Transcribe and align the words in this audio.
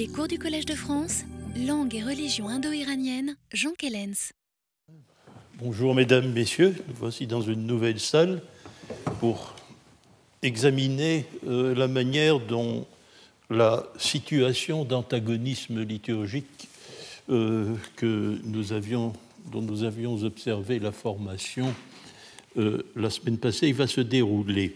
Les 0.00 0.08
cours 0.08 0.28
du 0.28 0.38
Collège 0.38 0.64
de 0.64 0.74
France, 0.74 1.24
langue 1.54 1.94
et 1.94 2.02
religion 2.02 2.48
indo-iranienne, 2.48 3.36
Jean 3.52 3.72
Kellens. 3.76 4.32
Bonjour 5.58 5.94
mesdames, 5.94 6.32
messieurs, 6.32 6.74
nous 6.88 6.94
voici 6.94 7.26
dans 7.26 7.42
une 7.42 7.66
nouvelle 7.66 8.00
salle 8.00 8.40
pour 9.18 9.54
examiner 10.40 11.26
euh, 11.46 11.74
la 11.74 11.86
manière 11.86 12.40
dont 12.40 12.86
la 13.50 13.84
situation 13.98 14.86
d'antagonisme 14.86 15.82
liturgique 15.82 16.70
euh, 17.28 17.74
que 17.96 18.38
nous 18.44 18.72
avions, 18.72 19.12
dont 19.52 19.60
nous 19.60 19.84
avions 19.84 20.14
observé 20.22 20.78
la 20.78 20.92
formation 20.92 21.74
euh, 22.56 22.82
la 22.96 23.10
semaine 23.10 23.36
passée 23.36 23.70
va 23.72 23.86
se 23.86 24.00
dérouler. 24.00 24.74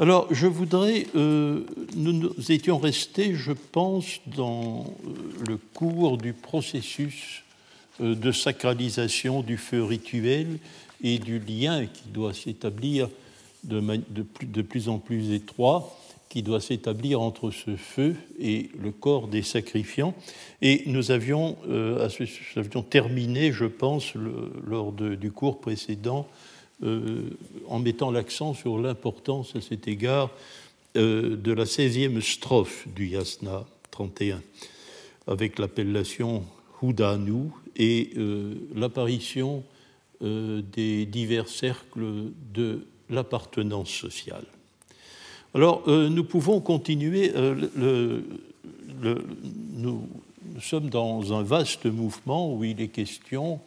Alors, 0.00 0.32
je 0.32 0.46
voudrais. 0.46 1.06
nous, 1.14 1.72
nous, 1.96 2.52
étions 2.52 2.78
restés, 2.78 3.34
je 3.34 3.50
pense, 3.50 4.20
dans 4.26 4.86
le 5.48 5.56
cours 5.56 6.18
du 6.18 6.32
processus 6.32 7.42
de 7.98 8.30
sacralisation 8.30 9.42
du 9.42 9.56
feu 9.56 9.82
rituel 9.82 10.58
et 11.02 11.18
du 11.18 11.40
lien 11.40 11.86
qui 11.86 12.08
doit 12.10 12.32
s'établir 12.32 13.08
de, 13.64 14.62
plus, 14.62 14.88
en 14.88 14.98
plus 14.98 15.32
étroit 15.32 15.98
qui 16.28 16.42
doit 16.42 16.60
s'établir 16.60 17.20
entre 17.20 17.50
ce 17.50 17.74
feu 17.74 18.14
et 18.38 18.70
le 18.78 18.92
corps 18.92 19.28
des 19.28 19.42
sacrifiants. 19.42 20.14
Et 20.60 20.82
nous 20.86 21.10
avions, 21.10 21.56
euh, 21.68 22.06
avions 22.54 22.82
terminé, 22.82 23.50
je 23.50 23.64
pense, 23.64 24.12
lors 24.64 24.92
du 24.92 25.32
cours 25.32 25.58
précédent, 25.58 26.28
euh, 26.28 26.57
en 26.82 27.78
mettant 27.78 28.10
l'accent 28.10 28.54
sur 28.54 28.78
l'importance 28.78 29.56
à 29.56 29.60
cet 29.60 29.88
égard 29.88 30.30
euh, 30.96 31.36
de 31.36 31.52
la 31.52 31.64
16e 31.64 32.20
strophe 32.20 32.88
du 32.88 33.08
Yasna 33.08 33.66
31, 33.90 34.42
avec 35.26 35.58
l'appellation 35.58 36.44
Houdanu 36.80 37.50
et 37.76 38.10
euh, 38.16 38.54
l'apparition 38.74 39.64
euh, 40.22 40.62
des 40.72 41.06
divers 41.06 41.48
cercles 41.48 42.32
de 42.54 42.86
l'appartenance 43.10 43.90
sociale. 43.90 44.44
Alors, 45.54 45.82
euh, 45.88 46.08
nous 46.08 46.24
pouvons 46.24 46.60
continuer. 46.60 47.32
Nous, 49.76 50.08
sommes 50.60 50.88
dans 50.88 51.32
un 51.32 51.42
vaste 51.42 51.86
mouvement 51.86 52.54
où 52.54 52.64
il 52.64 52.80
est 52.80 52.88
question 52.88 53.60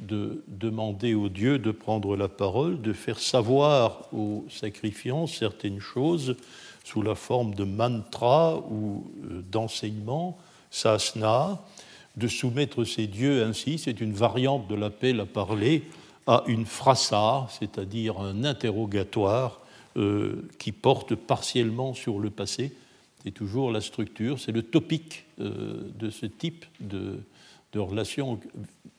de 0.00 0.42
demander 0.48 1.14
aux 1.14 1.28
dieux 1.28 1.58
de 1.58 1.70
prendre 1.70 2.16
la 2.16 2.28
parole, 2.28 2.80
de 2.80 2.92
faire 2.92 3.18
savoir 3.18 4.08
aux 4.12 4.44
sacrifiants 4.48 5.26
certaines 5.26 5.80
choses 5.80 6.36
sous 6.84 7.02
la 7.02 7.14
forme 7.14 7.54
de 7.54 7.64
mantra 7.64 8.58
ou 8.70 9.10
d'enseignement, 9.50 10.38
sasna, 10.70 11.60
de 12.16 12.28
soumettre 12.28 12.84
ces 12.84 13.06
dieux 13.06 13.44
ainsi, 13.44 13.78
c'est 13.78 14.00
une 14.00 14.12
variante 14.12 14.68
de 14.68 14.74
l'appel 14.74 15.20
à 15.20 15.26
parler 15.26 15.84
à 16.26 16.44
une 16.46 16.66
frassa, 16.66 17.46
c'est-à-dire 17.50 18.18
un 18.20 18.44
interrogatoire 18.44 19.60
euh, 19.96 20.48
qui 20.58 20.72
porte 20.72 21.14
partiellement 21.14 21.94
sur 21.94 22.18
le 22.18 22.30
passé. 22.30 22.72
C'est 23.22 23.30
toujours 23.30 23.70
la 23.72 23.80
structure, 23.80 24.38
c'est 24.38 24.52
le 24.52 24.62
topic 24.62 25.24
euh, 25.40 25.90
de 25.98 26.10
ce 26.10 26.26
type 26.26 26.66
de, 26.80 27.20
de 27.72 27.78
relation 27.78 28.40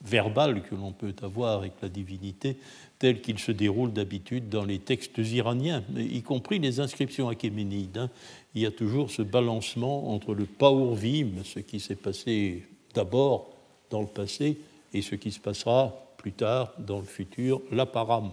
verbale 0.04 0.62
que 0.64 0.76
l'on 0.76 0.92
peut 0.92 1.16
avoir 1.22 1.60
avec 1.60 1.74
la 1.82 1.90
divinité, 1.90 2.58
tel 3.00 3.22
qu'il 3.22 3.40
se 3.40 3.52
déroule 3.52 3.92
d'habitude 3.92 4.50
dans 4.50 4.66
les 4.66 4.80
textes 4.80 5.18
iraniens, 5.18 5.84
y 5.96 6.22
compris 6.22 6.60
les 6.60 6.80
inscriptions 6.80 7.30
achéménides. 7.30 7.98
Hein. 7.98 8.10
Il 8.56 8.62
y 8.62 8.66
a 8.66 8.72
toujours 8.72 9.12
ce 9.12 9.22
balancement 9.22 10.14
entre 10.14 10.34
le 10.34 10.46
paurvim, 10.46 11.44
ce 11.44 11.60
qui 11.60 11.80
s'est 11.80 11.96
passé 11.96 12.64
d'abord 12.94 13.52
dans 13.90 14.02
le 14.02 14.08
passé 14.08 14.58
et 14.94 15.02
ce 15.02 15.16
qui 15.16 15.32
se 15.32 15.40
passera 15.40 15.96
plus 16.18 16.32
tard 16.34 16.74
dans 16.80 17.00
le 17.00 17.06
futur, 17.06 17.62
l'aparam. 17.72 18.32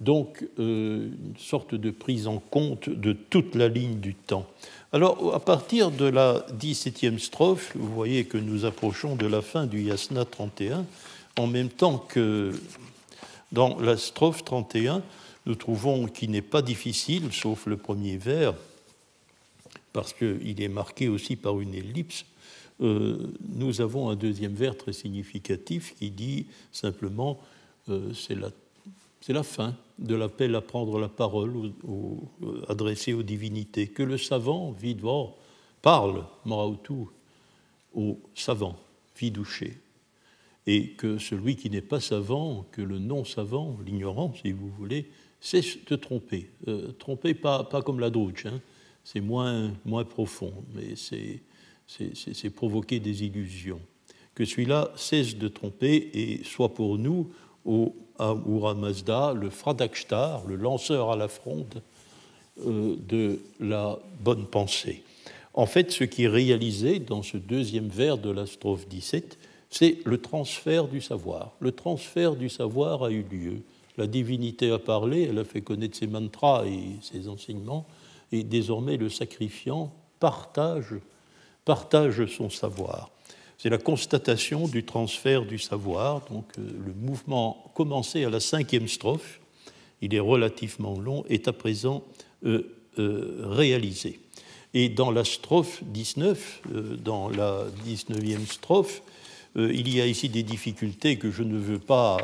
Donc, 0.00 0.46
euh, 0.58 1.08
une 1.08 1.36
sorte 1.38 1.74
de 1.74 1.90
prise 1.90 2.28
en 2.28 2.38
compte 2.38 2.88
de 2.88 3.12
toute 3.12 3.54
la 3.54 3.68
ligne 3.68 3.98
du 3.98 4.14
temps. 4.14 4.46
Alors, 4.92 5.34
à 5.34 5.40
partir 5.40 5.90
de 5.90 6.04
la 6.04 6.46
17e 6.58 7.18
strophe, 7.18 7.72
vous 7.76 7.92
voyez 7.92 8.24
que 8.24 8.38
nous 8.38 8.64
approchons 8.64 9.16
de 9.16 9.26
la 9.26 9.42
fin 9.42 9.66
du 9.66 9.82
Yasna 9.82 10.24
31, 10.24 10.86
en 11.36 11.46
même 11.46 11.68
temps 11.68 11.98
que 11.98 12.52
dans 13.52 13.78
la 13.80 13.96
strophe 13.96 14.44
31, 14.44 15.02
nous 15.46 15.54
trouvons 15.54 16.06
qu'il 16.06 16.30
n'est 16.30 16.42
pas 16.42 16.62
difficile, 16.62 17.32
sauf 17.32 17.66
le 17.66 17.76
premier 17.76 18.16
vers, 18.16 18.54
parce 19.92 20.12
qu'il 20.12 20.62
est 20.62 20.68
marqué 20.68 21.08
aussi 21.08 21.36
par 21.36 21.60
une 21.60 21.74
ellipse, 21.74 22.24
euh, 22.80 23.32
nous 23.48 23.80
avons 23.80 24.08
un 24.08 24.14
deuxième 24.14 24.54
vers 24.54 24.76
très 24.76 24.92
significatif 24.92 25.94
qui 25.98 26.10
dit 26.10 26.46
simplement 26.70 27.40
euh, 27.88 28.12
c'est 28.14 28.36
la, 28.36 28.50
la, 29.28 29.42
fin 29.42 29.74
de 29.98 30.14
l'appel 30.14 30.54
à 30.54 30.60
prendre 30.60 30.98
la 30.98 31.08
parole 31.08 31.72
ou, 31.84 32.28
euh, 32.42 32.62
adressé 32.68 33.12
aux 33.12 33.22
divinités. 33.22 33.88
Que 33.88 34.02
le 34.02 34.16
savant, 34.16 34.72
Vidvor, 34.72 35.36
parle, 35.82 36.24
Marautu, 36.44 37.06
au 37.94 38.18
savant, 38.34 38.76
Vidouché. 39.16 39.78
Et 40.66 40.90
que 40.90 41.18
celui 41.18 41.56
qui 41.56 41.70
n'est 41.70 41.80
pas 41.80 42.00
savant, 42.00 42.66
que 42.70 42.82
le 42.82 42.98
non-savant, 42.98 43.76
l'ignorant, 43.84 44.32
si 44.40 44.52
vous 44.52 44.68
voulez, 44.68 45.10
cesse 45.40 45.78
de 45.86 45.96
tromper. 45.96 46.50
tromper 46.98 47.34
pas, 47.34 47.64
pas 47.64 47.82
comme 47.82 48.00
la 48.00 48.10
douche, 48.10 48.46
hein. 48.46 48.60
c'est 49.02 49.20
moins, 49.20 49.72
moins 49.84 50.04
profond, 50.04 50.52
mais 50.74 50.94
c'est 50.96 52.50
provoquer 52.50 53.00
des 53.00 53.24
illusions. 53.24 53.80
Que 54.34 54.44
celui-là 54.44 54.92
cesse 54.94 55.36
de 55.36 55.48
tromper 55.48 56.10
et 56.12 56.44
soit 56.44 56.74
pour 56.74 56.98
nous, 56.98 57.30
au 57.64 57.96
Ahura 58.18 58.74
Mazda, 58.74 59.32
le 59.34 59.50
Fradakstar, 59.50 60.46
le 60.46 60.56
lanceur 60.56 61.10
à 61.10 61.16
la 61.16 61.28
fronde 61.28 61.82
euh, 62.66 62.96
de 63.08 63.40
la 63.60 63.98
bonne 64.20 64.46
pensée. 64.46 65.02
En 65.54 65.66
fait, 65.66 65.90
ce 65.90 66.04
qui 66.04 66.24
est 66.24 66.28
réalisé 66.28 66.98
dans 66.98 67.22
ce 67.22 67.36
deuxième 67.36 67.88
vers 67.88 68.18
de 68.18 68.30
la 68.30 68.46
strophe 68.46 68.88
17, 68.88 69.38
c'est 69.70 69.98
le 70.04 70.18
transfert 70.18 70.86
du 70.88 71.00
savoir. 71.00 71.52
Le 71.60 71.72
transfert 71.72 72.36
du 72.36 72.48
savoir 72.48 73.04
a 73.04 73.10
eu 73.10 73.24
lieu. 73.30 73.62
La 73.96 74.06
divinité 74.06 74.70
a 74.70 74.78
parlé, 74.78 75.24
elle 75.24 75.38
a 75.38 75.44
fait 75.44 75.60
connaître 75.60 75.96
ses 75.96 76.06
mantras 76.06 76.64
et 76.66 76.96
ses 77.02 77.28
enseignements, 77.28 77.86
et 78.30 78.44
désormais 78.44 78.96
le 78.96 79.08
sacrifiant 79.08 79.92
partage 80.20 80.94
partage 81.68 82.24
son 82.24 82.48
savoir. 82.48 83.10
C'est 83.58 83.70
la 83.70 83.78
constatation 83.78 84.68
du 84.68 84.84
transfert 84.84 85.44
du 85.44 85.58
savoir. 85.58 86.22
Donc 86.30 86.46
euh, 86.58 86.62
le 86.86 86.94
mouvement 86.94 87.72
commencé 87.74 88.24
à 88.24 88.30
la 88.30 88.38
cinquième 88.38 88.86
strophe, 88.86 89.40
il 90.00 90.14
est 90.14 90.20
relativement 90.20 90.98
long, 91.00 91.24
est 91.28 91.48
à 91.48 91.52
présent 91.52 92.04
euh, 92.44 92.72
euh, 93.00 93.42
réalisé. 93.42 94.20
Et 94.74 94.88
dans 94.88 95.10
la 95.10 95.24
strophe 95.24 95.82
19, 95.82 96.62
dans 97.02 97.28
la 97.30 97.64
19e 97.86 98.46
strophe, 98.46 99.02
il 99.56 99.92
y 99.92 100.00
a 100.02 100.06
ici 100.06 100.28
des 100.28 100.42
difficultés 100.42 101.16
que 101.16 101.30
je 101.30 101.42
ne 101.42 101.56
veux 101.56 101.78
pas, 101.78 102.18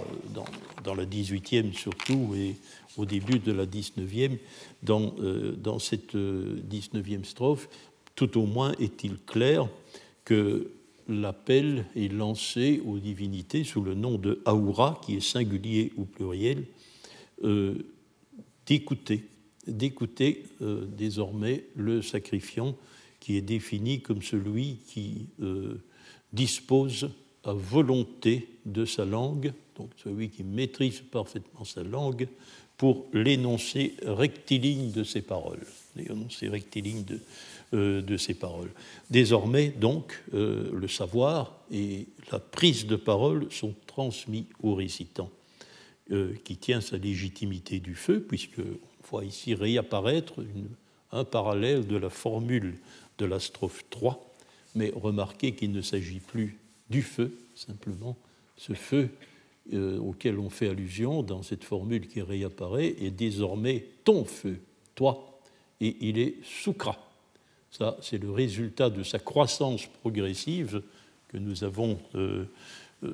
dans, 0.85 0.95
la 0.95 1.07
18e 1.07 1.73
surtout, 1.73 2.35
et 2.37 2.55
au 2.99 3.07
début 3.07 3.39
de 3.39 3.51
la 3.51 3.65
19e, 3.65 4.37
dans, 4.83 5.15
dans 5.57 5.79
cette 5.79 6.15
19e 6.15 7.25
strophe, 7.25 7.71
tout 8.15 8.39
au 8.39 8.45
moins 8.45 8.75
est-il 8.79 9.17
clair 9.25 9.67
que 10.27 10.71
l'appel 11.09 11.87
est 11.97 12.13
lancé 12.13 12.81
aux 12.85 12.99
divinités 12.99 13.65
sous 13.65 13.83
le 13.83 13.95
nom 13.95 14.19
de 14.19 14.43
Aoura, 14.45 15.01
qui 15.05 15.17
est 15.17 15.21
singulier 15.21 15.93
ou 15.97 16.05
pluriel, 16.05 16.65
euh, 17.43 17.75
d'écouter, 18.67 19.25
d'écouter 19.67 20.45
euh, 20.63 20.87
désormais 20.87 21.65
le 21.77 22.03
sacrifiant 22.03 22.77
qui 23.21 23.37
est 23.37 23.43
défini 23.43 24.01
comme 24.01 24.23
celui 24.23 24.79
qui 24.87 25.29
euh, 25.41 25.83
dispose 26.33 27.11
à 27.45 27.53
volonté 27.53 28.49
de 28.65 28.85
sa 28.85 29.05
langue, 29.05 29.53
donc 29.77 29.91
celui 30.03 30.31
qui 30.31 30.45
maîtrise 30.45 31.01
parfaitement 31.01 31.65
sa 31.65 31.83
langue, 31.83 32.29
pour 32.77 33.07
l'énoncé 33.13 33.95
rectiligne 34.03 34.91
de 34.91 35.05
ses 35.05 35.23
paroles, 35.23 35.65
l'énoncé 35.97 36.49
rectiligne 36.49 37.05
de, 37.05 37.21
euh, 37.75 38.03
de 38.03 38.17
ces 38.17 38.35
paroles. 38.35 38.71
Désormais, 39.11 39.69
donc, 39.69 40.23
euh, 40.33 40.71
le 40.73 40.87
savoir 40.87 41.59
et 41.73 42.07
la 42.31 42.39
prise 42.39 42.87
de 42.87 42.95
parole 42.95 43.51
sont 43.51 43.75
transmis 43.87 44.47
au 44.63 44.75
récitant, 44.75 45.29
euh, 46.13 46.35
qui 46.45 46.57
tient 46.57 46.81
sa 46.81 46.99
légitimité 46.99 47.81
du 47.81 47.97
feu, 47.97 48.21
puisqu'on 48.21 48.79
voit 49.11 49.25
ici 49.25 49.55
réapparaître 49.55 50.35
un 51.11 51.25
parallèle 51.25 51.85
de 51.87 51.97
la 51.97 52.11
formule 52.11 52.77
de 53.19 53.25
la 53.25 53.41
strophe 53.41 53.85
3, 53.91 54.25
mais 54.77 54.93
remarquez 54.95 55.55
qu'il 55.55 55.73
ne 55.73 55.83
s'agit 55.83 56.21
plus 56.21 56.57
du 56.91 57.03
feu, 57.03 57.37
simplement, 57.57 58.17
ce 58.57 58.75
feu 58.75 59.11
auquel 59.73 60.39
on 60.39 60.51
fait 60.51 60.69
allusion 60.69 61.23
dans 61.23 61.43
cette 61.43 61.65
formule 61.65 62.07
qui 62.07 62.21
réapparaît 62.21 62.95
est 63.01 63.11
désormais 63.11 63.87
ton 64.05 64.25
feu, 64.25 64.61
toi, 64.95 65.41
et 65.81 65.97
il 66.01 66.19
est 66.19 66.37
soukra, 66.45 66.99
Ça, 67.77 67.97
c'est 68.01 68.19
le 68.19 68.31
résultat 68.31 68.89
de 68.89 69.03
sa 69.03 69.19
croissance 69.19 69.87
progressive 70.01 70.81
que 71.27 71.39
nous 71.39 71.65
avons 71.65 71.99
euh, 72.15 72.45
euh, 73.03 73.13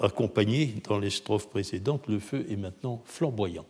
accompagné 0.00 0.74
dans 0.86 0.98
les 0.98 1.08
strophes 1.08 1.48
précédentes. 1.48 2.06
Le 2.08 2.18
feu 2.18 2.44
est 2.50 2.56
maintenant 2.56 3.02
flamboyant. 3.06 3.64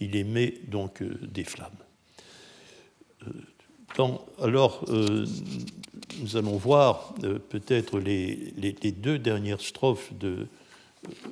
Il 0.00 0.16
émet 0.16 0.54
donc 0.66 1.00
euh, 1.02 1.16
des 1.22 1.44
flammes. 1.44 1.70
alors, 4.42 4.84
nous 4.88 6.36
allons 6.36 6.56
voir 6.56 7.14
peut-être 7.50 8.00
les, 8.00 8.52
deux 8.96 9.20
dernières 9.20 9.60
strophes 9.60 10.12
de, 10.18 10.48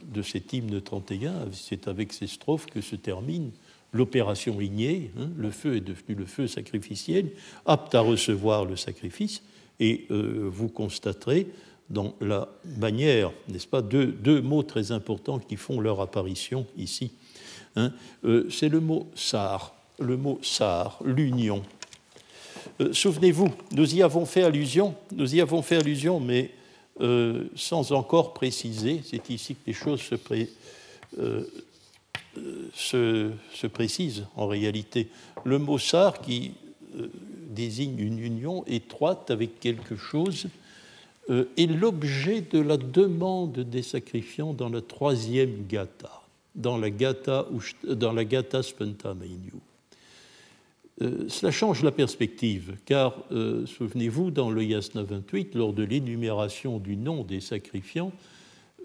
de 0.05 0.23
cet 0.23 0.53
hymne 0.53 0.81
31. 0.81 1.51
C'est 1.53 1.89
avec 1.89 2.13
ces 2.13 2.29
strophes 2.29 2.67
que 2.67 2.81
se 2.81 2.95
termine 2.95 3.51
l'opération 3.93 4.61
ignée, 4.61 5.11
hein, 5.19 5.29
le 5.37 5.51
feu 5.51 5.77
est 5.77 5.81
devenu 5.81 6.15
le 6.15 6.27
feu 6.27 6.47
sacrificiel, 6.47 7.31
apte 7.65 7.95
à 7.95 8.01
recevoir 8.01 8.65
le 8.65 8.77
sacrifice, 8.77 9.43
et 9.81 10.07
euh, 10.11 10.49
vous 10.51 10.69
constaterez 10.69 11.47
dans 11.89 12.15
la 12.21 12.49
manière, 12.79 13.33
n'est-ce 13.49 13.67
pas, 13.67 13.83
deux, 13.83 14.41
mots 14.43 14.63
très 14.63 14.91
importants 14.91 15.39
qui 15.39 15.57
font 15.57 15.81
leur 15.81 16.01
apparition 16.01 16.67
ici. 16.77 17.13
Hein. 17.77 17.93
Euh, 18.25 18.49
c'est 18.51 18.69
le 18.69 18.81
mot 18.81 19.09
sar, 19.15 19.75
le 20.01 20.17
mot 20.17 20.41
sar, 20.43 20.99
l'union. 21.05 21.63
Euh, 22.81 22.93
souvenez-vous, 22.93 23.51
nous 23.73 23.95
y 23.95 24.03
avons 24.03 24.27
fait 24.27 24.43
allusion, 24.43 24.95
nous 25.13 25.35
y 25.35 25.41
avons 25.41 25.63
fait 25.63 25.77
allusion, 25.77 26.21
mais 26.21 26.51
sans 27.55 27.93
encore 27.93 28.33
préciser. 28.33 29.03
C'est 29.05 29.29
ici 29.29 29.55
que 29.55 29.61
les 29.67 29.75
choses 29.75 30.01
se, 30.01 30.15
pré, 30.15 30.49
se, 32.75 33.31
se 33.53 33.67
précise 33.67 34.27
en 34.37 34.47
réalité. 34.47 35.09
Le 35.45 35.59
mot 35.59 35.79
sar 35.79 36.21
qui 36.21 36.53
euh, 36.99 37.09
désigne 37.51 37.99
une 37.99 38.19
union 38.19 38.65
étroite 38.67 39.31
avec 39.31 39.61
quelque 39.61 39.97
chose 39.97 40.47
euh, 41.31 41.45
est 41.57 41.67
l'objet 41.67 42.43
de 42.43 42.59
la 42.59 42.77
demande 42.77 43.61
des 43.61 43.83
sacrifiants 43.83 44.53
dans 44.53 44.69
la 44.69 44.81
troisième 44.83 45.67
gata, 45.67 46.23
dans 46.55 46.77
la 46.77 46.91
gata, 46.91 47.47
dans 47.89 48.13
la 48.13 48.25
euh, 51.03 51.29
cela 51.29 51.53
change 51.53 51.83
la 51.83 51.93
perspective, 51.93 52.77
car 52.87 53.23
souvenez-vous, 53.31 54.31
dans 54.31 54.51
le 54.51 54.65
Yasna 54.65 55.03
28, 55.03 55.55
lors 55.55 55.75
de 55.75 55.83
l'énumération 55.83 56.79
du 56.79 56.97
nom 56.97 57.23
des 57.23 57.41
sacrifiants, 57.41 58.13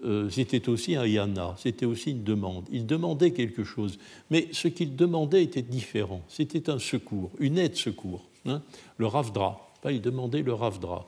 euh, 0.04 0.28
c'était 0.30 0.68
aussi 0.68 0.96
un 0.96 1.06
yana, 1.06 1.54
c'était 1.58 1.86
aussi 1.86 2.10
une 2.10 2.24
demande. 2.24 2.64
Il 2.72 2.86
demandait 2.86 3.30
quelque 3.30 3.64
chose, 3.64 3.98
mais 4.30 4.48
ce 4.52 4.68
qu'il 4.68 4.96
demandait 4.96 5.44
était 5.44 5.62
différent. 5.62 6.22
C'était 6.28 6.70
un 6.70 6.78
secours, 6.78 7.30
une 7.38 7.58
aide 7.58 7.76
secours, 7.76 8.24
hein. 8.46 8.62
le 8.98 9.06
ravdra. 9.06 9.70
il 9.88 10.00
demandait 10.00 10.42
le 10.42 10.54
ravdra. 10.54 11.06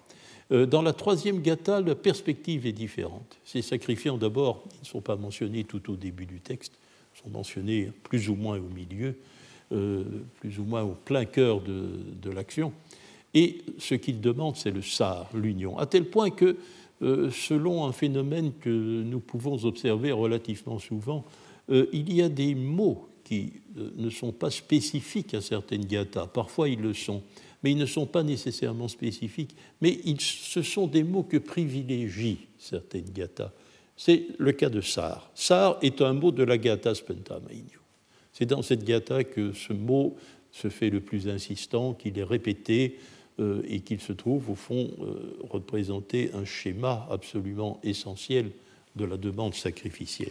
Euh, 0.52 0.66
dans 0.66 0.82
la 0.82 0.92
troisième 0.92 1.40
gata, 1.40 1.80
la 1.80 1.94
perspective 1.94 2.66
est 2.66 2.72
différente. 2.72 3.38
Ces 3.44 3.62
sacrifiants, 3.62 4.18
d'abord, 4.18 4.64
ne 4.80 4.86
sont 4.86 5.00
pas 5.00 5.16
mentionnés 5.16 5.64
tout 5.64 5.90
au 5.90 5.96
début 5.96 6.26
du 6.26 6.40
texte, 6.40 6.74
ils 7.14 7.22
sont 7.22 7.30
mentionnés 7.30 7.90
plus 8.02 8.28
ou 8.28 8.34
moins 8.34 8.58
au 8.58 8.68
milieu, 8.74 9.16
euh, 9.72 10.04
plus 10.40 10.58
ou 10.58 10.64
moins 10.64 10.82
au 10.82 10.94
plein 11.04 11.24
cœur 11.24 11.60
de, 11.60 12.30
l'action. 12.30 12.72
Et 13.32 13.62
ce 13.78 13.94
qu'ils 13.94 14.20
demandent, 14.20 14.56
c'est 14.56 14.70
le 14.70 14.82
sar, 14.82 15.28
l'union, 15.34 15.78
à 15.78 15.86
tel 15.86 16.04
point 16.04 16.30
que 16.30 16.56
selon 17.00 17.84
un 17.84 17.92
phénomène 17.92 18.52
que 18.60 18.70
nous 18.70 19.20
pouvons 19.20 19.64
observer 19.64 20.12
relativement 20.12 20.78
souvent, 20.78 21.24
euh, 21.70 21.86
il 21.92 22.12
y 22.12 22.22
a 22.22 22.28
des 22.28 22.54
mots 22.54 23.08
qui 23.24 23.54
euh, 23.78 23.90
ne 23.96 24.10
sont 24.10 24.32
pas 24.32 24.50
spécifiques 24.50 25.34
à 25.34 25.40
certaines 25.40 25.84
gathas. 25.84 26.26
Parfois, 26.26 26.68
ils 26.68 26.80
le 26.80 26.92
sont, 26.92 27.22
mais 27.62 27.72
ils 27.72 27.78
ne 27.78 27.86
sont 27.86 28.06
pas 28.06 28.22
nécessairement 28.22 28.88
spécifiques. 28.88 29.54
Mais 29.80 29.98
ce 30.18 30.62
sont 30.62 30.86
des 30.86 31.04
mots 31.04 31.22
que 31.22 31.38
privilégient 31.38 32.38
certaines 32.58 33.10
gathas. 33.10 33.52
C'est 33.96 34.26
le 34.38 34.52
cas 34.52 34.68
de 34.68 34.80
sar. 34.80 35.30
Sar 35.34 35.78
est 35.80 36.02
un 36.02 36.12
mot 36.12 36.32
de 36.32 36.42
la 36.42 36.58
gatha 36.58 36.94
spentamainyo. 36.94 37.80
C'est 38.32 38.46
dans 38.46 38.62
cette 38.62 38.84
gatha 38.84 39.22
que 39.22 39.52
ce 39.52 39.72
mot 39.72 40.16
se 40.50 40.68
fait 40.68 40.90
le 40.90 41.00
plus 41.00 41.28
insistant, 41.28 41.94
qu'il 41.94 42.18
est 42.18 42.24
répété 42.24 42.96
euh, 42.98 43.02
et 43.38 43.80
qu'il 43.80 44.00
se 44.00 44.12
trouve 44.12 44.50
au 44.50 44.54
fond 44.54 44.90
euh, 45.00 45.36
représenter 45.50 46.30
un 46.34 46.44
schéma 46.44 47.06
absolument 47.10 47.80
essentiel 47.82 48.52
de 48.94 49.04
la 49.04 49.16
demande 49.16 49.54
sacrificielle. 49.54 50.30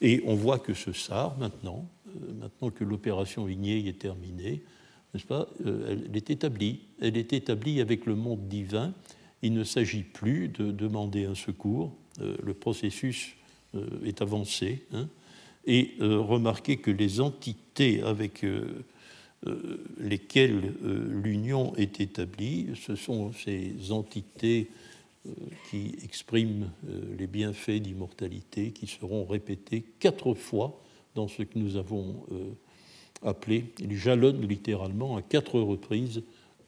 Et 0.00 0.22
on 0.24 0.36
voit 0.36 0.60
que 0.60 0.72
ce 0.72 0.92
SAR, 0.92 1.36
maintenant, 1.38 1.88
euh, 2.06 2.32
maintenant 2.40 2.70
que 2.70 2.84
l'opération 2.84 3.48
Ignée 3.48 3.88
est 3.88 3.98
terminée, 3.98 4.62
n'est-ce 5.12 5.26
pas, 5.26 5.48
elle 5.64 6.14
est 6.14 6.30
établie. 6.30 6.80
Elle 7.00 7.16
est 7.16 7.32
établie 7.32 7.80
avec 7.80 8.06
le 8.06 8.14
monde 8.14 8.46
divin. 8.46 8.92
Il 9.42 9.54
ne 9.54 9.64
s'agit 9.64 10.02
plus 10.02 10.48
de 10.48 10.70
demander 10.70 11.24
un 11.24 11.34
secours. 11.34 11.94
le 12.20 12.52
processus 12.52 13.34
est 14.04 14.20
avancé. 14.20 14.84
Hein, 14.92 15.08
et 15.66 15.92
remarquez 15.98 16.76
que 16.76 16.90
les 16.90 17.20
entités 17.20 18.02
avec 18.02 18.44
euh, 19.46 19.84
lesquelles 19.98 20.74
euh, 20.84 21.22
l'union 21.22 21.72
est 21.76 22.00
établie. 22.00 22.70
Ce 22.74 22.96
sont 22.96 23.32
ces 23.32 23.92
entités 23.92 24.68
euh, 25.28 25.30
qui 25.70 25.94
expriment 26.02 26.72
les 27.16 27.28
bienfaits 27.28 27.80
d'immortalité 27.80 28.72
qui 28.72 28.88
seront 28.88 29.24
répétés 29.24 29.84
quatre 30.00 30.34
fois 30.34 30.82
dans 31.14 31.28
ce 31.28 31.44
que 31.44 31.56
nous 31.56 31.76
avons 31.76 32.26
appelé, 33.22 33.72
ils 33.80 33.96
jalonnent 33.96 34.46
littéralement 34.46 35.16
à 35.16 35.22
quatre 35.22 35.58
reprises 35.58 36.22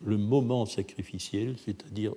le 0.04 0.16
moment 0.16 0.66
sacrificiel, 0.66 1.54
c'est-à-dire 1.64 2.14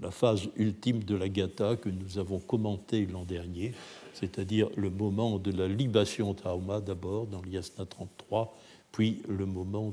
la 0.00 0.10
phase 0.10 0.48
ultime 0.56 1.04
de 1.04 1.14
la 1.14 1.28
gata 1.28 1.76
que 1.76 1.88
nous 1.88 2.18
avons 2.18 2.38
commenté 2.38 3.06
l'an 3.06 3.24
dernier, 3.24 3.72
c'est-à-dire 4.14 4.68
le 4.76 4.90
moment 4.90 5.38
de 5.38 5.52
la 5.52 5.68
libation 5.68 6.34
tauma 6.34 6.80
d'abord 6.80 7.26
dans 7.26 7.42
l'Yasna 7.42 7.84
33 7.84 8.56
puis 8.92 9.22
le 9.28 9.46
moment 9.46 9.92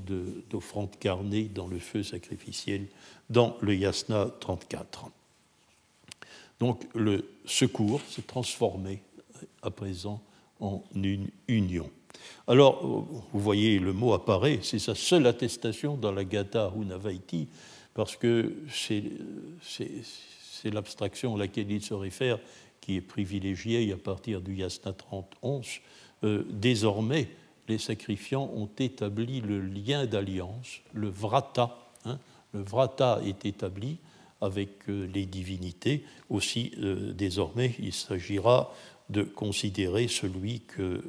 d'offrande 0.49 0.97
carnée 0.99 1.43
dans 1.43 1.67
le 1.67 1.79
feu 1.79 2.03
sacrificiel 2.03 2.87
dans 3.29 3.57
le 3.61 3.75
Yasna 3.75 4.29
34. 4.39 5.05
Donc 6.59 6.83
le 6.95 7.29
secours 7.45 8.01
s'est 8.09 8.25
transformé 8.25 9.01
à 9.61 9.69
présent 9.69 10.21
en 10.59 10.83
une 10.95 11.29
union. 11.47 11.89
Alors, 12.47 12.83
vous 12.83 13.39
voyez, 13.39 13.79
le 13.79 13.93
mot 13.93 14.13
apparaît, 14.13 14.59
c'est 14.63 14.79
sa 14.79 14.95
seule 14.95 15.27
attestation 15.27 15.97
dans 15.97 16.11
la 16.11 16.23
Gata 16.23 16.71
Unavaiti, 16.75 17.47
parce 17.93 18.15
que 18.15 18.55
c'est 18.71 19.11
l'abstraction 20.65 21.35
à 21.35 21.39
laquelle 21.39 21.71
il 21.71 21.81
se 21.81 21.93
réfère 21.93 22.39
qui 22.81 22.95
est 22.95 23.01
privilégiée 23.01 23.91
à 23.91 23.97
partir 23.97 24.41
du 24.41 24.55
Yasna 24.55 24.93
31. 24.93 25.61
Euh, 26.23 26.43
désormais, 26.49 27.27
les 27.67 27.77
sacrifiants 27.77 28.49
ont 28.55 28.69
établi 28.79 29.41
le 29.41 29.59
lien 29.59 30.05
d'alliance, 30.05 30.79
le 30.93 31.09
vrata. 31.09 31.77
Hein. 32.05 32.19
le 32.53 32.61
vrata 32.61 33.19
est 33.25 33.45
établi 33.45 33.97
avec 34.41 34.89
euh, 34.89 35.07
les 35.13 35.25
divinités. 35.25 36.03
Aussi, 36.29 36.71
euh, 36.79 37.13
désormais, 37.13 37.75
il 37.79 37.93
s'agira 37.93 38.73
de 39.09 39.23
considérer 39.23 40.07
celui 40.07 40.61
que 40.61 40.81
euh, 40.81 41.03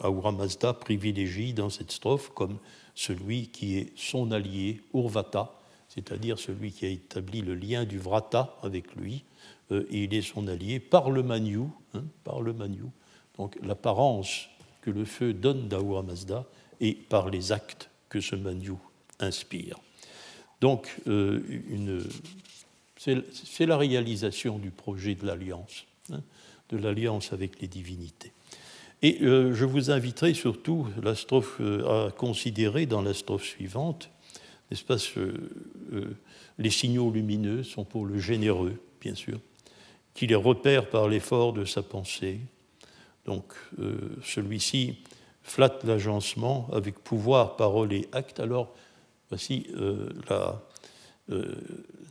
Ahura 0.00 0.32
Mazda 0.32 0.72
privilégie 0.72 1.52
dans 1.52 1.70
cette 1.70 1.92
strophe 1.92 2.30
comme 2.30 2.58
celui 2.94 3.48
qui 3.48 3.78
est 3.78 3.92
son 3.96 4.32
allié, 4.32 4.80
Urvata, 4.94 5.54
c'est-à-dire 5.88 6.38
celui 6.38 6.72
qui 6.72 6.86
a 6.86 6.88
établi 6.88 7.42
le 7.42 7.54
lien 7.54 7.84
du 7.84 7.98
vrata 7.98 8.56
avec 8.62 8.94
lui, 8.94 9.24
et 9.70 10.04
il 10.04 10.12
est 10.12 10.22
son 10.22 10.48
allié 10.48 10.80
par 10.80 11.10
le 11.10 11.22
Manyu, 11.22 11.64
hein, 11.94 12.04
par 12.24 12.42
le 12.42 12.52
Manyu. 12.52 12.84
Donc 13.38 13.58
l'apparence 13.62 14.48
que 14.82 14.90
le 14.90 15.04
feu 15.04 15.32
donne 15.32 15.68
d'Ahura 15.68 16.02
Mazda 16.02 16.44
et 16.80 16.92
par 16.92 17.30
les 17.30 17.52
actes 17.52 17.88
que 18.08 18.20
ce 18.20 18.36
Manyu 18.36 18.74
inspire. 19.20 19.78
Donc, 20.60 20.94
euh, 21.08 21.40
c'est 22.96 23.66
la 23.66 23.76
réalisation 23.76 24.58
du 24.58 24.70
projet 24.70 25.14
de 25.14 25.26
l'alliance, 25.26 25.86
hein, 26.12 26.20
de 26.68 26.76
l'alliance 26.76 27.32
avec 27.32 27.60
les 27.60 27.68
divinités. 27.68 28.32
Et 29.02 29.22
euh, 29.22 29.54
je 29.54 29.64
vous 29.64 29.90
inviterai 29.90 30.34
surtout 30.34 30.86
euh, 31.60 32.06
à 32.06 32.12
considérer 32.12 32.86
dans 32.86 33.02
la 33.02 33.14
strophe 33.14 33.44
suivante, 33.44 34.10
n'est-ce 34.70 35.18
les 36.58 36.70
signaux 36.70 37.10
lumineux 37.10 37.64
sont 37.64 37.84
pour 37.84 38.06
le 38.06 38.18
généreux, 38.18 38.80
bien 39.00 39.14
sûr, 39.14 39.40
qui 40.14 40.26
les 40.26 40.34
repère 40.34 40.88
par 40.88 41.08
l'effort 41.08 41.52
de 41.52 41.64
sa 41.64 41.82
pensée, 41.82 42.40
donc 43.24 43.52
euh, 43.78 44.16
celui-ci 44.24 44.98
flatte 45.42 45.84
l'agencement 45.84 46.68
avec 46.72 46.98
pouvoir, 46.98 47.56
parole 47.56 47.92
et 47.92 48.08
acte. 48.12 48.40
Alors 48.40 48.74
voici 49.28 49.66
euh, 49.76 50.08
euh, 51.30 51.54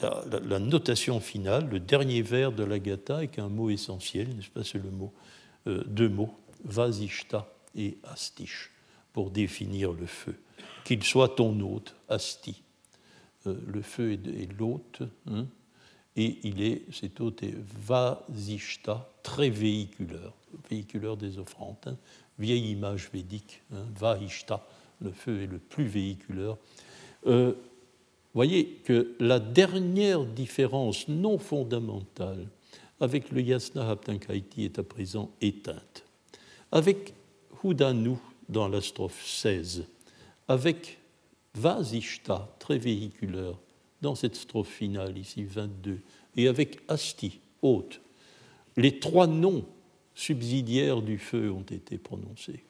la, 0.02 0.60
notation 0.60 1.20
finale, 1.20 1.70
le 1.70 1.80
dernier 1.80 2.22
vers 2.22 2.52
de 2.52 2.64
la 2.64 2.80
Gata 2.80 3.18
avec 3.18 3.40
un 3.40 3.50
mot 3.50 3.70
essentiel, 3.70 4.36
n'est-ce 4.36 4.50
pas 4.50 4.64
C'est 4.64 4.82
le 4.82 4.90
mot, 4.90 5.14
deux 5.66 6.10
mots, 6.10 6.34
vasishta 6.64 7.54
et 7.76 7.98
astish, 8.04 8.72
pour 9.14 9.30
définir 9.30 9.94
le 9.94 10.08
feu. 10.08 10.36
Qu'il 10.86 11.04
soit 11.04 11.30
ton 11.30 11.60
hôte, 11.60 11.96
asti. 12.10 12.64
le 13.46 13.82
feu 13.82 14.14
est, 14.14 14.58
l'hôte, 14.58 15.04
hein, 15.28 15.46
et 16.16 16.38
il 16.44 16.62
est, 16.62 16.82
cet 16.92 17.22
hôte 17.22 17.44
est 17.44 17.56
vasishta, 17.88 19.10
très 19.24 19.50
véhiculeur, 19.50 20.34
véhiculeur 20.70 21.18
des 21.18 21.38
offrandes, 21.38 21.76
hein. 21.86 21.96
vieille 22.38 22.72
image 22.72 23.10
védique, 23.14 23.62
hein, 23.74 23.86
vahishta, 23.98 24.66
le 25.02 25.12
feu 25.12 25.42
est 25.42 25.48
le 25.48 25.58
plus 25.58 25.86
véhiculeur. 25.86 26.58
Euh, 27.28 27.54
voyez 28.34 28.66
que 28.84 29.16
la 29.20 29.40
dernière 29.40 30.26
différence 30.26 31.08
non 31.08 31.38
fondamentale 31.38 32.48
avec 33.00 33.32
le 33.32 33.42
yasna 33.42 33.90
haptankaiti 33.90 34.66
est 34.66 34.80
à 34.80 34.84
présent 34.84 35.32
éteinte. 35.42 36.04
Avec 36.72 37.14
Hudanu 37.64 38.18
dans 38.48 38.68
la 38.68 38.82
strophe 38.82 39.26
16, 39.26 39.86
avec 40.48 41.00
Vasishta, 41.56 42.48
très 42.60 42.78
véhiculaire, 42.78 43.56
dans 44.02 44.16
cette 44.16 44.36
strophe 44.36 44.70
finale, 44.70 45.18
ici 45.18 45.44
22, 45.44 46.00
et 46.38 46.48
avec 46.48 46.80
Asti, 46.88 47.40
haute, 47.62 48.02
les 48.78 49.00
trois 49.00 49.28
noms 49.28 49.66
subsidiaires 50.16 51.02
du 51.02 51.18
feu 51.18 51.52
ont 51.52 51.62
été 51.62 51.98
prononcés. 51.98 52.64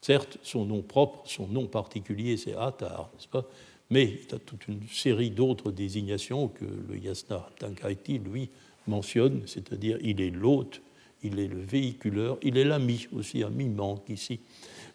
Certes, 0.00 0.38
son 0.42 0.64
nom 0.64 0.82
propre, 0.82 1.22
son 1.26 1.46
nom 1.46 1.66
particulier, 1.66 2.36
c'est 2.36 2.56
Atar, 2.56 3.10
n'est-ce 3.14 3.28
pas? 3.28 3.44
Mais 3.90 4.04
il 4.04 4.32
y 4.32 4.34
a 4.34 4.38
toute 4.38 4.66
une 4.68 4.80
série 4.88 5.30
d'autres 5.30 5.70
désignations 5.70 6.48
que 6.48 6.64
le 6.64 6.98
Yasna 6.98 7.48
Tankaiti, 7.58 8.18
lui, 8.18 8.48
mentionne, 8.86 9.42
c'est-à-dire 9.46 9.98
il 10.00 10.20
est 10.20 10.30
l'hôte, 10.30 10.80
il 11.22 11.38
est 11.38 11.46
le 11.46 11.60
véhiculeur, 11.60 12.38
il 12.42 12.56
est 12.56 12.64
l'ami 12.64 13.06
aussi, 13.12 13.44
ami 13.44 13.68
manque 13.68 14.08
ici. 14.08 14.40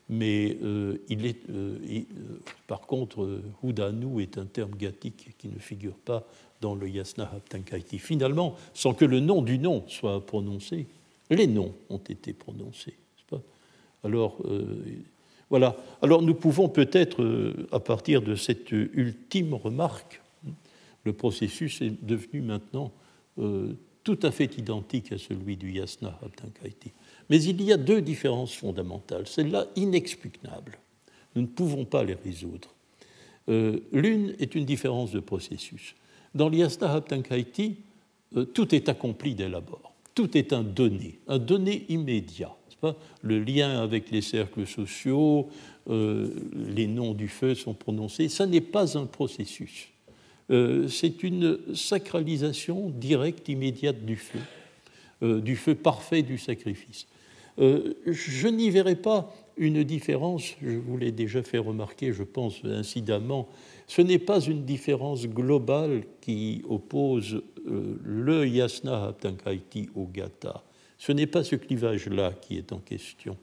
Mais 0.09 0.57
euh, 0.63 0.97
il 1.09 1.25
est, 1.25 1.49
euh, 1.49 1.77
euh, 1.89 2.01
par 2.65 2.81
contre, 2.81 3.41
Hudanu 3.61 4.21
est 4.21 4.37
un 4.37 4.45
terme 4.45 4.71
gathique 4.71 5.35
qui 5.37 5.49
ne 5.49 5.59
figure 5.59 5.95
pas 5.95 6.25
dans 6.61 6.75
le 6.75 6.87
Yasna 6.87 7.29
Haptankaiti. 7.35 7.99
Finalement, 7.99 8.55
sans 8.73 8.93
que 8.93 9.05
le 9.05 9.19
nom 9.19 9.41
du 9.41 9.59
nom 9.59 9.83
soit 9.87 10.25
prononcé, 10.25 10.87
les 11.29 11.47
noms 11.47 11.75
ont 11.89 11.97
été 11.97 12.33
prononcés. 12.33 12.95
Alors, 14.03 14.37
voilà. 15.49 15.75
Alors, 16.01 16.21
nous 16.21 16.35
pouvons 16.35 16.69
peut-être, 16.69 17.67
à 17.71 17.79
partir 17.79 18.21
de 18.21 18.35
cette 18.35 18.71
ultime 18.71 19.53
remarque, 19.53 20.21
le 21.03 21.13
processus 21.13 21.81
est 21.81 22.05
devenu 22.05 22.41
maintenant 22.41 22.93
tout 24.03 24.19
à 24.23 24.31
fait 24.31 24.57
identique 24.57 25.11
à 25.11 25.17
celui 25.17 25.57
du 25.57 25.73
Yasna 25.73 26.17
Haptankaiti. 26.23 26.93
Mais 27.29 27.43
il 27.43 27.61
y 27.61 27.73
a 27.73 27.77
deux 27.77 28.01
différences 28.01 28.53
fondamentales, 28.53 29.27
celles-là 29.27 29.67
inexpugnable. 29.75 30.77
Nous 31.35 31.41
ne 31.41 31.47
pouvons 31.47 31.85
pas 31.85 32.03
les 32.03 32.15
résoudre. 32.15 32.73
Euh, 33.49 33.79
l'une 33.91 34.35
est 34.39 34.55
une 34.55 34.65
différence 34.65 35.11
de 35.11 35.19
processus. 35.19 35.95
Dans 36.35 36.49
l'Yasna 36.49 36.91
Haptankaiti, 36.91 37.77
euh, 38.35 38.45
tout 38.45 38.73
est 38.75 38.89
accompli 38.89 39.35
dès 39.35 39.49
l'abord. 39.49 39.93
Tout 40.15 40.37
est 40.37 40.51
un 40.51 40.63
donné, 40.63 41.19
un 41.27 41.37
donné 41.37 41.85
immédiat. 41.89 42.55
Pas? 42.79 42.95
Le 43.23 43.39
lien 43.39 43.81
avec 43.81 44.11
les 44.11 44.21
cercles 44.21 44.67
sociaux, 44.67 45.49
euh, 45.89 46.29
les 46.53 46.85
noms 46.85 47.15
du 47.15 47.27
feu 47.27 47.55
sont 47.55 47.73
prononcés. 47.73 48.29
Ça 48.29 48.45
n'est 48.45 48.61
pas 48.61 48.97
un 48.97 49.07
processus. 49.07 49.89
c'est 50.49 51.23
une 51.23 51.57
sacralisation 51.75 52.89
directe, 52.89 53.49
immédiate 53.49 54.05
du 54.05 54.15
feu, 54.15 54.39
du 55.41 55.55
feu 55.57 55.75
parfait 55.75 56.21
du 56.21 56.37
sacrifice. 56.37 57.07
Euh, 57.59 57.95
je 58.05 58.47
n'y 58.47 58.69
verrai 58.69 58.95
pas 58.95 59.33
une 59.57 59.83
différence, 59.83 60.55
je 60.61 60.77
vous 60.77 60.97
l'ai 60.97 61.11
déjà 61.11 61.41
fait 61.41 61.57
remarquer, 61.57 62.13
je 62.13 62.23
pense 62.23 62.63
incidemment, 62.63 63.47
ce 63.87 64.01
n'est 64.01 64.19
pas 64.19 64.39
une 64.39 64.63
différence 64.65 65.25
globale 65.25 66.03
qui 66.21 66.61
oppose 66.69 67.41
euh, 67.67 67.97
le 68.03 68.47
yasna 68.47 69.05
haptankaiti 69.05 69.89
au 69.95 70.05
gata. 70.05 70.63
Ce 70.97 71.11
n'est 71.11 71.27
pas 71.27 71.43
ce 71.43 71.55
clivage-là 71.55 72.33
qui 72.33 72.57
est 72.57 72.71
en 72.71 72.79
question. 72.79 73.37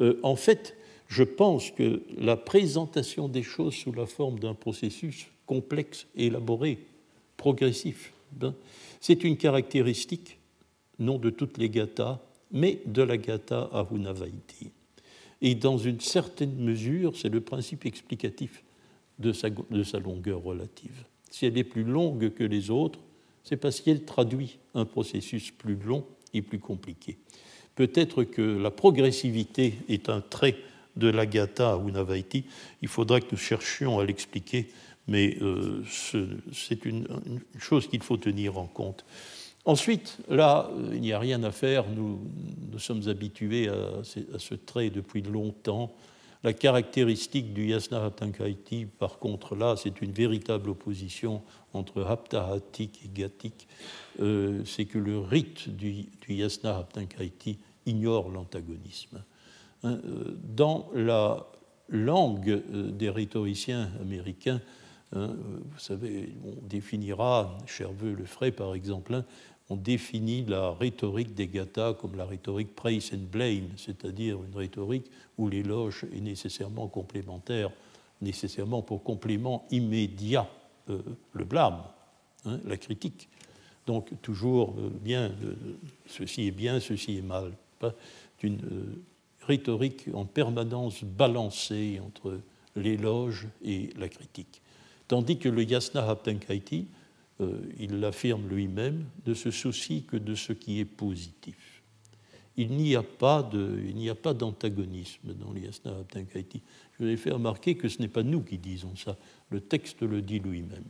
Euh, 0.00 0.18
en 0.22 0.36
fait, 0.36 0.76
je 1.06 1.22
pense 1.22 1.70
que 1.70 2.02
la 2.18 2.36
présentation 2.36 3.28
des 3.28 3.42
choses 3.42 3.74
sous 3.74 3.92
la 3.92 4.06
forme 4.06 4.38
d'un 4.38 4.54
processus 4.54 5.26
complexe, 5.46 6.06
élaboré, 6.16 6.78
progressif, 7.36 8.12
ben, 8.32 8.54
c'est 9.00 9.22
une 9.22 9.36
caractéristique, 9.36 10.38
non 10.98 11.18
de 11.18 11.30
toutes 11.30 11.58
les 11.58 11.68
gathas, 11.68 12.20
mais 12.52 12.80
de 12.86 13.02
la 13.02 13.16
Gata 13.16 13.68
Ahunavaiti. 13.72 14.70
Et 15.42 15.54
dans 15.54 15.78
une 15.78 16.00
certaine 16.00 16.56
mesure, 16.56 17.16
c'est 17.16 17.28
le 17.28 17.40
principe 17.40 17.86
explicatif 17.86 18.64
de 19.18 19.32
sa, 19.32 19.50
de 19.50 19.82
sa, 19.82 19.98
longueur 19.98 20.42
relative. 20.42 21.04
Si 21.30 21.46
elle 21.46 21.58
est 21.58 21.64
plus 21.64 21.84
longue 21.84 22.32
que 22.32 22.44
les 22.44 22.70
autres, 22.70 22.98
c'est 23.42 23.56
parce 23.56 23.80
qu'elle 23.80 24.04
traduit 24.04 24.58
un 24.74 24.84
processus 24.84 25.50
plus 25.50 25.76
long 25.76 26.04
et 26.32 26.42
plus 26.42 26.58
compliqué. 26.58 27.18
Peut-être 27.74 28.24
que 28.24 28.42
la 28.42 28.70
progressivité 28.70 29.74
est 29.88 30.08
un 30.08 30.20
trait 30.20 30.56
de 30.96 31.08
la 31.08 31.26
Gata 31.26 31.72
Ahunavaiti. 31.72 32.44
Il 32.82 32.88
faudra 32.88 33.20
que 33.20 33.26
nous 33.32 33.38
cherchions 33.38 33.98
à 33.98 34.04
l'expliquer, 34.04 34.68
mais 35.08 35.36
euh, 35.42 35.82
c'est 36.52 36.84
une, 36.84 37.06
chose 37.58 37.88
qu'il 37.88 38.02
faut 38.02 38.16
tenir 38.16 38.58
en 38.58 38.66
compte. 38.66 39.04
Ensuite, 39.66 40.18
là, 40.28 40.70
il 40.92 41.00
n'y 41.00 41.12
a 41.12 41.18
rien 41.18 41.42
à 41.42 41.50
faire, 41.50 41.84
nous, 41.88 42.20
sommes 42.78 43.08
habitués 43.08 43.68
à, 43.68 44.02
ce 44.04 44.54
trait 44.54 44.90
depuis 44.90 45.22
longtemps. 45.22 45.94
La 46.42 46.52
caractéristique 46.52 47.54
du 47.54 47.68
yasna 47.68 48.04
haptankaiti, 48.04 48.84
par 48.84 49.18
contre, 49.18 49.56
là, 49.56 49.76
c'est 49.78 50.02
une 50.02 50.12
véritable 50.12 50.68
opposition 50.68 51.42
entre 51.72 52.02
haptahatik 52.02 53.00
et 53.04 53.08
gatik. 53.08 53.66
Euh, 54.20 54.62
c'est 54.66 54.84
que 54.84 54.98
le 54.98 55.18
rite 55.18 55.70
du, 55.70 56.06
du 56.20 56.34
yasna 56.34 56.76
haptankaiti 56.76 57.58
ignore 57.86 58.28
l'antagonisme. 58.28 59.22
Euh, 59.84 59.98
dans 60.42 60.88
la 60.94 61.46
langue 61.88 62.48
euh, 62.50 62.90
des 62.90 63.10
rhétoriciens 63.10 63.90
américains, 64.00 64.60
hein, 65.14 65.34
vous 65.72 65.78
savez, 65.78 66.34
on 66.44 66.66
définira, 66.66 67.56
Cherveux 67.66 68.12
le 68.12 68.24
ferait 68.24 68.52
par 68.52 68.74
exemple, 68.74 69.14
hein, 69.14 69.24
on 69.70 69.76
définit 69.76 70.44
la 70.44 70.72
rhétorique 70.72 71.34
des 71.34 71.48
gathas 71.48 71.94
comme 71.94 72.16
la 72.16 72.26
rhétorique 72.26 72.74
praise 72.74 73.12
and 73.14 73.26
blame, 73.30 73.68
c'est-à-dire 73.76 74.42
une 74.42 74.56
rhétorique 74.56 75.06
où 75.38 75.48
l'éloge 75.48 76.04
est 76.14 76.20
nécessairement 76.20 76.88
complémentaire, 76.88 77.70
nécessairement 78.20 78.82
pour 78.82 79.02
complément 79.02 79.66
immédiat 79.70 80.48
euh, 80.90 81.00
le 81.32 81.44
blâme, 81.44 81.82
hein, 82.44 82.60
la 82.66 82.76
critique. 82.76 83.28
Donc 83.86 84.10
toujours 84.20 84.74
euh, 84.78 84.90
bien, 85.00 85.30
euh, 85.42 85.54
ceci 86.06 86.48
est 86.48 86.50
bien, 86.50 86.78
ceci 86.78 87.18
est 87.18 87.22
mal. 87.22 87.52
Pas 87.78 87.94
une 88.42 88.60
rhétorique 89.46 90.08
en 90.12 90.26
permanence 90.26 91.02
balancée 91.02 92.00
entre 92.04 92.38
l'éloge 92.76 93.48
et 93.64 93.90
la 93.96 94.08
critique. 94.08 94.60
Tandis 95.08 95.38
que 95.38 95.48
le 95.48 95.62
yasna 95.62 96.06
haptankaiti, 96.06 96.86
euh, 97.40 97.58
il 97.78 98.00
l'affirme 98.00 98.48
lui-même, 98.48 99.06
ne 99.26 99.34
se 99.34 99.50
soucie 99.50 100.04
que 100.04 100.16
de 100.16 100.34
ce 100.34 100.52
qui 100.52 100.78
est 100.80 100.84
positif. 100.84 101.82
Il 102.56 102.70
n'y 102.70 102.94
a 102.94 103.02
pas 103.02 103.42
d'antagonisme 103.42 105.34
dans 105.34 105.52
l'Yasna 105.52 105.96
Abtankaiti. 105.98 106.62
Je 106.92 107.04
vous 107.04 107.10
ai 107.10 107.16
fait 107.16 107.32
remarquer 107.32 107.74
que 107.76 107.88
ce 107.88 108.00
n'est 108.00 108.08
pas 108.08 108.22
nous 108.22 108.42
qui 108.42 108.58
disons 108.58 108.94
ça, 108.94 109.16
le 109.50 109.60
texte 109.60 110.02
le 110.02 110.22
dit 110.22 110.38
lui-même. 110.38 110.84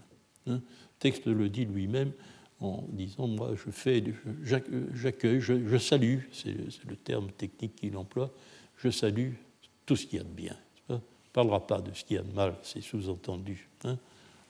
Hein. 0.46 0.56
le 0.56 0.98
texte 0.98 1.26
le 1.26 1.48
dit 1.48 1.64
lui-même 1.64 2.12
en 2.60 2.84
disant 2.90 3.26
Moi, 3.26 3.54
je 3.54 3.70
fais, 3.70 4.04
j'accueille, 4.42 5.40
je, 5.40 5.78
salue, 5.78 6.18
c'est 6.32 6.54
le 6.86 6.96
terme 6.96 7.30
technique 7.32 7.76
qu'il 7.76 7.96
emploie, 7.96 8.30
je 8.76 8.90
salue 8.90 9.32
tout 9.86 9.96
ce 9.96 10.06
qu'il 10.06 10.18
y 10.18 10.20
a 10.20 10.24
de 10.24 10.28
bien. 10.28 10.56
Il 10.90 10.96
ne 10.96 11.00
parlera 11.32 11.66
pas 11.66 11.80
de 11.80 11.92
ce 11.94 12.04
qu'il 12.04 12.16
y 12.16 12.18
a 12.18 12.22
de 12.22 12.32
mal, 12.32 12.56
c'est 12.62 12.82
sous-entendu. 12.82 13.68
Hein. 13.84 13.98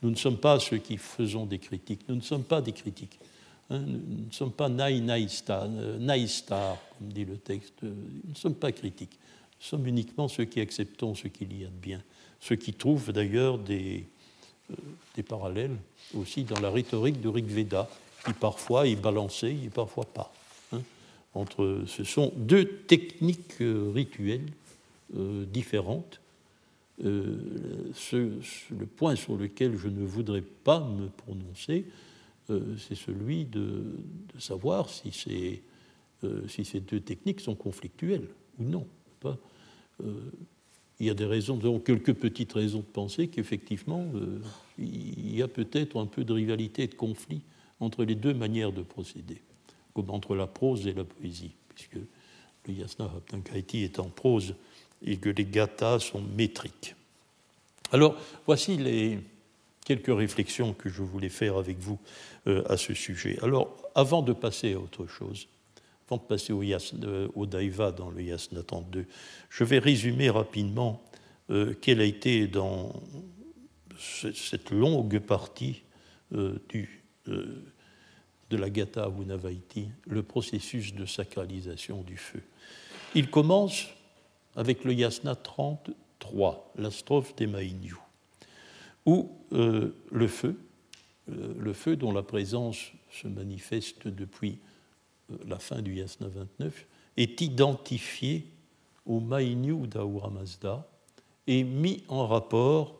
Nous 0.04 0.10
ne 0.10 0.16
sommes 0.16 0.36
pas 0.36 0.60
ceux 0.60 0.76
qui 0.76 0.98
faisons 0.98 1.46
des 1.46 1.58
critiques. 1.58 2.06
Nous 2.10 2.16
ne 2.16 2.20
sommes 2.20 2.44
pas 2.44 2.60
des 2.60 2.72
critiques. 2.72 3.18
Hein. 3.70 3.78
nous 3.78 4.26
ne 4.26 4.32
sommes 4.32 4.52
pas 4.52 4.68
naï 4.68 5.00
naïstar, 5.00 5.66
comme 6.98 7.08
dit 7.08 7.24
le 7.24 7.38
texte. 7.38 7.82
Nous 7.82 7.90
ne 8.28 8.34
sommes 8.34 8.54
pas 8.54 8.70
critiques. 8.70 9.18
Nous 9.58 9.66
sommes 9.66 9.86
uniquement 9.86 10.28
ceux 10.28 10.44
qui 10.44 10.60
acceptons 10.60 11.14
ce 11.14 11.28
qu'il 11.28 11.58
y 11.58 11.64
a 11.64 11.68
de 11.68 11.72
bien. 11.72 12.02
Ceux 12.38 12.56
qui 12.56 12.74
trouvent 12.74 13.12
d'ailleurs 13.12 13.56
des, 13.56 14.06
euh, 14.70 14.74
des 15.14 15.22
parallèles 15.22 15.76
aussi 16.14 16.44
dans 16.44 16.60
la 16.60 16.68
rhétorique 16.68 17.22
de 17.22 17.28
Rig 17.28 17.46
Veda, 17.46 17.88
qui 18.26 18.34
parfois 18.34 18.86
est 18.86 18.96
balancée 18.96 19.56
et 19.64 19.70
parfois 19.70 20.04
pas. 20.04 20.34
Hein. 20.72 20.82
entre, 21.32 21.84
ce 21.86 22.04
sont 22.04 22.30
deux 22.36 22.66
techniques 22.66 23.58
euh, 23.62 23.90
rituelles 23.94 24.52
euh, 25.16 25.46
différentes 25.46 26.20
euh, 27.02 27.92
le 28.12 28.86
point 28.86 29.16
sur 29.16 29.36
lequel 29.36 29.76
je 29.76 29.88
ne 29.88 30.04
voudrais 30.04 30.42
pas 30.42 30.80
me 30.80 31.08
prononcer, 31.08 31.86
euh, 32.50 32.76
c'est 32.76 32.94
celui 32.94 33.46
de, 33.46 33.96
savoir 34.38 34.88
si 34.88 35.10
ces, 35.10 35.62
euh, 36.22 36.46
si 36.46 36.64
ces, 36.64 36.80
deux 36.80 37.00
techniques 37.00 37.40
sont 37.40 37.56
conflictuelles 37.56 38.28
ou 38.58 38.64
non. 38.64 38.86
il 41.00 41.06
y 41.06 41.10
a 41.10 41.14
des 41.14 41.24
raisons, 41.24 41.56
donc 41.56 41.84
quelques 41.84 42.14
petites 42.14 42.52
raisons 42.52 42.80
de 42.80 42.84
penser 42.84 43.28
qu'effectivement, 43.28 44.06
il 44.78 45.34
y 45.34 45.42
a 45.42 45.48
peut-être 45.48 45.98
un 45.98 46.06
peu 46.06 46.24
de 46.24 46.32
rivalité 46.32 46.84
et 46.84 46.86
de 46.86 46.94
conflit 46.94 47.42
entre 47.80 48.04
les 48.04 48.14
deux 48.14 48.34
manières 48.34 48.72
de 48.72 48.82
procéder, 48.82 49.42
comme 49.94 50.10
entre 50.10 50.36
la 50.36 50.46
prose 50.46 50.86
et 50.86 50.92
la 50.92 51.04
poésie, 51.04 51.54
puisque 51.68 51.96
le 51.96 52.72
yasna 52.72 53.06
haptankaiti 53.06 53.82
est 53.82 53.98
en 53.98 54.08
prose 54.08 54.54
et 55.02 55.16
que 55.16 55.28
les 55.28 55.44
gathas 55.44 56.00
sont 56.00 56.22
métriques. 56.22 56.94
Alors, 57.92 58.16
voici 58.46 58.76
les 58.76 59.18
quelques 59.84 60.14
réflexions 60.16 60.72
que 60.72 60.88
je 60.88 61.02
voulais 61.02 61.28
faire 61.28 61.56
avec 61.56 61.78
vous 61.78 61.98
euh, 62.46 62.64
à 62.68 62.76
ce 62.76 62.94
sujet. 62.94 63.38
Alors, 63.42 63.76
avant 63.94 64.22
de 64.22 64.32
passer 64.32 64.72
à 64.72 64.80
autre 64.80 65.06
chose, 65.06 65.46
avant 66.08 66.16
de 66.16 66.26
passer 66.26 66.52
au, 66.52 66.62
euh, 66.62 67.28
au 67.34 67.46
Daiva 67.46 67.92
dans 67.92 68.10
le 68.10 68.22
Yasna 68.22 68.62
32, 68.62 69.06
je 69.50 69.64
vais 69.64 69.78
résumer 69.78 70.30
rapidement 70.30 71.02
euh, 71.50 71.74
quel 71.80 72.00
a 72.00 72.04
été 72.04 72.46
dans 72.46 72.92
cette 73.98 74.70
longue 74.70 75.20
partie 75.20 75.82
du, 76.68 77.04
de 77.26 78.56
la 78.56 78.68
Gatha 78.68 79.08
Unavaiti 79.22 79.88
le 80.06 80.24
processus 80.24 80.94
de 80.94 81.06
sacralisation 81.06 82.02
du 82.02 82.16
feu. 82.16 82.42
Il 83.14 83.30
commence 83.30 83.86
avec 84.56 84.84
le 84.84 84.92
Yasna 84.92 85.34
33, 85.34 86.72
la 86.76 86.90
strophe 86.90 87.34
des 87.36 87.46
Maïniou, 87.46 87.98
où 89.06 89.30
le 89.50 90.26
feu, 90.28 90.58
le 91.28 91.72
feu 91.72 91.96
dont 91.96 92.12
la 92.12 92.22
présence 92.22 92.92
se 93.14 93.28
manifeste 93.28 94.08
depuis 94.08 94.58
euh, 95.30 95.36
la 95.46 95.58
fin 95.58 95.80
du 95.80 95.94
Yasna 95.94 96.28
29, 96.28 96.86
est 97.16 97.40
identifié 97.40 98.46
au 99.06 99.20
Mainyu 99.20 99.86
d'Ahura 99.86 100.30
Mazda 100.30 100.86
et 101.46 101.62
mis 101.62 102.02
en 102.08 102.26
rapport 102.26 102.98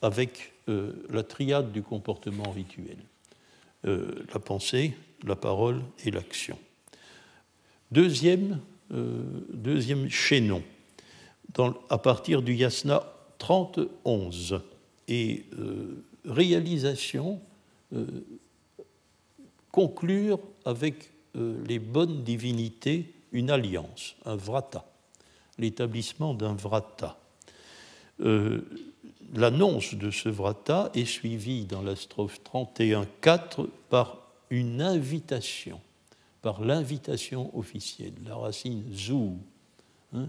avec 0.00 0.52
euh, 0.68 0.92
la 1.10 1.22
triade 1.22 1.72
du 1.72 1.82
comportement 1.82 2.50
rituel, 2.50 2.96
euh, 3.84 4.24
la 4.32 4.40
pensée, 4.40 4.94
la 5.24 5.36
parole 5.36 5.82
et 6.04 6.10
l'action. 6.10 6.58
Deuxième, 7.90 8.58
deuxième 8.90 10.08
chaînon, 10.08 10.62
à 11.90 11.98
partir 11.98 12.42
du 12.42 12.54
Yasna 12.54 13.02
31, 13.38 14.30
et 15.08 15.46
réalisation 16.24 17.40
conclure 19.72 20.38
avec 20.64 21.10
euh, 21.34 21.64
les 21.66 21.78
bonnes 21.78 22.22
divinités 22.22 23.12
une 23.32 23.50
alliance, 23.50 24.14
un 24.26 24.36
vrata, 24.36 24.84
l'établissement 25.58 26.34
d'un 26.34 26.52
vrata. 26.52 27.18
Euh, 28.20 28.60
l'annonce 29.34 29.94
de 29.94 30.10
ce 30.10 30.28
vrata 30.28 30.90
est 30.94 31.06
suivie 31.06 31.64
dans 31.64 31.80
la 31.80 31.96
strophe 31.96 32.40
31.4 32.44 33.66
par 33.88 34.18
une 34.50 34.82
invitation, 34.82 35.80
par 36.42 36.60
l'invitation 36.60 37.56
officielle, 37.56 38.12
la 38.26 38.36
racine 38.36 38.84
zou, 38.92 39.38
hein, 40.14 40.28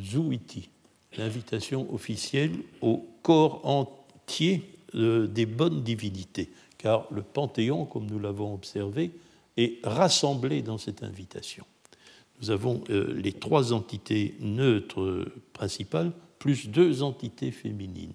zouiti, 0.00 0.70
l'invitation 1.16 1.92
officielle 1.92 2.52
au 2.80 3.06
corps 3.22 3.60
entier 3.64 4.62
euh, 4.94 5.26
des 5.26 5.46
bonnes 5.46 5.82
divinités 5.82 6.50
car 6.80 7.06
le 7.10 7.20
Panthéon, 7.22 7.84
comme 7.84 8.06
nous 8.06 8.18
l'avons 8.18 8.54
observé, 8.54 9.10
est 9.58 9.84
rassemblé 9.84 10.62
dans 10.62 10.78
cette 10.78 11.02
invitation. 11.02 11.66
Nous 12.40 12.50
avons 12.50 12.82
euh, 12.88 13.12
les 13.20 13.32
trois 13.32 13.74
entités 13.74 14.34
neutres 14.40 15.26
principales, 15.52 16.10
plus 16.38 16.68
deux 16.68 17.02
entités 17.02 17.50
féminines. 17.50 18.14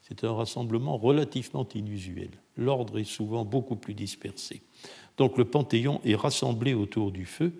C'est 0.00 0.24
un 0.24 0.32
rassemblement 0.32 0.96
relativement 0.96 1.68
inusuel. 1.74 2.30
L'ordre 2.56 2.98
est 2.98 3.04
souvent 3.04 3.44
beaucoup 3.44 3.76
plus 3.76 3.92
dispersé. 3.92 4.62
Donc 5.18 5.36
le 5.36 5.44
Panthéon 5.44 6.00
est 6.04 6.14
rassemblé 6.14 6.72
autour 6.72 7.12
du 7.12 7.26
feu 7.26 7.52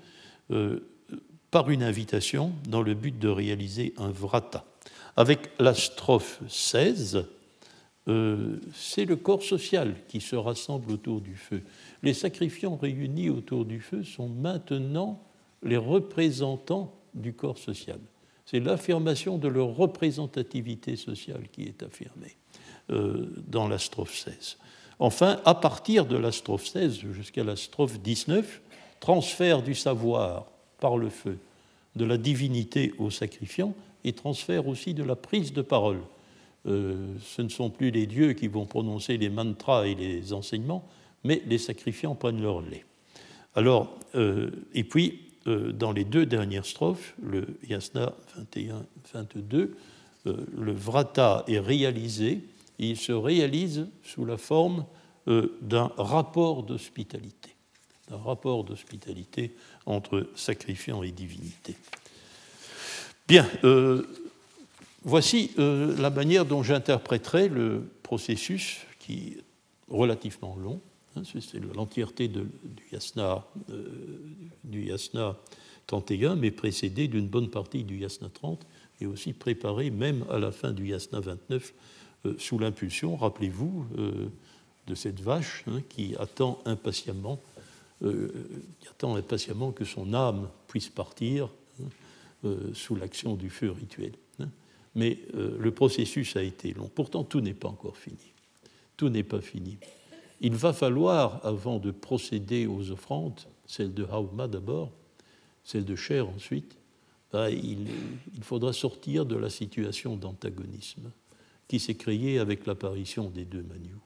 euh, 0.50 0.80
par 1.50 1.70
une 1.70 1.82
invitation 1.82 2.52
dans 2.68 2.82
le 2.82 2.94
but 2.94 3.18
de 3.18 3.28
réaliser 3.28 3.94
un 3.96 4.10
vrata. 4.10 4.64
Avec 5.16 5.50
la 5.58 5.74
strophe 5.74 6.40
16, 6.48 7.26
euh, 8.08 8.60
c'est 8.74 9.04
le 9.04 9.16
corps 9.16 9.42
social 9.42 9.94
qui 10.08 10.20
se 10.20 10.36
rassemble 10.36 10.92
autour 10.92 11.20
du 11.20 11.34
feu. 11.34 11.62
Les 12.02 12.14
sacrifiants 12.14 12.76
réunis 12.76 13.28
autour 13.30 13.64
du 13.64 13.80
feu 13.80 14.04
sont 14.04 14.28
maintenant 14.28 15.22
les 15.62 15.76
représentants 15.76 16.94
du 17.14 17.32
corps 17.32 17.58
social. 17.58 17.98
C'est 18.46 18.60
l'affirmation 18.60 19.36
de 19.36 19.48
leur 19.48 19.76
représentativité 19.76 20.96
sociale 20.96 21.48
qui 21.52 21.64
est 21.64 21.82
affirmée 21.82 22.36
euh, 22.90 23.26
dans 23.46 23.68
la 23.68 23.78
strophe 23.78 24.16
16. 24.16 24.56
Enfin, 25.00 25.40
à 25.44 25.54
partir 25.54 26.06
de 26.06 26.16
la 26.16 26.32
strophe 26.32 26.66
16 26.66 27.00
jusqu'à 27.12 27.44
la 27.44 27.56
strophe 27.56 28.00
19, 28.00 28.62
transfert 29.00 29.62
du 29.62 29.74
savoir 29.74 30.46
par 30.80 30.96
le 30.96 31.10
feu 31.10 31.38
de 31.96 32.04
la 32.04 32.16
divinité 32.16 32.92
au 32.98 33.10
sacrifiant 33.10 33.74
et 34.04 34.12
transfert 34.12 34.68
aussi 34.68 34.94
de 34.94 35.02
la 35.02 35.16
prise 35.16 35.52
de 35.52 35.62
parole 35.62 36.00
euh, 36.66 37.14
ce 37.22 37.42
ne 37.42 37.48
sont 37.48 37.70
plus 37.70 37.90
les 37.90 38.06
dieux 38.06 38.32
qui 38.32 38.48
vont 38.48 38.66
prononcer 38.66 39.16
les 39.16 39.30
mantras 39.30 39.86
et 39.86 39.94
les 39.94 40.32
enseignements, 40.32 40.86
mais 41.24 41.42
les 41.46 41.58
sacrifiants 41.58 42.14
prennent 42.14 42.42
leur 42.42 42.60
lait. 42.60 42.84
Alors, 43.54 43.96
euh, 44.14 44.50
et 44.74 44.84
puis, 44.84 45.20
euh, 45.46 45.72
dans 45.72 45.92
les 45.92 46.04
deux 46.04 46.26
dernières 46.26 46.66
strophes, 46.66 47.14
le 47.22 47.46
Yasna 47.68 48.12
21-22, 48.54 49.70
le 50.24 50.72
vrata 50.72 51.44
est 51.48 51.58
réalisé, 51.58 52.42
et 52.78 52.90
il 52.90 52.98
se 52.98 53.12
réalise 53.12 53.86
sous 54.02 54.26
la 54.26 54.36
forme 54.36 54.84
d'un 55.26 55.90
rapport 55.96 56.64
d'hospitalité, 56.64 57.54
d'un 58.10 58.18
rapport 58.18 58.64
d'hospitalité 58.64 59.54
entre 59.86 60.28
sacrifiant 60.34 61.02
et 61.02 61.10
divinité. 61.10 61.76
Bien, 63.26 63.46
Voici 65.04 65.52
euh, 65.58 65.96
la 65.98 66.10
manière 66.10 66.44
dont 66.44 66.62
j'interpréterai 66.62 67.48
le 67.48 67.88
processus 68.02 68.78
qui 68.98 69.14
est 69.14 69.42
relativement 69.88 70.56
long. 70.56 70.80
Hein, 71.16 71.22
c'est 71.24 71.60
l'entièreté 71.74 72.28
du, 72.28 72.44
yasna, 72.92 73.44
euh, 73.70 73.86
du 74.64 74.84
yasna 74.86 75.36
31, 75.86 76.36
mais 76.36 76.50
précédé 76.50 77.06
d'une 77.06 77.28
bonne 77.28 77.48
partie 77.48 77.84
du 77.84 77.98
yasna 77.98 78.28
30 78.28 78.66
et 79.00 79.06
aussi 79.06 79.32
préparé 79.32 79.90
même 79.90 80.24
à 80.30 80.38
la 80.38 80.50
fin 80.50 80.72
du 80.72 80.88
yasna 80.88 81.20
29 81.20 81.72
euh, 82.26 82.34
sous 82.38 82.58
l'impulsion, 82.58 83.16
rappelez-vous, 83.16 83.86
de 84.88 84.94
cette 84.94 85.20
vache 85.20 85.64
hein, 85.68 85.80
qui 85.88 86.16
attend 86.18 86.58
impatiemment, 86.64 87.38
qui 88.00 88.88
attend 88.88 89.16
impatiemment 89.16 89.72
que 89.72 89.84
son 89.84 90.14
âme 90.14 90.48
puisse 90.68 90.88
partir 90.88 91.50
hein, 92.44 92.48
sous 92.74 92.94
l'action 92.94 93.34
du 93.34 93.50
feu 93.50 93.70
rituel 93.70 94.12
mais 94.98 95.20
euh, 95.34 95.56
le 95.58 95.70
processus 95.70 96.36
a 96.36 96.42
été 96.42 96.74
long. 96.74 96.90
Pourtant, 96.92 97.22
tout 97.22 97.40
n'est 97.40 97.54
pas 97.54 97.68
encore 97.68 97.96
fini. 97.96 98.32
Tout 98.96 99.08
n'est 99.08 99.22
pas 99.22 99.40
fini. 99.40 99.78
Il 100.40 100.56
va 100.56 100.72
falloir, 100.72 101.44
avant 101.46 101.78
de 101.78 101.92
procéder 101.92 102.66
aux 102.66 102.90
offrandes, 102.90 103.40
celle 103.64 103.94
de 103.94 104.04
Hauma 104.04 104.48
d'abord, 104.48 104.90
celle 105.62 105.84
de 105.84 105.94
Cher 105.94 106.28
ensuite, 106.28 106.76
bah, 107.32 107.48
il, 107.48 107.86
faudra 108.42 108.72
sortir 108.72 109.24
de 109.24 109.36
la 109.36 109.50
situation 109.50 110.16
d'antagonisme 110.16 111.12
qui 111.68 111.78
s'est 111.78 111.94
créée 111.94 112.40
avec 112.40 112.66
l'apparition 112.66 113.30
des 113.30 113.44
deux 113.44 113.62
manious. 113.62 114.00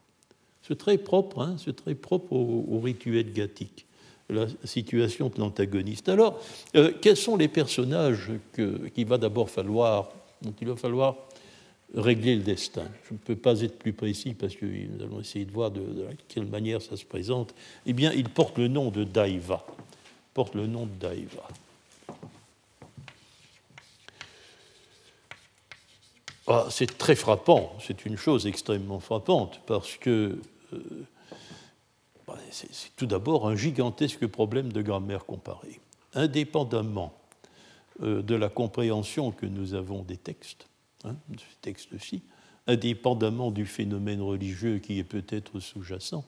C'est 0.65 0.77
très 0.77 0.97
propre, 0.97 1.41
hein, 1.41 1.55
c'est 1.63 1.75
très 1.75 1.93
propre 1.93 2.33
au, 2.33 2.79
rituel 2.79 3.33
gathique, 3.33 3.85
la 4.29 4.47
situation 4.63 5.29
de 5.29 5.39
l'antagoniste. 5.39 6.07
Alors, 6.07 6.39
euh, 6.75 6.93
quels 7.01 7.17
sont 7.17 7.35
les 7.35 7.49
personnages 7.49 8.31
qu'il 8.53 9.05
va 9.05 9.17
d'abord 9.17 9.49
falloir 9.49 10.09
donc 10.41 10.55
il 10.61 10.67
va 10.67 10.75
falloir 10.75 11.15
régler 11.93 12.35
le 12.35 12.41
destin? 12.41 12.85
Je 13.07 13.13
ne 13.13 13.19
peux 13.19 13.35
pas 13.35 13.61
être 13.61 13.77
plus 13.77 13.93
précis 13.93 14.33
parce 14.33 14.55
que 14.55 14.65
nous 14.65 15.03
allons 15.03 15.19
essayer 15.19 15.45
de 15.45 15.51
voir 15.51 15.71
de, 15.71 15.81
quelle 16.27 16.45
manière 16.45 16.81
ça 16.81 16.95
se 16.97 17.05
présente. 17.05 17.53
Eh 17.85 17.93
bien, 17.93 18.11
il 18.13 18.29
porte 18.29 18.57
le 18.57 18.67
nom 18.67 18.89
de 18.89 19.03
Daiva. 19.03 19.65
porte 20.33 20.55
le 20.55 20.67
nom 20.67 20.85
de 20.85 20.95
Daiva. 20.99 21.47
Ah, 26.45 26.67
c'est 26.69 26.97
très 26.97 27.15
frappant, 27.15 27.73
c'est 27.79 28.05
une 28.05 28.17
chose 28.17 28.47
extrêmement 28.47 28.99
frappante 28.99 29.61
parce 29.65 29.95
que 29.95 30.37
c'est 32.51 32.95
tout 32.95 33.05
d'abord 33.05 33.47
un 33.47 33.55
gigantesque 33.55 34.27
problème 34.27 34.71
de 34.71 34.81
grammaire 34.81 35.25
comparée. 35.25 35.79
Indépendamment 36.13 37.13
euh, 38.01 38.21
de 38.21 38.35
la 38.35 38.49
compréhension 38.49 39.31
que 39.31 39.45
nous 39.45 39.73
avons 39.73 40.03
des 40.03 40.17
textes, 40.17 40.67
hein, 41.03 41.15
de 41.29 41.39
ces 41.39 41.57
textes-ci, 41.61 42.23
indépendamment 42.67 43.51
du 43.51 43.65
phénomène 43.65 44.21
religieux 44.21 44.79
qui 44.79 44.99
est 44.99 45.03
peut-être 45.03 45.59
sous-jacent. 45.59 46.25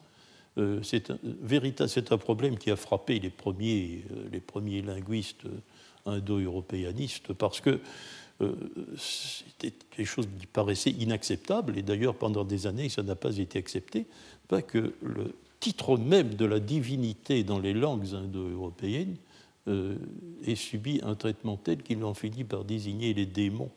Euh, 0.58 0.82
c'est 0.84 1.12
un, 1.12 1.18
un, 1.18 2.18
problème 2.18 2.58
qui 2.58 2.72
a 2.72 2.76
frappé 2.76 3.20
les 3.20 3.30
premiers, 3.30 4.06
euh, 4.12 4.28
les 4.32 4.40
premiers 4.40 4.82
linguistes 4.82 5.44
indo-européanistes 6.06 7.34
parce 7.34 7.62
que 7.62 7.80
c'était 8.98 9.72
quelque 9.92 10.06
chose 10.06 10.28
qui 10.40 10.46
paraissait 10.46 10.92
inacceptable, 10.92 11.78
et 11.78 11.82
d'ailleurs 11.82 12.16
pendant 12.16 12.44
des 12.44 12.68
années 12.68 12.90
ça 12.90 13.04
n'a 13.04 13.16
pas 13.16 13.38
été 13.38 13.58
accepté, 13.60 14.06
pas 14.48 14.62
que 14.62 14.94
le 15.02 15.36
titre 15.60 15.98
même 15.98 16.36
de 16.36 16.46
la 16.46 16.60
divinité 16.60 17.44
dans 17.44 17.60
les 17.60 17.74
langues 17.74 18.14
indo-européennes 18.14 19.16
ait 19.68 20.56
subi 20.56 21.00
un 21.04 21.16
traitement 21.16 21.58
tel 21.58 21.82
qu'il 21.82 22.04
en 22.04 22.14
finit 22.14 22.44
par 22.44 22.66
désigner 22.66 23.14
les 23.14 23.26
démons 23.26 23.72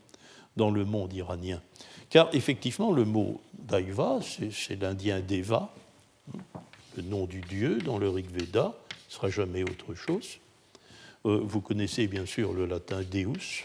dans 0.57 0.71
le 0.71 0.85
monde 0.85 1.13
iranien. 1.15 1.63
Car 2.11 2.29
effectivement, 2.35 2.93
le 2.93 3.05
mot 3.05 3.41
Daiva, 3.59 4.19
c'est 4.23 4.81
l'indien 4.81 5.21
Deva, 5.21 5.73
le 6.97 7.03
nom 7.03 7.27
du 7.27 7.41
dieu 7.41 7.79
dans 7.79 7.99
le 7.99 8.09
Rig 8.09 8.27
Veda, 8.31 8.75
ne 9.09 9.13
sera 9.13 9.31
jamais 9.31 9.63
autre 9.63 9.95
chose. 9.95 10.39
Euh, 11.27 11.41
vous 11.43 11.61
connaissez 11.61 12.07
bien 12.07 12.27
sûr 12.27 12.53
le 12.53 12.67
latin 12.67 13.03
Deus. 13.03 13.65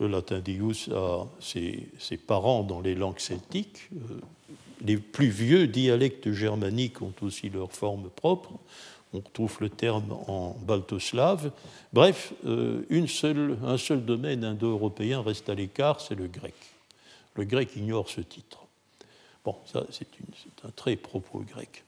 Le 0.00 0.08
latin 0.08 0.40
Deus 0.40 0.90
a 0.94 1.26
ses, 1.40 2.16
parents 2.26 2.62
dans 2.62 2.80
les 2.80 2.94
langues 2.94 3.18
celtiques. 3.18 3.90
Euh, 3.92 4.14
les 4.82 4.96
plus 4.96 5.28
vieux 5.28 5.66
dialectes 5.66 6.32
germaniques 6.32 7.02
ont 7.02 7.12
aussi 7.20 7.50
leur 7.50 7.70
forme 7.70 8.08
propre. 8.08 8.52
On 9.12 9.20
trouve 9.20 9.58
le 9.60 9.68
terme 9.68 10.10
en 10.26 10.56
baltoslave. 10.62 11.52
Bref, 11.92 12.32
euh, 12.46 12.86
une 12.88 13.08
seule, 13.08 13.58
un 13.62 13.76
seul 13.76 14.02
domaine 14.02 14.42
indo-européen 14.42 15.20
reste 15.20 15.50
à 15.50 15.54
l'écart, 15.54 16.00
c'est 16.00 16.14
le 16.14 16.28
grec. 16.28 16.54
Le 17.34 17.44
grec 17.44 17.76
ignore 17.76 18.08
ce 18.08 18.22
titre. 18.22 18.60
Bon, 19.44 19.56
ça, 19.66 19.84
c'est 19.90 20.06
un 20.64 20.70
très 20.70 20.96
propos 20.96 21.44
grec. 21.46 21.84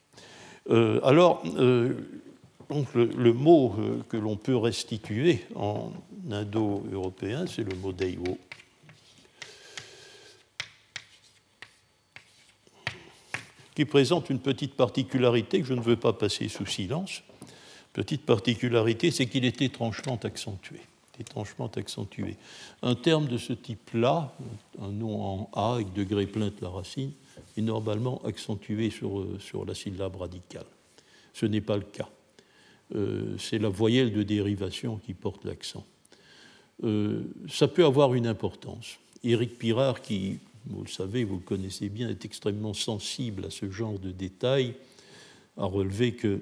Euh, 0.69 1.01
alors, 1.03 1.43
donc 2.69 2.95
le, 2.95 3.33
mot 3.33 3.75
que 4.11 4.19
l'on 4.19 4.37
peut 4.37 4.57
restituer 4.57 5.45
en 5.55 5.93
indo-européen, 6.31 7.47
c'est 7.47 7.65
le 7.65 7.77
mot 7.77 7.93
deiwo. 7.93 8.39
qui 13.75 13.85
présente 13.85 14.31
une 14.31 14.39
petite 14.39 14.75
particularité 14.75 15.61
que 15.61 15.67
je 15.67 15.75
ne 15.75 15.81
veux 15.81 15.97
pas 15.97 16.13
passer 16.13 16.49
sous 16.49 16.67
silence. 16.67 17.23
Petite 17.93 18.25
particularité, 18.25 19.11
c'est 19.11 19.27
qu'il 19.27 19.45
est 19.45 19.61
étrangement 19.63 20.19
accentué. 20.23 20.81
Étrangement 21.19 21.71
accentué. 21.77 22.37
Un 22.83 22.95
terme 22.95 23.29
de 23.29 23.37
ce 23.37 23.53
type-là, 23.53 24.35
un 24.81 24.91
nom 24.91 25.23
en 25.23 25.51
A 25.53 25.75
avec 25.75 25.93
degré 25.93 26.27
plein 26.27 26.49
de 26.49 26.57
la 26.61 26.69
racine, 26.69 27.13
est 27.57 27.63
normalement 27.63 28.21
accentué 28.25 28.91
sur, 28.91 29.27
sur 29.41 29.65
la 29.65 29.75
syllabe 29.75 30.17
radicale. 30.17 30.67
Ce 31.35 31.47
n'est 31.47 31.61
pas 31.61 31.77
le 31.77 31.83
cas. 31.83 32.09
Euh, 32.95 33.37
c'est 33.39 33.59
la 33.59 33.69
voyelle 33.69 34.13
de 34.13 34.23
dérivation 34.23 34.99
qui 34.99 35.15
porte 35.15 35.45
l'accent. 35.45 35.85
Euh, 36.85 37.23
ça 37.49 37.69
peut 37.69 37.85
avoir 37.85 38.15
une 38.15 38.27
importance. 38.27 38.99
Éric 39.23 39.59
Pirard, 39.59 40.03
qui 40.03 40.39
vous 40.67 40.83
le 40.83 40.89
savez, 40.89 41.25
vous 41.25 41.37
le 41.37 41.43
connaissez 41.43 41.89
bien, 41.89 42.09
est 42.09 42.25
extrêmement 42.25 42.75
sensible 42.75 43.47
à 43.47 43.51
ce 43.51 43.71
genre 43.71 43.99
de 43.99 44.11
détails, 44.11 44.75
a 45.57 45.65
relevé 45.65 46.15
que, 46.15 46.41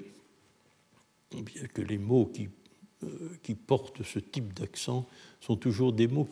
bien 1.31 1.67
que 1.73 1.81
les 1.81 1.97
mots 1.97 2.25
qui, 2.25 2.49
euh, 3.03 3.07
qui 3.43 3.55
portent 3.55 4.03
ce 4.03 4.19
type 4.19 4.53
d'accent 4.53 5.05
sont 5.41 5.55
toujours 5.55 5.93
des 5.93 6.07
mots 6.07 6.27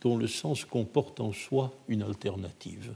dont 0.00 0.16
le 0.16 0.26
sens 0.26 0.64
comporte 0.64 1.20
en 1.20 1.32
soi 1.32 1.72
une 1.88 2.02
alternative. 2.02 2.94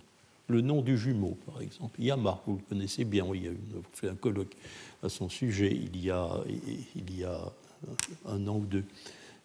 Le 0.48 0.60
nom 0.60 0.82
du 0.82 0.98
jumeau, 0.98 1.38
par 1.46 1.62
exemple, 1.62 2.00
Yama, 2.00 2.40
vous 2.46 2.56
le 2.56 2.62
connaissez 2.68 3.04
bien, 3.04 3.26
il 3.34 3.44
y 3.44 3.48
a 3.48 3.50
une, 3.50 3.82
fait 3.92 4.08
un 4.08 4.14
colloque 4.14 4.54
à 5.02 5.08
son 5.08 5.28
sujet 5.28 5.72
il 5.72 6.00
y 6.00 6.10
a 6.10 6.42
un 8.26 8.46
an 8.46 8.56
ou 8.56 8.66
deux 8.66 8.84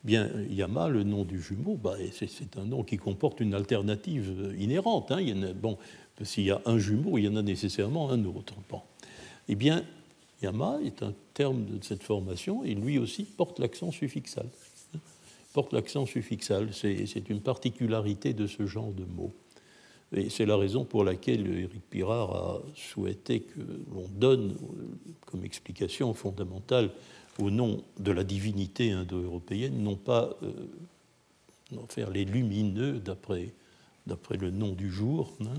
bien 0.07 0.29
Yama, 0.49 0.87
le 0.87 1.03
nom 1.03 1.25
du 1.25 1.41
jumeau, 1.41 1.75
bah, 1.75 1.97
c'est 2.13 2.57
un 2.57 2.63
nom 2.63 2.81
qui 2.81 2.97
comporte 2.97 3.41
une 3.41 3.53
alternative 3.53 4.55
inhérente. 4.57 5.11
Hein. 5.11 5.21
Bon, 5.61 5.77
s'il 6.23 6.45
y 6.45 6.51
a 6.51 6.61
un 6.65 6.79
jumeau, 6.79 7.17
il 7.17 7.25
y 7.25 7.27
en 7.27 7.35
a 7.35 7.41
nécessairement 7.41 8.09
un 8.09 8.23
autre. 8.23 8.53
Eh 9.49 9.55
bien, 9.55 9.83
Yama 10.41 10.79
est 10.85 11.03
un 11.03 11.13
terme 11.33 11.65
de 11.65 11.83
cette 11.83 12.03
formation 12.03 12.63
et 12.63 12.73
lui 12.73 12.97
aussi 12.97 13.25
porte 13.25 13.59
l'accent 13.59 13.91
suffixal. 13.91 14.47
Porte 15.51 15.73
l'accent 15.73 16.05
suffixal, 16.05 16.69
c'est 16.71 17.29
une 17.29 17.41
particularité 17.41 18.33
de 18.33 18.47
ce 18.47 18.65
genre 18.65 18.93
de 18.93 19.03
mot. 19.03 19.33
Et 20.15 20.29
c'est 20.29 20.45
la 20.45 20.55
raison 20.55 20.85
pour 20.85 21.03
laquelle 21.03 21.45
Éric 21.47 21.81
Pirard 21.89 22.33
a 22.33 22.61
souhaité 22.75 23.41
que 23.41 23.59
l'on 23.93 24.07
donne 24.15 24.55
comme 25.25 25.43
explication 25.43 26.13
fondamentale 26.13 26.91
au 27.39 27.49
nom 27.49 27.83
de 27.99 28.11
la 28.11 28.23
divinité 28.23 28.91
indo-européenne, 28.91 29.81
non 29.81 29.95
pas 29.95 30.35
euh, 30.43 30.51
faire 31.89 32.09
les 32.09 32.25
lumineux 32.25 32.99
d'après, 32.99 33.53
le 34.39 34.51
nom 34.51 34.73
du 34.73 34.91
jour, 34.91 35.33
hein, 35.41 35.53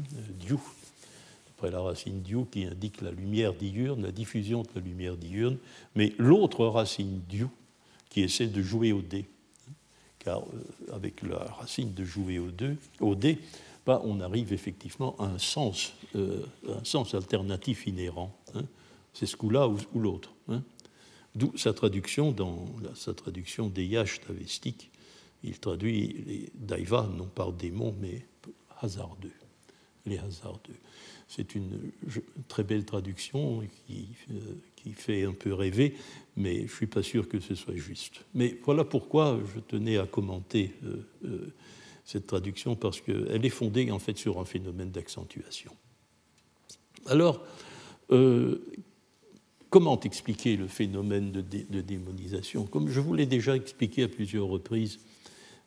d'après 1.46 1.70
la 1.70 1.80
racine 1.80 2.22
Dieu 2.22 2.44
qui 2.50 2.64
indique 2.64 3.00
la 3.00 3.10
lumière 3.10 3.54
diurne, 3.54 4.02
la 4.02 4.12
diffusion 4.12 4.62
de 4.62 4.68
la 4.74 4.80
lumière 4.80 5.16
diurne, 5.16 5.58
mais 5.94 6.12
l'autre 6.18 6.66
racine 6.66 7.20
Dieu 7.28 7.48
qui 8.10 8.22
essaie 8.22 8.46
de 8.46 8.62
jouer 8.62 8.92
au 8.92 9.02
dé. 9.02 9.26
Car 10.18 10.40
euh, 10.40 10.94
avec 10.94 11.22
la 11.22 11.38
racine 11.38 11.94
de 11.94 12.04
jouer 12.04 12.38
au, 12.38 12.50
au 13.00 13.14
dé 13.14 13.38
on 14.04 14.20
arrive 14.20 14.52
effectivement 14.52 15.16
à 15.18 15.24
un 15.24 15.38
sens, 15.38 15.94
euh, 16.14 16.44
un 16.68 16.84
sens 16.84 17.14
alternatif 17.14 17.86
inhérent. 17.86 18.34
Hein. 18.54 18.64
C'est 19.14 19.26
ce 19.26 19.36
coup-là 19.36 19.68
ou, 19.68 19.78
ou 19.94 20.00
l'autre. 20.00 20.30
Hein. 20.48 20.62
D'où 21.38 21.57
sa 21.57 21.72
traduction 21.72 22.33
dans 22.33 22.66
sa 22.96 23.14
traduction 23.14 23.68
des 23.68 23.87
Yash 23.87 24.20
tavestiques. 24.20 24.90
Il 25.44 25.57
traduit 25.61 26.24
les 26.27 26.51
Daiva, 26.55 27.09
non 27.16 27.27
par 27.27 27.53
démons, 27.53 27.94
mais 28.01 28.27
hasardeux. 28.81 29.31
Les 30.05 30.18
hasardeux. 30.18 30.74
C'est 31.29 31.55
une 31.55 31.92
très 32.48 32.64
belle 32.64 32.85
traduction 32.85 33.62
qui, 33.87 34.09
euh, 34.33 34.35
qui, 34.74 34.92
fait 34.92 35.24
un 35.24 35.33
peu 35.33 35.55
rêver, 35.55 35.94
mais 36.37 36.57
je 36.57 36.62
ne 36.62 36.68
suis 36.68 36.87
pas 36.88 37.05
sûr 37.05 37.29
que 37.29 37.38
ce 37.38 37.55
soit 37.55 37.77
juste. 37.77 38.24
Mais 38.35 38.59
voilà 38.64 38.85
pourquoi 38.85 39.38
je 39.55 39.61
tenais 39.61 39.98
à 39.98 40.07
commenter 40.07 40.72
euh, 40.83 41.07
euh, 41.24 41.55
cette 42.05 42.27
traduction, 42.27 42.74
parce 42.74 43.01
qu'elle 43.01 43.44
est 43.44 43.51
fondée 43.51 43.92
en 43.92 44.01
fait 44.01 44.18
sur 44.18 44.40
un 44.40 44.44
phénomène 44.44 44.90
d'accentuation. 44.90 45.70
Alors, 47.07 47.44
Comment 49.70 50.00
expliquer 50.00 50.57
le 50.57 50.66
phénomène 50.66 51.31
de, 51.31 51.81
démonisation? 51.81 52.64
Comme 52.64 52.88
je 52.88 53.00
vous 53.00 53.14
l'ai 53.14 53.26
déjà 53.26 53.54
expliqué 53.54 54.04
à 54.04 54.09
plusieurs 54.09 54.46
reprises, 54.46 54.98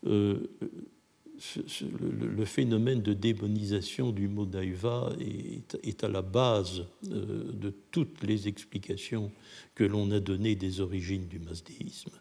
euh, 0.08 0.40
le, 2.00 2.46
phénomène 2.46 3.02
de 3.02 3.14
démonisation 3.14 4.12
du 4.12 4.28
mot 4.28 4.46
daïva 4.46 5.12
est, 5.84 6.04
à 6.04 6.08
la 6.08 6.22
base 6.22 6.86
euh, 7.12 7.52
de 7.52 7.74
toutes 7.92 8.24
les 8.24 8.48
explications 8.48 9.32
que 9.76 9.84
l'on 9.84 10.10
a 10.12 10.20
données 10.20 10.56
des 10.56 10.82
origines 10.82 11.28
du 11.28 11.40
masdéisme. 11.40 12.12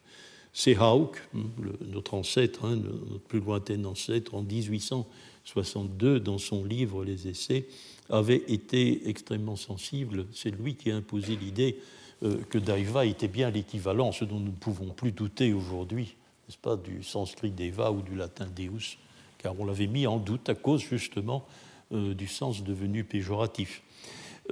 C'est 0.53 0.77
Hauck, 0.79 1.23
hein, 1.35 1.45
notre 1.81 2.15
ancêtre, 2.15 2.65
hein, 2.65 2.77
notre 2.77 3.21
plus 3.21 3.41
lointain 3.41 3.85
ancêtre, 3.85 4.35
en 4.35 4.43
1862, 4.43 6.21
dans 6.21 6.39
son 6.39 6.65
livre 6.65 7.05
Les 7.05 7.29
Essais, 7.29 7.69
avait 8.11 8.43
été 8.49 9.09
extrêmement 9.09 9.57
sensible. 9.57 10.27
C'est 10.33 10.51
lui 10.51 10.75
qui 10.75 10.91
a 10.91 10.97
imposé 10.97 11.37
l'idée 11.37 11.79
euh, 12.23 12.43
que 12.51 12.59
Daiva 12.59 13.07
était 13.07 13.29
bien 13.29 13.51
l'équivalent, 13.51 14.13
ce 14.13 14.25
dont 14.25 14.41
nous 14.41 14.51
ne 14.51 14.57
pouvons 14.57 14.91
plus 14.91 15.13
douter 15.13 15.53
aujourd'hui, 15.53 16.17
n'est-ce 16.47 16.59
pas, 16.59 16.77
du 16.77 17.03
sanskrit 17.03 17.51
Deva 17.51 17.93
ou 17.93 18.03
du 18.03 18.15
latin 18.15 18.47
Deus, 18.47 18.99
car 19.39 19.59
on 19.59 19.65
l'avait 19.65 19.87
mis 19.87 20.07
en 20.07 20.19
doute 20.19 20.49
à 20.49 20.55
cause 20.55 20.83
justement 20.83 21.47
euh, 21.93 22.15
du 22.15 22.27
sens 22.27 22.63
devenu 22.63 23.05
péjoratif. 23.05 23.83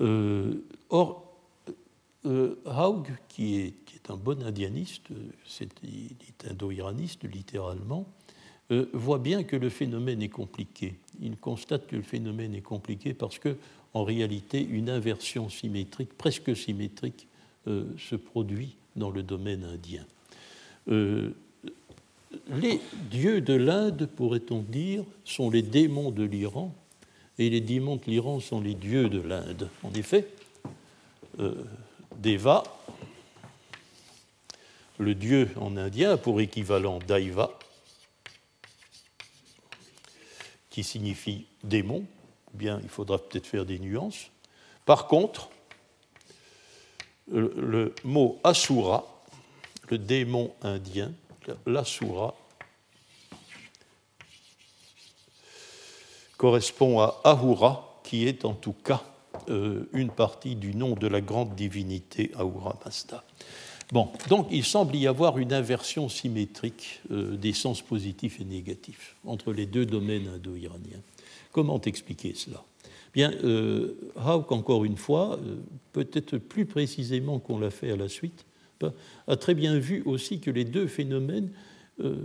Euh, 0.01 0.65
or, 0.89 1.25
Haug, 2.25 3.09
qui 3.29 3.57
est, 3.57 4.11
un 4.11 4.17
bon 4.17 4.43
indianiste, 4.43 5.09
c'est, 5.47 5.69
il 5.83 6.17
est 6.27 6.51
indo-iraniste 6.51 7.25
littéralement, 7.25 8.07
euh, 8.71 8.87
voit 8.93 9.19
bien 9.19 9.45
que 9.45 9.57
le 9.57 9.71
phénomène 9.71 10.23
est 10.23 10.29
compliqué. 10.29 10.95
Il 11.23 11.37
constate 11.37 11.87
que 11.87 11.97
le 11.97 12.03
phénomène 12.03 12.55
est 12.55 12.61
compliqué 12.61 13.15
parce 13.15 13.39
que, 13.39 13.57
en 13.95 14.05
réalité, 14.05 14.63
une 14.63 14.91
inversion 14.91 15.49
symétrique, 15.49 16.13
presque 16.19 16.55
symétrique, 16.55 17.27
euh, 17.67 17.85
se 17.99 18.15
produit 18.17 18.77
dans 18.95 19.11
le 19.11 19.23
domaine 19.23 19.65
indien. 19.65 20.05
Euh, 20.89 21.31
les 22.51 22.81
dieux 23.11 23.41
de 23.41 23.55
l'Inde, 23.55 24.07
pourrait-on 24.17 24.61
dire, 24.61 25.03
sont 25.25 25.49
les 25.49 25.63
démons 25.63 26.11
de 26.11 26.25
l'Iran, 26.25 26.75
et 27.39 27.49
les 27.49 27.63
démons 27.63 27.97
de 27.97 28.05
l'Iran 28.07 28.41
sont 28.41 28.61
les 28.61 28.75
dieux 28.75 29.09
de 29.09 29.21
l'Inde. 29.21 29.71
En 29.83 29.93
effet, 29.93 30.27
Deva, 32.21 32.65
le 34.99 35.15
dieu 35.15 35.49
en 35.57 35.77
indien, 35.77 36.17
pour 36.17 36.41
équivalent 36.41 36.99
Daiva, 37.07 37.59
qui 40.79 40.85
signifie 40.85 41.45
démon, 41.65 42.05
bien 42.55 42.79
il 42.85 42.89
faudra 42.89 43.19
peut-être 43.19 43.49
faire 43.49 43.67
des 43.67 43.81
nuances. 43.81 44.31
Par 44.87 45.09
contre, 45.09 45.51
le, 47.27 47.97
mot 48.05 48.39
asura, 48.45 49.25
le 49.89 49.99
démon 49.99 50.55
indien, 50.63 51.11
l'asura, 51.67 52.37
correspond 56.37 57.01
à 57.01 57.21
Ahura, 57.25 58.01
qui 58.05 58.29
est 58.29 58.45
en 58.45 58.55
tout 58.55 58.73
cas 58.73 59.03
euh, 59.49 59.89
une 59.93 60.11
partie 60.11 60.55
du 60.55 60.77
nom 60.77 60.95
de 60.95 61.09
la 61.09 61.21
grande 61.21 61.57
divinité 61.57 62.31
Ahura 62.37 62.79
Bon, 63.91 64.11
donc 64.29 64.49
il 64.51 64.65
semble 64.65 64.97
y 64.97 65.07
avoir 65.07 65.39
une 65.39 65.53
inversion 65.53 66.11
symétrique 66.11 67.01
euh, 67.11 67.37
des 67.37 67.55
sens 67.55 67.81
positifs 67.81 68.39
et 68.39 68.45
négatifs 68.45 69.17
entre 69.25 69.53
les 69.53 69.65
deux 69.65 69.87
domaines 69.87 70.29
indo-iraniens. 70.29 71.01
Comment 71.53 71.81
expliquer 71.81 72.35
cela? 72.35 72.63
Bien, 73.15 73.33
euh, 73.45 73.95
encore 74.17 74.85
une 74.85 74.99
fois, 74.99 75.39
euh, 75.43 75.57
peut-être 75.95 76.37
plus 76.37 76.67
précisément 76.67 77.39
qu'on 77.39 77.59
l'a 77.59 77.71
fait 77.71 77.91
à 77.91 77.97
la 77.97 78.09
suite, 78.09 78.45
a 79.27 79.37
très 79.37 79.55
bien 79.55 79.77
vu 79.77 80.03
aussi 80.05 80.39
que 80.39 80.53
les 80.53 80.65
deux 80.65 80.87
phénomènes, 80.87 81.51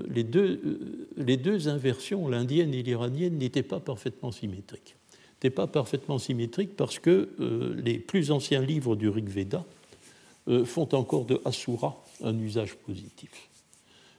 les, 0.07 0.23
deux, 0.23 0.79
les 1.17 1.35
deux 1.35 1.67
inversions, 1.67 2.27
l'indienne 2.27 2.75
et 2.75 2.83
l'iranienne, 2.83 3.39
n'étaient 3.39 3.63
pas 3.63 3.79
parfaitement 3.79 4.31
symétriques. 4.31 4.95
N'étaient 5.37 5.49
pas 5.49 5.65
parfaitement 5.65 6.19
symétriques 6.19 6.75
parce 6.75 6.99
que 6.99 7.29
les 7.75 7.97
plus 7.97 8.29
anciens 8.29 8.61
livres 8.61 8.95
du 8.95 9.09
Rig 9.09 9.27
Veda, 9.27 9.65
euh, 9.65 9.82
font 10.65 10.89
encore 10.93 11.25
de 11.25 11.41
Asura 11.45 12.03
un 12.21 12.37
usage 12.37 12.75
positif. 12.75 13.49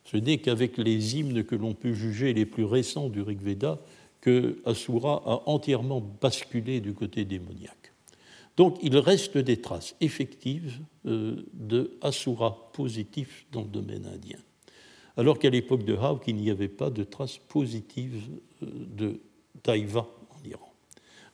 Ce 0.04 0.16
n'est 0.16 0.38
qu'avec 0.38 0.78
les 0.78 1.16
hymnes 1.16 1.44
que 1.44 1.54
l'on 1.54 1.74
peut 1.74 1.92
juger 1.92 2.32
les 2.34 2.46
plus 2.46 2.64
récents 2.64 3.08
du 3.08 3.22
Rig 3.22 3.40
Veda 3.40 3.78
que 4.20 4.62
Asura 4.64 5.22
a 5.26 5.42
entièrement 5.46 6.00
basculé 6.20 6.80
du 6.80 6.94
côté 6.94 7.24
démoniaque. 7.24 7.92
Donc 8.56 8.78
il 8.82 8.96
reste 8.96 9.36
des 9.36 9.60
traces 9.60 9.96
effectives 10.00 10.78
euh, 11.06 11.44
de 11.52 11.96
Asura 12.00 12.70
positif 12.72 13.46
dans 13.52 13.62
le 13.62 13.68
domaine 13.68 14.06
indien. 14.06 14.38
Alors 15.16 15.38
qu'à 15.38 15.50
l'époque 15.50 15.84
de 15.84 15.94
Hawk, 15.94 16.22
il 16.26 16.36
n'y 16.36 16.50
avait 16.50 16.68
pas 16.68 16.90
de 16.90 17.04
traces 17.04 17.38
positives 17.38 18.22
euh, 18.62 18.66
de 18.96 19.20
Taïva. 19.62 20.06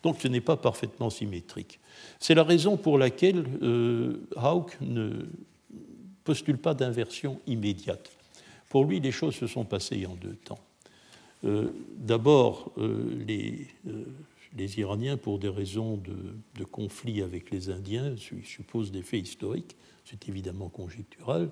Donc 0.02 0.16
ce 0.20 0.28
n'est 0.28 0.40
pas 0.40 0.56
parfaitement 0.56 1.10
symétrique. 1.10 1.78
C'est 2.18 2.34
la 2.34 2.44
raison 2.44 2.76
pour 2.76 2.98
laquelle 2.98 3.44
euh, 3.62 4.26
Hauck 4.36 4.76
ne 4.80 5.26
postule 6.24 6.58
pas 6.58 6.74
d'inversion 6.74 7.40
immédiate. 7.46 8.10
Pour 8.68 8.84
lui, 8.84 9.00
les 9.00 9.12
choses 9.12 9.34
se 9.34 9.46
sont 9.46 9.64
passées 9.64 10.06
en 10.06 10.14
deux 10.14 10.36
temps. 10.36 10.60
Euh, 11.44 11.70
d'abord, 11.96 12.72
euh, 12.78 13.24
les, 13.26 14.78
Iraniens, 14.78 15.16
pour 15.16 15.38
des 15.38 15.48
raisons 15.48 15.96
de, 15.96 16.64
conflit 16.64 17.22
avec 17.22 17.50
les 17.50 17.70
Indiens, 17.70 18.14
je 18.16 18.46
suppose 18.46 18.92
des 18.92 19.02
faits 19.02 19.22
historiques, 19.22 19.76
c'est 20.04 20.28
évidemment 20.28 20.68
conjectural, 20.68 21.48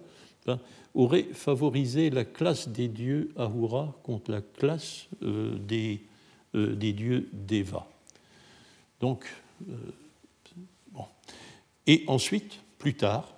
hein, 0.46 0.58
auraient 0.94 1.28
favorisé 1.32 2.11
la 2.11 2.24
classe 2.24 2.68
des 2.68 2.88
dieux 2.88 3.30
Ahura 3.37 3.98
contre 4.02 4.30
la 4.30 4.42
classe 4.42 5.06
des 5.22 6.02
dieux 6.54 7.28
Deva. 7.32 7.88
Donc, 9.00 9.26
et 11.87 12.04
ensuite, 12.06 12.61
plus 12.78 12.94
tard, 12.94 13.34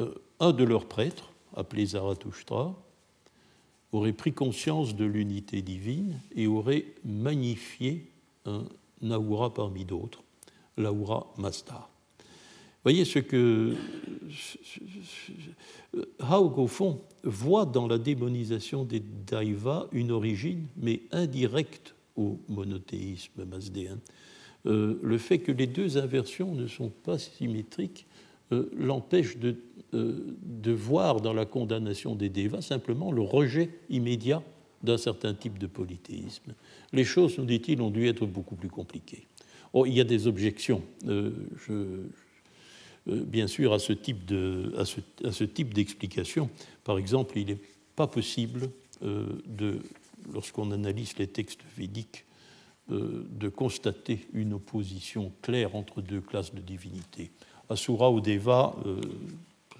euh, 0.00 0.14
un 0.40 0.52
de 0.52 0.64
leurs 0.64 0.86
prêtres, 0.86 1.32
appelé 1.54 1.86
Zarathustra, 1.86 2.74
aurait 3.92 4.12
pris 4.12 4.32
conscience 4.32 4.96
de 4.96 5.04
l'unité 5.04 5.62
divine 5.62 6.20
et 6.34 6.46
aurait 6.46 6.84
magnifié 7.04 8.10
un 8.44 8.64
Naoura 9.00 9.54
parmi 9.54 9.84
d'autres, 9.84 10.22
l'Aura 10.76 11.32
Mastar. 11.38 11.88
Voyez 12.82 13.04
ce 13.04 13.18
que 13.18 13.74
Haug, 16.20 16.58
au 16.58 16.66
fond, 16.66 17.00
voit 17.24 17.66
dans 17.66 17.88
la 17.88 17.98
démonisation 17.98 18.84
des 18.84 19.00
Daivas 19.00 19.86
une 19.92 20.12
origine, 20.12 20.66
mais 20.76 21.02
indirecte 21.10 21.94
au 22.16 22.38
monothéisme 22.48 23.44
masdéen. 23.44 23.98
Euh, 24.66 24.98
le 25.02 25.18
fait 25.18 25.38
que 25.38 25.52
les 25.52 25.66
deux 25.66 25.98
inversions 25.98 26.54
ne 26.54 26.66
sont 26.66 26.88
pas 26.88 27.18
symétriques 27.18 28.06
euh, 28.52 28.70
l'empêche 28.76 29.38
de, 29.38 29.56
euh, 29.94 30.36
de, 30.42 30.72
voir 30.72 31.20
dans 31.20 31.32
la 31.32 31.46
condamnation 31.46 32.14
des 32.14 32.28
dévas 32.28 32.62
simplement 32.62 33.12
le 33.12 33.22
rejet 33.22 33.70
immédiat 33.90 34.42
d'un 34.82 34.98
certain 34.98 35.34
type 35.34 35.58
de 35.58 35.66
polythéisme. 35.66 36.54
Les 36.92 37.04
choses, 37.04 37.38
nous 37.38 37.44
dit-il, 37.44 37.80
ont 37.80 37.90
dû 37.90 38.06
être 38.08 38.26
beaucoup 38.26 38.56
plus 38.56 38.68
compliquées. 38.68 39.26
Oh, 39.72 39.86
il 39.86 39.94
y 39.94 40.00
a 40.00 40.04
des 40.04 40.26
objections, 40.26 40.82
bien 43.06 43.46
sûr, 43.46 43.72
à 43.72 43.78
ce 43.78 43.92
type 43.92 45.74
d'explication. 45.74 46.50
Par 46.84 46.98
exemple, 46.98 47.38
il 47.38 47.46
n'est 47.46 47.58
pas 47.96 48.06
possible 48.06 48.70
de, 49.02 49.80
lorsqu'on 50.32 50.70
analyse 50.70 51.18
les 51.18 51.26
textes 51.26 51.62
védiques, 51.76 52.25
de 52.88 53.48
constater 53.48 54.28
une 54.32 54.52
opposition 54.52 55.32
claire 55.42 55.74
entre 55.74 56.00
deux 56.00 56.20
classes 56.20 56.54
de 56.54 56.60
divinités. 56.60 57.32
Asura 57.68 58.10
ou 58.10 58.20
Deva, 58.20 58.76
euh, 58.86 59.00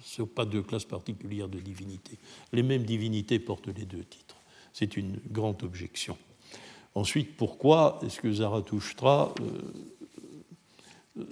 ce 0.03 0.17
sont 0.17 0.25
pas 0.25 0.45
deux 0.45 0.61
classes 0.61 0.85
particulières 0.85 1.47
de 1.47 1.59
divinités. 1.59 2.17
Les 2.51 2.63
mêmes 2.63 2.83
divinités 2.83 3.39
portent 3.39 3.67
les 3.67 3.85
deux 3.85 4.03
titres. 4.03 4.35
C'est 4.73 4.97
une 4.97 5.19
grande 5.31 5.63
objection. 5.63 6.17
Ensuite, 6.95 7.37
pourquoi 7.37 7.99
est-ce 8.03 8.19
que 8.19 8.31
Zarathustra, 8.31 9.33
euh, 11.17 11.23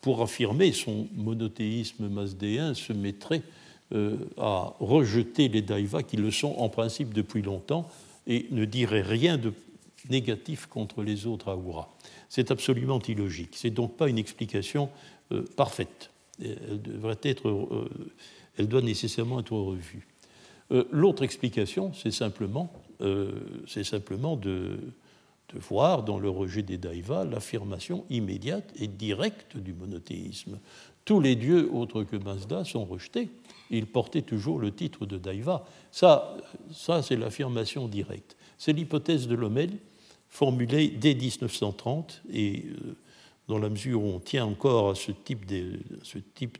pour 0.00 0.22
affirmer 0.22 0.72
son 0.72 1.08
monothéisme 1.14 2.08
masdéen, 2.08 2.74
se 2.74 2.92
mettrait 2.92 3.42
à 4.38 4.74
rejeter 4.80 5.48
les 5.48 5.60
daivas 5.60 6.02
qui 6.02 6.16
le 6.16 6.30
sont 6.30 6.54
en 6.56 6.70
principe 6.70 7.12
depuis 7.12 7.42
longtemps 7.42 7.90
et 8.26 8.46
ne 8.50 8.64
dirait 8.64 9.02
rien 9.02 9.36
de 9.36 9.52
négatif 10.08 10.66
contre 10.66 11.02
les 11.02 11.26
autres 11.26 11.50
Ahura. 11.50 11.88
C'est 12.28 12.50
absolument 12.50 13.00
illogique. 13.00 13.50
C'est 13.52 13.70
donc 13.70 13.96
pas 13.96 14.08
une 14.08 14.18
explication 14.18 14.90
euh, 15.32 15.44
parfaite. 15.56 16.10
Elle, 16.40 16.80
devrait 16.80 17.18
être, 17.22 17.48
euh, 17.48 17.88
elle 18.56 18.68
doit 18.68 18.82
nécessairement 18.82 19.40
être 19.40 19.52
revue. 19.52 20.06
Euh, 20.70 20.84
l'autre 20.90 21.22
explication, 21.22 21.92
c'est 21.92 22.10
simplement, 22.10 22.72
c'est 23.66 23.82
simplement 23.82 24.36
de, 24.36 24.78
voir 25.54 26.04
dans 26.04 26.20
le 26.20 26.30
rejet 26.30 26.62
des 26.62 26.78
Daivas 26.78 27.24
l'affirmation 27.24 28.04
immédiate 28.10 28.72
et 28.76 28.86
directe 28.86 29.56
du 29.56 29.74
monothéisme. 29.74 30.60
Tous 31.04 31.20
les 31.20 31.34
dieux 31.34 31.68
autres 31.74 32.04
que 32.04 32.16
Mazda 32.16 32.64
sont 32.64 32.84
rejetés. 32.84 33.28
Ils 33.70 33.86
portaient 33.86 34.22
toujours 34.22 34.60
le 34.60 34.70
titre 34.70 35.04
de 35.04 35.18
Daiva. 35.18 35.66
Ça, 35.90 36.36
ça 36.70 37.02
c'est 37.02 37.16
l'affirmation 37.16 37.88
directe. 37.88 38.36
C'est 38.56 38.72
l'hypothèse 38.72 39.26
de 39.26 39.34
Lomel 39.34 39.72
formulée 40.32 40.88
dès 40.88 41.14
1930 41.14 42.22
et 42.32 42.64
euh, 42.64 42.96
dans 43.48 43.58
la 43.58 43.68
mesure 43.68 44.02
où 44.02 44.06
on 44.06 44.18
tient 44.18 44.46
encore 44.46 44.92
à 44.92 44.94
ce 44.94 45.12
type 45.12 45.44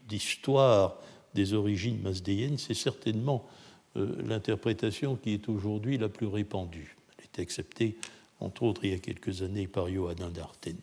d'histoire 0.07 0.99
des 1.35 1.55
origines 1.55 1.99
masdéennes, 2.03 2.59
c'est 2.59 2.75
certainement 2.75 3.49
euh, 3.97 4.15
l'interprétation 4.27 5.17
qui 5.17 5.33
est 5.33 5.49
aujourd'hui 5.49 5.97
la 5.97 6.11
plus 6.11 6.27
répandue. 6.27 6.97
Elle 7.17 7.25
est 7.25 7.43
acceptée, 7.43 7.97
entre 8.41 8.65
autres, 8.65 8.85
il 8.85 8.91
y 8.91 8.95
a 8.95 8.99
quelques 8.99 9.41
années 9.41 9.67
par 9.67 9.89
Johannin 9.89 10.29
d'Arten. 10.29 10.77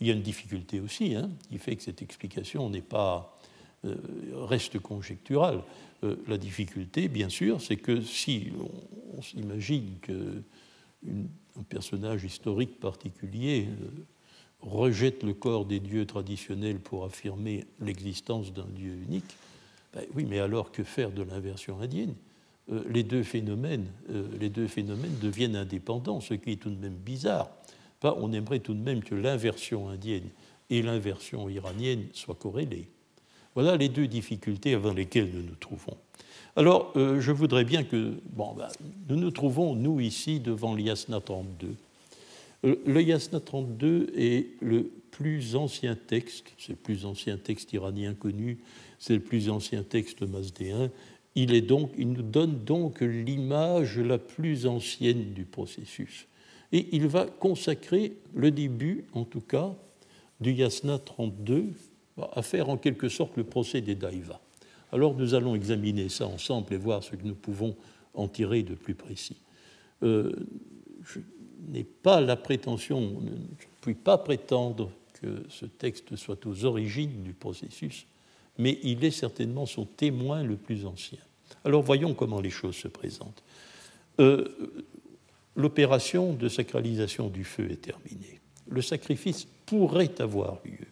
Il 0.00 0.06
y 0.06 0.10
a 0.10 0.14
une 0.14 0.22
difficulté 0.22 0.80
aussi, 0.80 1.14
hein, 1.14 1.28
qui 1.50 1.58
fait 1.58 1.76
que 1.76 1.82
cette 1.82 2.00
explication 2.00 2.70
n'est 2.70 2.80
pas 2.80 3.38
euh, 3.84 3.96
reste 4.32 4.78
conjecturale. 4.78 5.60
la 6.02 6.38
difficulté, 6.38 7.08
bien 7.08 7.28
sûr, 7.28 7.60
c'est 7.60 7.76
que 7.76 8.00
si 8.00 8.50
on, 8.58 9.18
on 9.18 9.20
s'imagine 9.20 9.98
que 10.00 10.42
une, 11.02 11.28
un 11.58 11.62
personnage 11.62 12.24
historique 12.24 12.78
particulier 12.80 13.68
euh, 13.68 13.88
rejette 14.60 15.22
le 15.22 15.34
corps 15.34 15.64
des 15.64 15.80
dieux 15.80 16.06
traditionnels 16.06 16.78
pour 16.78 17.04
affirmer 17.04 17.64
l'existence 17.80 18.52
d'un 18.52 18.66
dieu 18.66 18.92
unique, 18.92 19.36
ben 19.92 20.04
oui, 20.14 20.24
mais 20.28 20.38
alors 20.38 20.70
que 20.70 20.84
faire 20.84 21.10
de 21.10 21.22
l'inversion 21.22 21.80
indienne? 21.80 22.14
Euh, 22.70 22.84
les, 22.88 23.02
deux 23.02 23.22
phénomènes, 23.22 23.86
euh, 24.10 24.28
les 24.38 24.48
deux 24.48 24.68
phénomènes 24.68 25.18
deviennent 25.20 25.56
indépendants, 25.56 26.20
ce 26.20 26.34
qui 26.34 26.52
est 26.52 26.56
tout 26.56 26.70
de 26.70 26.80
même 26.80 26.94
bizarre. 26.94 27.50
on 28.02 28.32
aimerait 28.32 28.60
tout 28.60 28.74
de 28.74 28.82
même 28.82 29.02
que 29.02 29.14
l'inversion 29.14 29.88
indienne 29.88 30.28
et 30.68 30.82
l'inversion 30.82 31.48
iranienne 31.48 32.06
soient 32.12 32.36
corrélées. 32.36 32.88
Voilà 33.54 33.76
les 33.76 33.88
deux 33.88 34.06
difficultés 34.06 34.74
avant 34.74 34.92
lesquelles 34.92 35.30
nous 35.32 35.42
nous 35.42 35.56
trouvons. 35.56 35.96
Alors, 36.56 36.92
euh, 36.96 37.20
je 37.20 37.32
voudrais 37.32 37.64
bien 37.64 37.84
que. 37.84 38.14
Bon, 38.32 38.54
ben, 38.54 38.68
nous 39.08 39.16
nous 39.16 39.30
trouvons, 39.30 39.74
nous, 39.74 40.00
ici, 40.00 40.40
devant 40.40 40.74
l'Yasna 40.74 41.20
32. 41.20 41.74
Euh, 42.64 42.76
le 42.86 43.02
Yasna 43.02 43.40
32 43.40 44.12
est 44.16 44.46
le 44.60 44.90
plus 45.10 45.56
ancien 45.56 45.96
texte, 45.96 46.46
c'est 46.58 46.70
le 46.70 46.76
plus 46.76 47.06
ancien 47.06 47.36
texte 47.36 47.72
iranien 47.72 48.14
connu, 48.14 48.58
c'est 48.98 49.14
le 49.14 49.20
plus 49.20 49.48
ancien 49.48 49.82
texte 49.82 50.22
mazdéen. 50.22 50.90
Il, 51.34 51.54
est 51.54 51.62
donc, 51.62 51.90
il 51.96 52.12
nous 52.12 52.22
donne 52.22 52.58
donc 52.64 53.00
l'image 53.00 53.98
la 53.98 54.18
plus 54.18 54.66
ancienne 54.66 55.32
du 55.32 55.44
processus. 55.44 56.26
Et 56.72 56.88
il 56.92 57.06
va 57.06 57.26
consacrer 57.26 58.12
le 58.34 58.50
début, 58.50 59.04
en 59.14 59.24
tout 59.24 59.40
cas, 59.40 59.74
du 60.40 60.52
Yasna 60.52 60.98
32 60.98 61.72
à 62.32 62.42
faire 62.42 62.68
en 62.68 62.76
quelque 62.76 63.08
sorte 63.08 63.36
le 63.36 63.44
procès 63.44 63.80
des 63.80 63.94
Daïvas. 63.94 64.40
Alors 64.92 65.14
nous 65.14 65.34
allons 65.34 65.54
examiner 65.54 66.08
ça 66.08 66.26
ensemble 66.26 66.74
et 66.74 66.76
voir 66.76 67.02
ce 67.02 67.10
que 67.10 67.24
nous 67.24 67.34
pouvons 67.34 67.76
en 68.14 68.28
tirer 68.28 68.62
de 68.62 68.74
plus 68.74 68.94
précis. 68.94 69.36
Euh, 70.02 70.32
n'est 71.68 71.84
pas 71.84 72.20
la 72.20 72.36
prétention, 72.36 73.20
je 73.22 73.30
ne 73.30 73.36
puis 73.80 73.94
pas 73.94 74.18
prétendre 74.18 74.90
que 75.20 75.44
ce 75.48 75.66
texte 75.66 76.16
soit 76.16 76.46
aux 76.46 76.64
origines 76.64 77.22
du 77.22 77.32
processus, 77.32 78.06
mais 78.58 78.78
il 78.82 79.04
est 79.04 79.10
certainement 79.10 79.66
son 79.66 79.84
témoin 79.84 80.42
le 80.42 80.56
plus 80.56 80.86
ancien. 80.86 81.18
Alors 81.64 81.82
voyons 81.82 82.14
comment 82.14 82.40
les 82.40 82.50
choses 82.50 82.76
se 82.76 82.88
présentent. 82.88 83.42
Euh, 84.18 84.48
l'opération 85.56 86.32
de 86.32 86.48
sacralisation 86.48 87.28
du 87.28 87.44
feu 87.44 87.70
est 87.70 87.82
terminée. 87.82 88.40
Le 88.68 88.82
sacrifice 88.82 89.46
pourrait 89.66 90.20
avoir 90.20 90.58
lieu, 90.64 90.86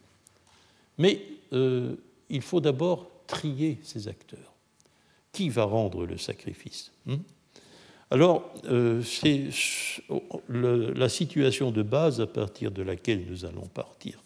mais 0.98 1.22
euh, 1.52 1.96
il 2.28 2.42
faut 2.42 2.60
d'abord 2.60 3.10
trier 3.28 3.78
ces 3.84 4.08
acteurs. 4.08 4.54
Qui 5.30 5.50
va 5.50 5.64
rendre 5.64 6.04
le 6.06 6.18
sacrifice 6.18 6.90
hein 7.08 7.18
Alors, 8.10 8.52
euh, 8.64 9.02
c'est 9.02 9.50
la 10.48 11.08
situation 11.08 11.70
de 11.70 11.82
base 11.82 12.20
à 12.20 12.26
partir 12.26 12.72
de 12.72 12.82
laquelle 12.82 13.24
nous 13.30 13.44
allons 13.44 13.68
partir. 13.68 14.24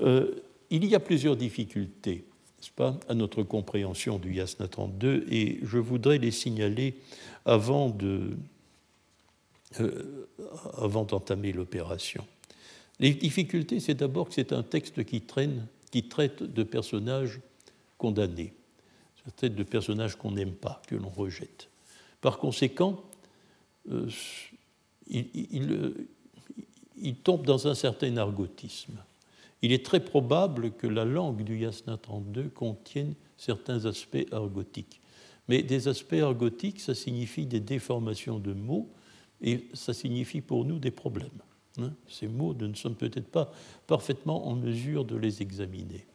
il 0.00 0.84
y 0.84 0.94
a 0.96 1.00
plusieurs 1.00 1.36
difficultés 1.36 2.24
pas, 2.70 2.98
à 3.08 3.14
notre 3.14 3.42
compréhension 3.42 4.18
du 4.18 4.34
Yasna 4.34 4.68
32, 4.68 5.26
et 5.30 5.58
je 5.62 5.78
voudrais 5.78 6.18
les 6.18 6.30
signaler 6.30 6.94
avant 7.44 7.88
de, 7.90 8.36
euh, 9.80 10.28
avant 10.78 11.04
d'entamer 11.04 11.52
l'opération. 11.52 12.26
Les 13.00 13.14
difficultés, 13.14 13.80
c'est 13.80 13.94
d'abord 13.94 14.28
que 14.28 14.34
c'est 14.34 14.52
un 14.52 14.62
texte 14.62 15.04
qui, 15.04 15.22
traîne, 15.22 15.66
qui 15.90 16.04
traite 16.04 16.42
de 16.42 16.62
personnages 16.62 17.40
condamnés, 18.02 18.52
traite 19.36 19.54
de 19.54 19.62
personnages 19.62 20.16
qu'on 20.16 20.32
n'aime 20.32 20.54
pas, 20.54 20.82
que 20.88 20.96
l'on 20.96 21.08
rejette. 21.08 21.68
Par 22.20 22.38
conséquent, 22.38 23.02
euh, 23.90 24.08
il, 25.06 25.28
il, 25.34 26.06
il 26.96 27.16
tombe 27.16 27.46
dans 27.46 27.68
un 27.68 27.74
certain 27.74 28.16
argotisme 28.16 28.98
il 29.62 29.72
est 29.72 29.84
très 29.84 30.00
probable 30.00 30.72
que 30.72 30.88
la 30.88 31.04
langue 31.04 31.44
du 31.44 31.56
Yasna 31.56 31.96
32 31.96 32.48
contienne 32.48 33.14
certains 33.36 33.86
aspects 33.86 34.26
argotiques. 34.32 35.00
Mais 35.48 35.62
des 35.62 35.88
aspects 35.88 36.14
argotiques, 36.14 36.80
ça 36.80 36.94
signifie 36.94 37.46
des 37.46 37.60
déformations 37.60 38.38
de 38.38 38.52
mots 38.52 38.90
et 39.40 39.68
ça 39.72 39.94
signifie 39.94 40.40
pour 40.40 40.64
nous 40.64 40.78
des 40.78 40.90
problèmes. 40.90 41.30
Hein. 41.78 41.92
Ces 42.08 42.26
mots, 42.26 42.54
nous 42.54 42.68
ne 42.68 42.74
sommes 42.74 42.96
peut-être 42.96 43.28
pas 43.28 43.52
parfaitement 43.86 44.48
en 44.48 44.56
mesure 44.56 45.04
de 45.04 45.16
les 45.16 45.42
examiner. 45.42 46.06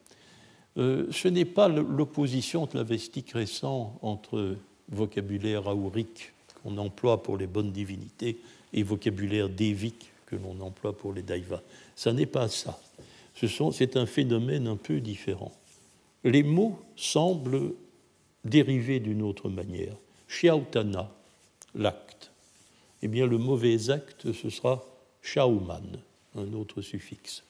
Euh, 0.78 1.08
ce 1.12 1.28
n'est 1.28 1.46
pas 1.46 1.68
l'opposition 1.68 2.68
tlavestique 2.68 3.32
récent 3.32 3.98
entre 4.02 4.56
vocabulaire 4.90 5.68
aurique 5.68 6.34
qu'on 6.62 6.78
emploie 6.78 7.24
pour 7.24 7.38
les 7.38 7.48
bonnes 7.48 7.72
divinités 7.72 8.38
et 8.74 8.84
vocabulaire 8.84 9.50
dévique 9.50 10.12
que 10.28 10.36
l'on 10.36 10.60
emploie 10.62 10.96
pour 10.96 11.14
les 11.14 11.24
daivas. 11.24 11.62
Ça 11.96 12.14
n'est 12.14 12.26
pas 12.26 12.48
ça 12.48 12.80
c'est 13.72 13.98
un 13.98 14.06
phénomène 14.06 14.68
un 14.68 14.78
peu 14.78 15.00
différent. 15.00 15.52
Les 16.24 16.44
mots 16.44 16.80
semblent 16.96 17.74
dériver 18.44 19.00
d'une 19.00 19.22
autre 19.22 19.50
manière. 19.50 19.96
Shiautana, 20.28 21.12
l'acte. 21.76 22.32
Eh 23.02 23.08
bien, 23.08 23.28
le 23.28 23.38
mauvais 23.38 23.92
acte, 23.92 24.34
ce 24.34 24.50
sera 24.50 24.84
shauman, 25.22 26.00
un 26.36 26.54
autre 26.54 26.82
suffixe. 26.82 27.44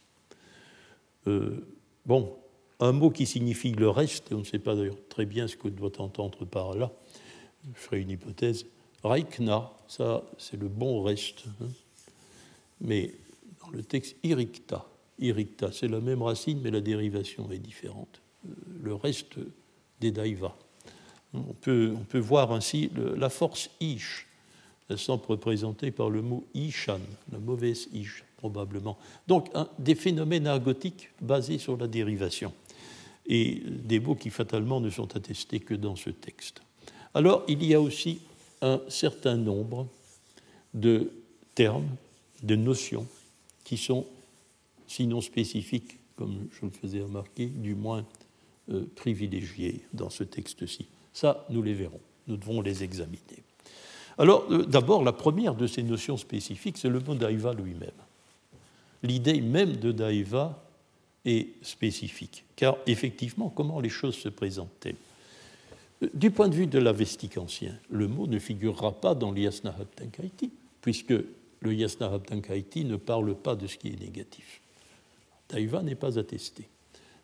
Euh, 1.28 1.66
bon, 2.06 2.36
un 2.80 2.92
mot 2.92 3.10
qui 3.10 3.26
signifie 3.26 3.72
le 3.72 3.90
reste, 3.90 4.32
et 4.32 4.36
on 4.36 4.40
ne 4.40 4.44
sait 4.44 4.60
pas 4.60 4.76
d'ailleurs 4.76 4.98
très 5.10 5.26
bien 5.26 5.48
ce 5.48 5.56
que 5.56 5.68
doit 5.68 6.00
entendre 6.02 6.46
par 6.46 6.76
là, 6.76 6.92
je 7.74 7.80
ferai 7.80 8.02
une 8.02 8.12
hypothèse. 8.12 8.66
Raikna, 9.04 9.72
ça 9.88 10.24
c'est 10.38 10.58
le 10.58 10.68
bon 10.68 11.04
reste. 11.04 11.46
Hein. 11.62 11.68
Mais 12.82 13.14
dans 13.62 13.70
le 13.70 13.84
texte 13.84 14.16
irikta, 14.24 14.86
iricta. 15.20 15.72
C'est 15.72 15.88
la 15.88 16.00
même 16.00 16.22
racine, 16.22 16.60
mais 16.62 16.72
la 16.72 16.82
dérivation 16.82 17.50
est 17.52 17.58
différente. 17.58 18.22
Le 18.82 18.94
reste 18.94 19.38
des 20.00 20.12
daivas. 20.12 20.56
On 21.34 21.54
peut, 21.54 21.94
on 21.96 22.04
peut 22.04 22.20
voir 22.20 22.52
ainsi 22.52 22.90
la 22.96 23.30
force 23.30 23.70
ish, 23.80 24.28
semble 24.96 25.26
représentée 25.28 25.92
par 25.92 26.10
le 26.10 26.22
mot 26.22 26.46
ishan, 26.54 27.00
la 27.32 27.40
mauvaise 27.40 27.90
ish, 27.92 28.24
probablement. 28.38 28.98
Donc, 29.28 29.50
des 29.78 29.96
phénomènes 29.96 30.48
argotiques 30.48 31.10
basés 31.22 31.58
sur 31.58 31.76
la 31.76 31.88
dérivation, 31.88 32.54
et 33.28 33.62
des 33.66 34.00
mots 34.00 34.16
qui 34.16 34.30
fatalement 34.30 34.80
ne 34.80 34.90
sont 34.90 35.16
attestés 35.16 35.60
que 35.60 35.74
dans 35.74 35.96
ce 35.96 36.10
texte. 36.10 36.62
Alors, 37.14 37.44
il 37.48 37.64
y 37.64 37.74
a 37.74 37.82
aussi 37.82 38.22
un 38.62 38.82
certain 38.90 39.36
nombre 39.36 39.88
de 40.74 41.12
termes, 41.56 41.90
de 42.44 42.56
notions 42.56 43.08
qui 43.64 43.78
sont 43.78 44.06
sinon 44.88 45.22
spécifique, 45.22 45.98
comme 46.16 46.48
je 46.52 46.66
le 46.66 46.72
faisais 46.72 47.02
remarquer, 47.02 47.48
du 47.48 47.76
moins 47.76 48.06
euh, 48.70 48.86
privilégié 48.96 49.82
dans 49.94 50.10
ce 50.10 50.24
texte-ci. 50.24 50.88
Ça, 51.14 51.46
nous 51.50 51.62
les 51.62 51.74
verrons, 51.74 52.00
nous 52.28 52.38
devons 52.38 52.62
les 52.62 52.84
examiner. 52.84 53.44
Alors, 54.18 54.46
euh, 54.52 54.66
d'abord, 54.66 55.04
la 55.04 55.14
première 55.14 55.56
de 55.56 55.68
ces 55.68 55.84
notions 55.84 56.18
spécifiques, 56.18 56.78
c'est 56.78 56.90
le 56.90 57.00
mot 57.00 57.16
daïva 57.16 57.54
lui-même. 57.54 57.92
L'idée 59.04 59.42
même 59.42 59.76
de 59.78 59.92
daïva 59.92 60.64
est 61.28 61.50
spécifique, 61.62 62.44
car 62.56 62.78
effectivement, 62.88 63.50
comment 63.50 63.80
les 63.80 63.90
choses 63.90 64.16
se 64.16 64.30
présentent-elles? 64.30 64.96
Euh, 66.04 66.10
Du 66.14 66.32
point 66.32 66.48
de 66.48 66.56
vue 66.56 66.68
de 66.68 66.80
l'avestique 66.80 67.38
ancien, 67.38 67.78
le 67.90 68.08
mot 68.08 68.28
ne 68.28 68.40
figurera 68.40 68.94
pas 68.94 69.14
dans 69.14 69.32
l'Yasna 69.32 69.76
puisque 70.82 71.14
le 71.62 71.74
Yasna 71.74 72.10
ne 72.10 72.96
parle 72.96 73.36
pas 73.36 73.56
de 73.56 73.68
ce 73.68 73.78
qui 73.78 73.90
est 73.90 74.00
négatif. 74.00 74.62
Taïva 75.48 75.82
n'est 75.82 75.96
pas 75.96 76.18
attesté. 76.18 76.68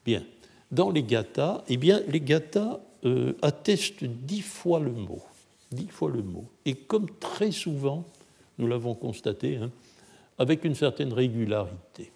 Bien. 0.06 0.24
Dans 0.72 0.90
les 0.90 1.04
gathas, 1.04 1.64
eh 1.68 1.78
bien, 1.78 2.02
les 2.08 2.20
gathas 2.20 2.80
euh, 3.06 3.34
attestent 3.42 4.04
dix 4.04 4.42
fois 4.42 4.80
le 4.80 4.92
mot. 4.92 5.22
Dix 5.72 5.88
fois 5.88 6.10
le 6.10 6.24
mot. 6.24 6.46
Et 6.66 6.74
comme 6.74 7.10
très 7.20 7.52
souvent, 7.52 8.06
nous 8.58 8.68
l'avons 8.68 8.96
constaté, 8.96 9.58
hein, 9.58 9.72
avec 10.38 10.64
une 10.64 10.76
certaine 10.76 11.14
régularité. 11.14 12.12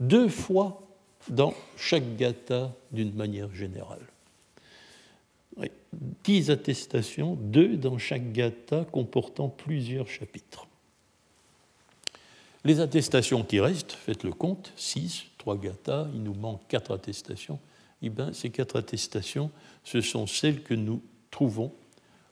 Deux 0.00 0.28
fois 0.28 0.82
dans 1.28 1.54
chaque 1.76 2.16
gatha 2.16 2.72
d'une 2.92 3.14
manière 3.14 3.52
générale. 3.54 4.06
Dix 6.24 6.50
attestations, 6.50 7.34
deux 7.36 7.76
dans 7.76 7.96
chaque 7.96 8.32
gatha 8.32 8.84
comportant 8.84 9.48
plusieurs 9.48 10.08
chapitres. 10.08 10.66
Les 12.64 12.80
attestations 12.80 13.44
qui 13.44 13.60
restent, 13.60 13.92
faites 13.92 14.24
le 14.24 14.32
compte, 14.32 14.72
6, 14.76 15.26
3 15.38 15.56
gathas, 15.56 16.08
il 16.12 16.22
nous 16.24 16.34
manque 16.34 16.66
4 16.68 16.92
attestations. 16.92 17.60
Eh 18.02 18.10
bien, 18.10 18.32
ces 18.32 18.50
4 18.50 18.76
attestations, 18.76 19.50
ce 19.84 20.00
sont 20.00 20.26
celles 20.26 20.62
que 20.62 20.74
nous 20.74 21.00
trouvons 21.30 21.72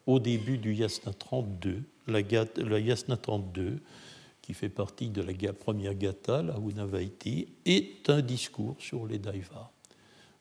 au 0.06 0.18
début 0.18 0.58
du 0.58 0.74
Yasna 0.74 1.12
32. 1.12 1.84
La, 2.08 2.20
la 2.56 2.78
Yasna 2.80 3.16
32, 3.16 3.78
qui 4.44 4.52
fait 4.52 4.68
partie 4.68 5.08
de 5.08 5.22
la 5.22 5.54
première 5.54 5.94
gatha, 5.94 6.42
la 6.42 6.56
Unavaiti, 6.58 7.48
est 7.64 8.10
un 8.10 8.20
discours 8.20 8.76
sur 8.78 9.06
les 9.06 9.18
daivas. 9.18 9.70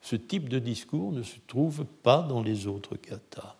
Ce 0.02 0.18
type 0.18 0.50
de 0.50 0.60
discours 0.60 1.14
ne 1.14 1.24
se 1.24 1.38
trouve 1.48 1.86
pas 1.86 2.22
dans 2.22 2.44
les 2.44 2.68
autres 2.68 2.98
gathas. 2.98 3.56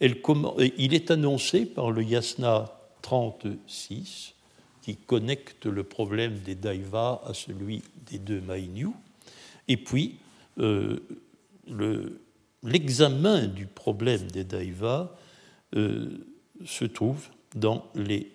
il 0.00 0.94
est 0.94 1.10
annoncé 1.10 1.66
par 1.66 1.90
le 1.90 2.04
Yasna 2.04 2.72
36 3.02 4.34
qui 4.82 4.94
connecte 4.94 5.66
le 5.66 5.82
problème 5.82 6.38
des 6.38 6.54
daivas 6.54 7.20
à 7.26 7.34
celui 7.34 7.82
des 8.08 8.18
deux 8.18 8.40
Mainyu. 8.40 8.90
Et 9.66 9.76
puis, 9.76 10.18
euh, 10.58 11.00
l'examen 12.62 13.48
du 13.48 13.66
problème 13.66 14.30
des 14.30 14.44
daivas 14.44 15.10
euh, 15.74 16.10
se 16.64 16.84
trouve 16.84 17.28
dans 17.56 17.84
les 17.96 18.30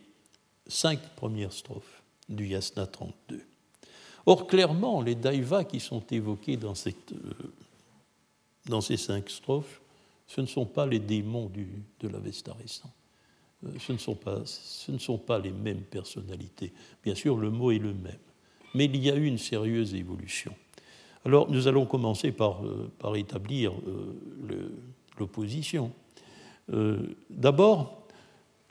cinq 0.68 1.00
premières 1.16 1.54
strophes 1.54 2.04
du 2.30 2.48
Yasna 2.48 2.88
32. 2.88 3.42
Or, 4.26 4.48
clairement, 4.48 5.02
les 5.02 5.16
daivas 5.16 5.64
qui 5.64 5.80
sont 5.80 6.04
évoqués 6.08 6.58
euh, 6.64 6.74
dans 8.68 8.82
ces 8.82 8.98
cinq 8.98 9.30
strophes, 9.30 9.82
ce 10.28 10.42
ne 10.42 10.48
sont 10.48 10.66
pas 10.66 10.86
les 10.86 11.00
démons 11.00 11.48
du, 11.48 11.68
de 12.00 12.08
l'Avesta 12.08 12.54
récent. 12.54 12.92
Euh, 13.66 13.70
ce 13.80 13.92
ne, 13.92 13.98
sont 13.98 14.16
pas, 14.16 14.42
ce 14.46 14.92
ne 14.92 14.98
sont 14.98 15.18
pas 15.18 15.40
les 15.40 15.52
mêmes 15.52 15.82
personnalités. 15.82 16.74
Bien 17.04 17.16
sûr, 17.16 17.38
le 17.38 17.50
mot 17.50 17.72
est 17.72 17.80
le 17.80 17.94
même, 17.94 18.20
mais 18.74 18.86
il 18.86 18.98
y 18.98 19.10
a 19.10 19.16
eu 19.16 19.26
une 19.26 19.38
sérieuse 19.38 19.94
évolution. 19.94 20.54
Alors, 21.26 21.50
nous 21.50 21.68
allons 21.68 21.86
commencer 21.86 22.32
par, 22.32 22.64
euh, 22.66 23.16
établir 23.16 23.74
euh, 23.74 24.70
l'opposition. 25.18 25.92
D'abord, 27.30 28.08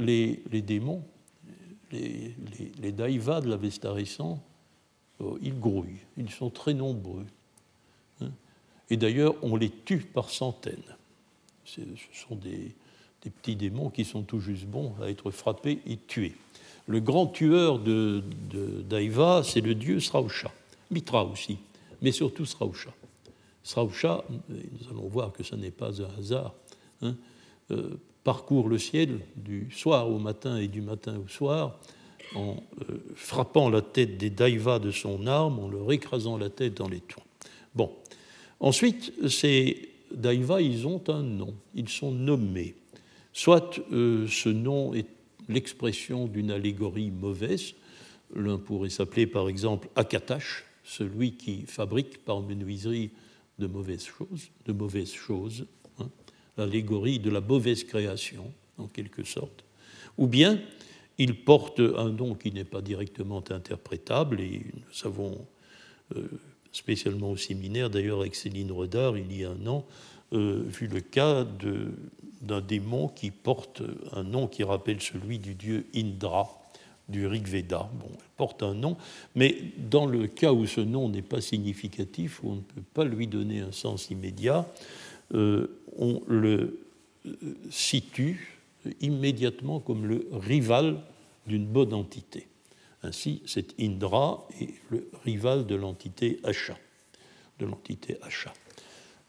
les, 0.00 0.42
démons, 0.50 1.04
les, 1.94 2.72
les, 2.80 2.92
daivas 2.92 3.40
de 3.40 3.48
l'Avesta 3.48 3.92
récent, 3.92 4.42
ils 5.40 5.58
grouillent, 5.58 6.00
ils 6.16 6.30
sont 6.30 6.50
très 6.50 6.74
nombreux. 6.74 7.26
Hein. 8.20 8.30
Et 8.90 8.96
d'ailleurs, 8.96 9.34
on 9.42 9.56
les 9.56 9.70
tue 9.70 9.98
par 10.00 10.30
centaines. 10.30 10.96
Ce 11.64 11.80
sont 12.12 12.36
des, 12.36 12.74
petits 13.22 13.56
démons 13.56 13.88
qui 13.88 14.04
sont 14.04 14.22
tout 14.22 14.40
juste 14.40 14.66
bons 14.66 14.94
à 15.00 15.08
être 15.08 15.30
frappés 15.30 15.80
et 15.86 15.96
tués. 15.96 16.34
Le 16.86 17.00
grand 17.00 17.26
tueur 17.26 17.78
de, 17.78 18.22
d'Aïva, 18.86 19.42
c'est 19.42 19.62
le 19.62 19.74
dieu 19.74 19.98
Srausha, 19.98 20.52
Mitra 20.90 21.24
aussi, 21.24 21.56
mais 22.02 22.12
surtout 22.12 22.44
Srausha. 22.44 22.92
Srausha, 23.62 24.24
nous 24.50 24.88
allons 24.90 25.08
voir 25.08 25.32
que 25.32 25.42
ce 25.42 25.54
n'est 25.54 25.70
pas 25.70 26.02
un 26.02 26.18
hasard, 26.18 26.52
hein, 27.00 27.16
euh, 27.70 27.96
parcourt 28.24 28.68
le 28.68 28.78
ciel 28.78 29.20
du 29.36 29.70
soir 29.70 30.10
au 30.10 30.18
matin 30.18 30.56
et 30.56 30.68
du 30.68 30.80
matin 30.80 31.20
au 31.24 31.28
soir 31.28 31.78
en 32.34 32.56
euh, 32.90 32.98
frappant 33.14 33.68
la 33.68 33.82
tête 33.82 34.16
des 34.16 34.30
daivas 34.30 34.78
de 34.78 34.90
son 34.90 35.26
arme, 35.26 35.58
en 35.58 35.68
leur 35.68 35.92
écrasant 35.92 36.36
la 36.36 36.50
tête 36.50 36.74
dans 36.74 36.88
les 36.88 37.00
toits. 37.00 37.22
Bon. 37.74 37.92
Ensuite, 38.60 39.12
ces 39.28 39.90
daivas, 40.14 40.60
ils 40.60 40.86
ont 40.86 41.02
un 41.08 41.22
nom, 41.22 41.54
ils 41.74 41.88
sont 41.88 42.12
nommés. 42.12 42.74
Soit 43.32 43.80
euh, 43.92 44.26
ce 44.28 44.48
nom 44.48 44.94
est 44.94 45.06
l'expression 45.48 46.26
d'une 46.26 46.50
allégorie 46.50 47.10
mauvaise, 47.10 47.74
l'un 48.34 48.58
pourrait 48.58 48.90
s'appeler 48.90 49.26
par 49.26 49.48
exemple 49.48 49.88
Akatash, 49.96 50.64
celui 50.82 51.32
qui 51.32 51.64
fabrique 51.66 52.24
par 52.24 52.40
menuiserie 52.40 53.10
de 53.58 53.66
mauvaises 53.66 54.04
choses, 54.04 54.50
de 54.66 54.72
mauvaises 54.72 55.12
choses, 55.12 55.66
l'allégorie 56.56 57.18
de 57.18 57.30
la 57.30 57.40
mauvaise 57.40 57.84
création, 57.84 58.52
en 58.78 58.86
quelque 58.86 59.24
sorte. 59.24 59.64
Ou 60.18 60.26
bien 60.26 60.60
il 61.18 61.44
porte 61.44 61.80
un 61.80 62.10
nom 62.10 62.34
qui 62.34 62.50
n'est 62.50 62.64
pas 62.64 62.80
directement 62.80 63.42
interprétable, 63.50 64.40
et 64.40 64.62
nous 64.74 64.92
savons, 64.92 65.46
euh, 66.16 66.26
spécialement 66.72 67.30
au 67.30 67.36
séminaire, 67.36 67.90
d'ailleurs 67.90 68.20
avec 68.20 68.34
Céline 68.34 68.72
Redard, 68.72 69.16
il 69.16 69.36
y 69.36 69.44
a 69.44 69.50
un 69.50 69.66
an, 69.66 69.84
euh, 70.32 70.64
vu 70.66 70.88
le 70.88 71.00
cas 71.00 71.46
d'un 72.42 72.60
démon 72.60 73.08
qui 73.08 73.30
porte 73.30 73.82
un 74.12 74.24
nom 74.24 74.48
qui 74.48 74.64
rappelle 74.64 75.00
celui 75.00 75.38
du 75.38 75.54
dieu 75.54 75.86
Indra 75.94 76.48
du 77.08 77.26
Rig 77.26 77.46
Veda. 77.46 77.88
Bon, 77.94 78.08
il 78.10 78.30
porte 78.36 78.62
un 78.62 78.74
nom, 78.74 78.96
mais 79.34 79.56
dans 79.78 80.06
le 80.06 80.26
cas 80.26 80.52
où 80.52 80.66
ce 80.66 80.80
nom 80.80 81.08
n'est 81.08 81.22
pas 81.22 81.40
significatif, 81.40 82.42
où 82.42 82.50
on 82.50 82.54
ne 82.56 82.60
peut 82.60 82.82
pas 82.94 83.04
lui 83.04 83.26
donner 83.26 83.60
un 83.60 83.72
sens 83.72 84.10
immédiat, 84.10 84.66
on 85.34 86.22
le 86.28 86.80
situe 87.70 88.60
immédiatement 89.00 89.80
comme 89.80 90.06
le 90.06 90.28
rival 90.32 91.00
d'une 91.46 91.66
bonne 91.66 91.92
entité. 91.92 92.46
Ainsi, 93.02 93.42
cet 93.44 93.74
Indra 93.78 94.46
est 94.60 94.74
le 94.90 95.10
rival 95.24 95.66
de 95.66 95.74
l'entité 95.74 96.40
Asha, 96.42 96.76
de 97.58 97.66
l'entité 97.66 98.16
Asha. 98.22 98.52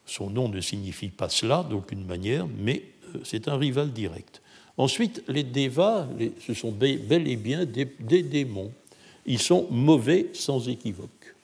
Son 0.06 0.30
nom 0.30 0.48
ne 0.48 0.60
signifie 0.60 1.08
pas 1.08 1.28
cela 1.28 1.66
d'aucune 1.68 2.06
manière, 2.06 2.46
mais 2.46 2.84
euh, 3.14 3.18
c'est 3.24 3.48
un 3.48 3.56
rival 3.56 3.92
direct. 3.92 4.40
Ensuite, 4.78 5.22
les 5.28 5.42
Devas, 5.42 6.06
ce 6.40 6.54
sont 6.54 6.70
bel 6.70 7.28
et 7.28 7.36
bien 7.36 7.64
des, 7.64 7.86
démons. 8.22 8.72
Ils 9.24 9.40
sont 9.40 9.66
mauvais 9.70 10.28
sans 10.32 10.68
équivoque. 10.68 11.34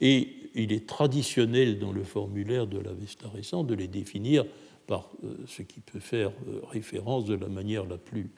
Et 0.00 0.39
il 0.54 0.72
est 0.72 0.86
traditionnel 0.86 1.78
dans 1.78 1.92
le 1.92 2.04
formulaire 2.04 2.66
de 2.66 2.78
l'Avesta 2.78 3.28
récent 3.28 3.64
de 3.64 3.74
les 3.74 3.88
définir 3.88 4.44
par 4.86 5.08
euh, 5.22 5.34
ce 5.46 5.62
qui 5.62 5.80
peut 5.80 6.00
faire 6.00 6.32
euh, 6.48 6.60
référence 6.68 7.24
de 7.24 7.34
la 7.34 7.46
manière 7.46 7.86
la 7.86 7.96
plus, 7.96 8.28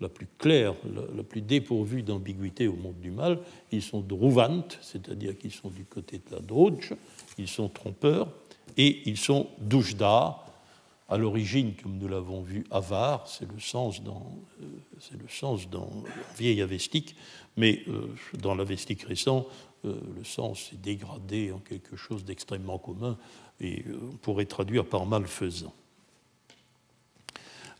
la 0.00 0.10
plus 0.10 0.28
claire, 0.38 0.74
la, 1.16 1.22
plus 1.22 1.40
dépourvue 1.40 2.02
d'ambiguïté 2.02 2.68
au 2.68 2.76
monde 2.76 3.00
du 3.00 3.10
mal. 3.10 3.38
Ils 3.70 3.82
sont 3.82 4.00
drouvant, 4.02 4.62
c'est-à-dire 4.82 5.38
qu'ils 5.38 5.52
sont 5.52 5.70
du 5.70 5.84
côté 5.84 6.18
de 6.18 6.34
la 6.34 6.40
drouge, 6.40 6.92
ils 7.38 7.48
sont 7.48 7.70
trompeurs, 7.70 8.28
et 8.76 9.08
ils 9.08 9.16
sont 9.16 9.48
douchda, 9.58 10.38
à 11.08 11.18
l'origine, 11.18 11.74
comme 11.82 11.98
nous 11.98 12.08
l'avons 12.08 12.42
vu, 12.42 12.64
avare, 12.70 13.26
c'est 13.26 13.50
le 13.50 13.60
sens 13.60 14.02
dans, 14.02 14.34
euh, 14.62 14.66
c'est 14.98 15.70
dans 15.70 15.90
vieil 16.38 16.62
avestique, 16.62 17.16
mais 17.56 17.84
dans 18.38 18.54
l'avestique 18.54 19.02
récent, 19.02 19.46
le 19.84 20.24
sens 20.24 20.70
est 20.72 20.80
dégradé 20.80 21.52
en 21.52 21.58
quelque 21.58 21.96
chose 21.96 22.24
d'extrêmement 22.24 22.78
commun, 22.78 23.18
et 23.60 23.84
on 24.12 24.16
pourrait 24.16 24.46
traduire 24.46 24.84
par 24.84 25.06
malfaisant. 25.06 25.74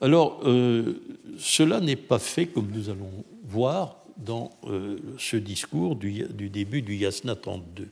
Alors, 0.02 0.40
euh, 0.44 1.00
cela 1.38 1.80
n'est 1.80 1.94
pas 1.94 2.18
fait, 2.18 2.46
comme 2.46 2.68
nous 2.72 2.90
allons 2.90 3.24
voir, 3.44 3.98
dans 4.16 4.50
euh, 4.64 4.98
ce 5.16 5.36
discours 5.36 5.94
du, 5.94 6.24
début 6.48 6.82
du 6.82 6.96
Yasna 6.96 7.36
32. 7.36 7.88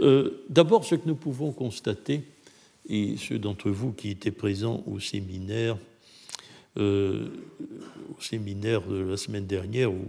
Euh, 0.00 0.44
d'abord, 0.48 0.84
ce 0.84 0.96
que 0.96 1.06
nous 1.06 1.14
pouvons 1.14 1.52
constater, 1.52 2.24
et 2.88 3.16
ceux 3.16 3.38
d'entre 3.38 3.70
vous 3.70 3.92
qui 3.92 4.10
étaient 4.10 4.32
présents 4.32 4.82
au 4.88 4.98
séminaire, 4.98 5.76
au 6.76 8.20
séminaire 8.20 8.82
de 8.82 8.96
la 8.96 9.16
semaine 9.16 9.46
dernière, 9.46 9.92
où 9.92 10.04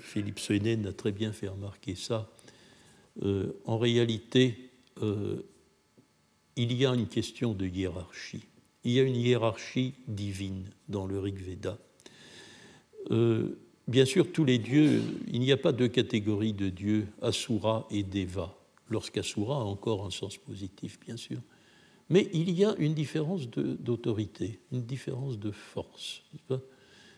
Philippe 0.00 0.38
Soenen 0.38 0.86
a 0.86 0.92
très 0.92 1.12
bien 1.12 1.32
fait 1.32 1.48
remarquer 1.48 1.94
ça, 1.94 2.30
en 3.22 3.78
réalité, 3.78 4.70
il 5.00 6.72
y 6.72 6.86
a 6.86 6.94
une 6.94 7.08
question 7.08 7.54
de 7.54 7.66
hiérarchie 7.66 8.46
il 8.86 8.92
y 8.92 9.00
a 9.00 9.02
une 9.02 9.16
hiérarchie 9.16 9.94
divine 10.06 10.70
dans 10.88 11.06
le 11.06 11.18
Rig 11.18 11.36
Veda. 11.38 11.76
Euh, 13.10 13.58
bien 13.88 14.04
sûr, 14.04 14.30
tous 14.30 14.44
les 14.44 14.58
dieux, 14.58 15.02
il 15.26 15.40
n'y 15.40 15.50
a 15.50 15.56
pas 15.56 15.72
deux 15.72 15.88
catégories 15.88 16.52
de 16.52 16.68
dieux, 16.68 17.08
Asura 17.20 17.88
et 17.90 18.04
Deva, 18.04 18.56
lorsqu'Asura 18.88 19.56
a 19.56 19.64
encore 19.64 20.06
un 20.06 20.10
sens 20.10 20.36
positif, 20.36 21.00
bien 21.04 21.16
sûr. 21.16 21.40
Mais 22.10 22.30
il 22.32 22.48
y 22.52 22.64
a 22.64 22.76
une 22.78 22.94
différence 22.94 23.48
d'autorité, 23.48 24.60
une 24.70 24.82
différence 24.82 25.36
de 25.36 25.50
force. 25.50 26.22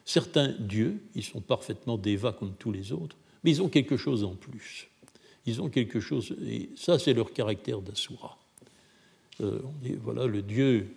Certains 0.09 0.49
dieux, 0.59 1.03
ils 1.15 1.23
sont 1.23 1.43
parfaitement 1.43 1.99
Deva 1.99 2.33
comme 2.33 2.55
tous 2.55 2.73
les 2.73 2.93
autres, 2.93 3.15
mais 3.45 3.51
ils 3.51 3.61
ont 3.61 3.69
quelque 3.69 3.99
chose 3.99 4.25
en 4.25 4.35
plus. 4.35 4.89
Ils 5.45 5.61
ont 5.61 5.69
quelque 5.69 6.01
chose, 6.01 6.35
et 6.47 6.71
ça 6.77 6.99
c'est 6.99 7.13
leur 7.13 7.31
caractère 7.35 7.83
d'Asura. 7.83 8.39
Euh, 9.43 9.61
voilà, 10.03 10.25
le 10.25 10.41
dieu 10.41 10.89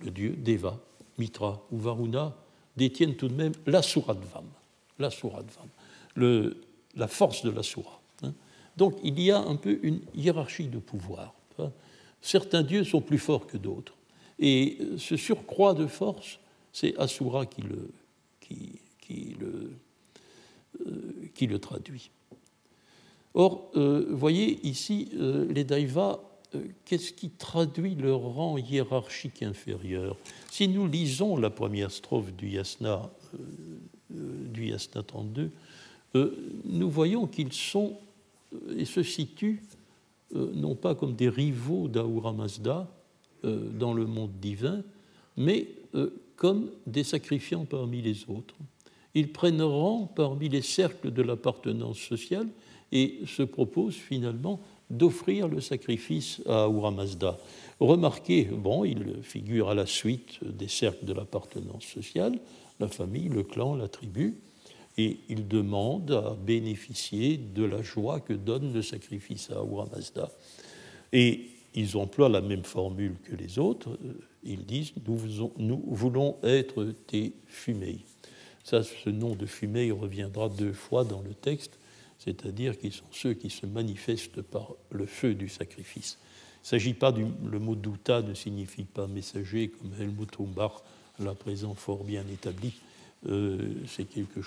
le 0.00 0.10
dieu 0.10 0.30
Deva, 0.36 0.80
Mitra 1.16 1.64
ou 1.70 1.78
Varuna, 1.78 2.34
détiennent 2.76 3.14
tout 3.14 3.28
de 3.28 3.34
même 3.34 3.52
la 3.66 3.82
Suradvam, 3.82 4.46
la 4.98 5.10
force 7.06 7.44
de 7.44 7.50
la 7.50 7.62
Sura. 7.62 8.00
Hein. 8.24 8.34
Donc 8.76 8.98
il 9.04 9.20
y 9.20 9.30
a 9.30 9.38
un 9.38 9.54
peu 9.54 9.78
une 9.84 10.00
hiérarchie 10.12 10.66
de 10.66 10.78
pouvoir. 10.78 11.34
Certains 12.20 12.64
dieux 12.64 12.82
sont 12.82 13.00
plus 13.00 13.20
forts 13.20 13.46
que 13.46 13.58
d'autres. 13.58 13.94
Et 14.40 14.78
ce 14.98 15.16
surcroît 15.16 15.74
de 15.74 15.86
force, 15.86 16.40
c'est 16.72 16.98
Asura 16.98 17.46
qui 17.46 17.62
le, 17.62 17.90
qui, 18.46 19.36
le, 19.40 19.72
euh, 20.86 21.28
qui 21.34 21.46
le 21.46 21.58
traduit. 21.58 22.10
Or, 23.34 23.70
euh, 23.76 24.06
voyez 24.10 24.66
ici, 24.66 25.10
euh, 25.14 25.46
les 25.52 25.64
Daivas 25.64 26.20
qu'est-ce 26.86 27.12
qui 27.12 27.28
traduit 27.28 27.94
le 27.96 28.14
rang 28.14 28.56
hiérarchique 28.56 29.42
inférieur? 29.42 30.16
Si 30.50 30.68
nous 30.68 30.86
lisons 30.86 31.36
la 31.36 31.50
première 31.50 31.90
strophe 31.90 32.32
du 32.32 32.48
Yasna, 32.48 33.10
du 34.08 34.68
Yasna 34.68 35.02
32, 35.02 35.50
nous 36.64 36.88
voyons 36.88 37.26
qu'ils 37.26 37.52
sont 37.52 37.98
et 38.74 38.86
se 38.86 39.02
situent 39.02 39.60
non 40.34 40.76
pas 40.76 40.94
comme 40.94 41.14
des 41.14 41.28
rivaux 41.28 41.88
d'Ahura 41.88 42.32
Mazda 42.32 42.88
dans 43.42 43.92
le 43.92 44.06
monde 44.06 44.32
divin, 44.40 44.82
mais 45.36 45.68
comme 46.36 46.70
des 46.86 47.04
sacrifiants 47.04 47.64
parmi 47.64 48.02
les 48.02 48.28
autres. 48.28 48.54
Ils 49.14 49.32
prennent 49.32 49.62
rang 49.62 50.10
parmi 50.14 50.48
les 50.48 50.62
cercles 50.62 51.10
de 51.10 51.22
l'appartenance 51.22 51.98
sociale 51.98 52.48
et 52.92 53.20
se 53.26 53.42
proposent 53.42 53.94
finalement 53.94 54.60
d'offrir 54.90 55.48
le 55.48 55.60
sacrifice 55.60 56.40
à 56.46 56.64
Ahura 56.64 56.90
Mazda. 56.90 57.38
Remarquez, 57.80 58.44
bon, 58.44 58.84
il 58.84 59.22
figure 59.22 59.70
à 59.70 59.74
la 59.74 59.86
suite 59.86 60.38
des 60.44 60.68
cercles 60.68 61.04
de 61.04 61.12
l'appartenance 61.12 61.84
sociale, 61.84 62.38
la 62.78 62.88
famille, 62.88 63.28
le 63.28 63.42
clan, 63.42 63.74
la 63.74 63.88
tribu, 63.88 64.36
et 64.98 65.18
il 65.28 65.48
demande 65.48 66.10
à 66.12 66.34
bénéficier 66.34 67.36
de 67.36 67.64
la 67.64 67.82
joie 67.82 68.20
que 68.20 68.32
donne 68.32 68.72
le 68.72 68.82
sacrifice 68.82 69.50
à 69.50 69.56
Ahura 69.56 69.88
Mazda. 69.92 70.30
Ils 71.76 71.96
emploient 71.96 72.28
la 72.28 72.40
même 72.40 72.64
formule 72.64 73.14
que 73.22 73.36
les 73.36 73.58
autres. 73.58 73.98
Ils 74.42 74.64
disent 74.64 74.92
Nous, 75.58 75.82
voulons 75.86 76.36
être 76.42 76.92
tes 77.06 77.32
fumées. 77.46 78.00
Ça, 78.64 78.82
ce 78.82 79.10
nom 79.10 79.36
de 79.36 79.46
fumée 79.46 79.92
reviendra 79.92 80.48
deux 80.48 80.72
fois 80.72 81.04
dans 81.04 81.20
le 81.20 81.34
texte 81.34 81.78
c'est-à-dire 82.18 82.78
qu'ils 82.78 82.92
sont 82.92 83.04
ceux 83.12 83.34
qui 83.34 83.50
se 83.50 83.66
manifestent 83.66 84.42
par 84.42 84.72
le 84.90 85.06
feu 85.06 85.34
du 85.34 85.48
sacrifice. 85.48 86.18
Il 86.64 86.68
s'agit 86.68 86.94
pas 86.94 87.12
du 87.12 87.24
le 87.48 87.58
mot 87.58 87.74
douta 87.74 88.22
ne 88.22 88.34
signifie 88.34 88.84
pas 88.84 89.06
messager 89.06 89.68
comme 89.68 89.92
Helmut 90.00 90.30
Humbach 90.40 90.82
l'a 91.18 91.34
présent 91.34 91.74
fort 91.74 92.04
bien 92.04 92.24
établi. 92.32 92.72
Euh, 93.28 93.74
c'est 93.86 94.04
quelque 94.04 94.40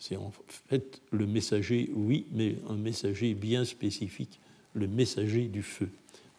c'est 0.00 0.16
en 0.16 0.32
fait 0.68 1.02
le 1.10 1.26
messager, 1.26 1.90
oui, 1.92 2.26
mais 2.30 2.54
un 2.68 2.76
messager 2.76 3.34
bien 3.34 3.64
spécifique, 3.64 4.38
le 4.74 4.86
messager 4.86 5.48
du 5.48 5.62
feu. 5.62 5.90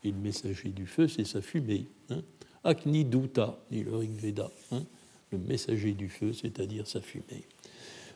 Et 0.04 0.12
le 0.12 0.18
messager 0.18 0.70
du 0.70 0.86
feu, 0.86 1.08
c'est 1.08 1.26
sa 1.26 1.42
fumée. 1.42 1.86
Hein. 2.10 2.22
Akni 2.64 3.06
Duta, 3.06 3.58
dit 3.72 3.84
le 3.84 3.96
Rig 3.96 4.12
Veda, 4.12 4.50
hein. 4.72 4.84
le 5.32 5.38
messager 5.38 5.94
du 5.94 6.10
feu, 6.10 6.34
c'est-à-dire 6.34 6.88
sa 6.88 7.02
fumée. 7.02 7.44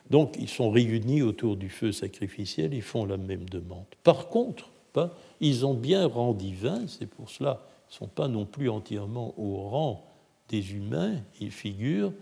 Donc 0.09 0.35
ils 0.39 0.49
sont 0.49 0.69
réunis 0.69 1.21
autour 1.21 1.55
du 1.55 1.69
feu 1.69 1.91
sacrificiel, 1.91 2.73
ils 2.73 2.81
font 2.81 3.05
la 3.05 3.17
même 3.17 3.47
demande. 3.49 3.85
Par 4.03 4.27
contre, 4.29 4.69
pas, 4.91 5.17
ils 5.39 5.65
ont 5.65 5.73
bien 5.73 6.05
rang 6.05 6.33
divin, 6.33 6.85
c'est 6.87 7.07
pour 7.07 7.29
cela 7.29 7.65
qu'ils 7.87 7.95
ne 7.95 8.07
sont 8.07 8.13
pas 8.13 8.27
non 8.27 8.45
plus 8.45 8.69
entièrement 8.69 9.33
au 9.37 9.69
rang 9.69 10.05
des 10.49 10.73
humains, 10.73 11.15
ils 11.39 11.51
figurent, 11.51 12.13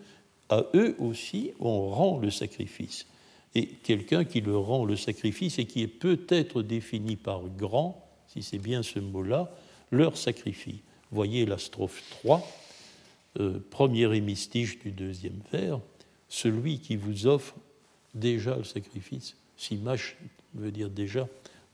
à 0.50 0.66
eux 0.76 0.96
aussi 1.00 1.52
on 1.60 1.89
rend 1.89 2.20
le 2.20 2.30
sacrifice. 2.30 3.08
Et 3.56 3.68
quelqu'un 3.68 4.24
qui 4.24 4.41
leur 4.41 4.64
rend 4.64 4.86
le 4.86 4.95
sacrifice 4.95 5.60
et 5.60 5.66
qui 5.66 5.82
est 5.82 5.88
peut-être 5.88 6.62
défini 6.62 7.16
par 7.16 7.41
grand, 7.49 8.08
si 8.28 8.43
c'est 8.43 8.60
bien 8.60 8.82
ce 8.82 8.99
mot-là, 8.99 9.52
leur 9.91 10.18
sacrifie. 10.18 10.82
Voyez 11.12 11.45
la 11.45 11.58
strophe 11.58 12.02
3, 12.22 12.47
euh, 13.39 13.60
premier 13.70 14.16
hémistiche 14.16 14.80
du 14.80 14.91
deuxième 14.91 15.41
vers, 15.52 15.80
celui 16.30 16.80
qui 16.80 16.95
vous 16.95 17.28
offre 17.28 17.56
déjà 18.14 18.56
le 18.56 18.64
sacrifice. 18.64 19.36
Simash 19.58 20.18
veut 20.54 20.72
dire 20.72 20.89
déjà 20.89 21.28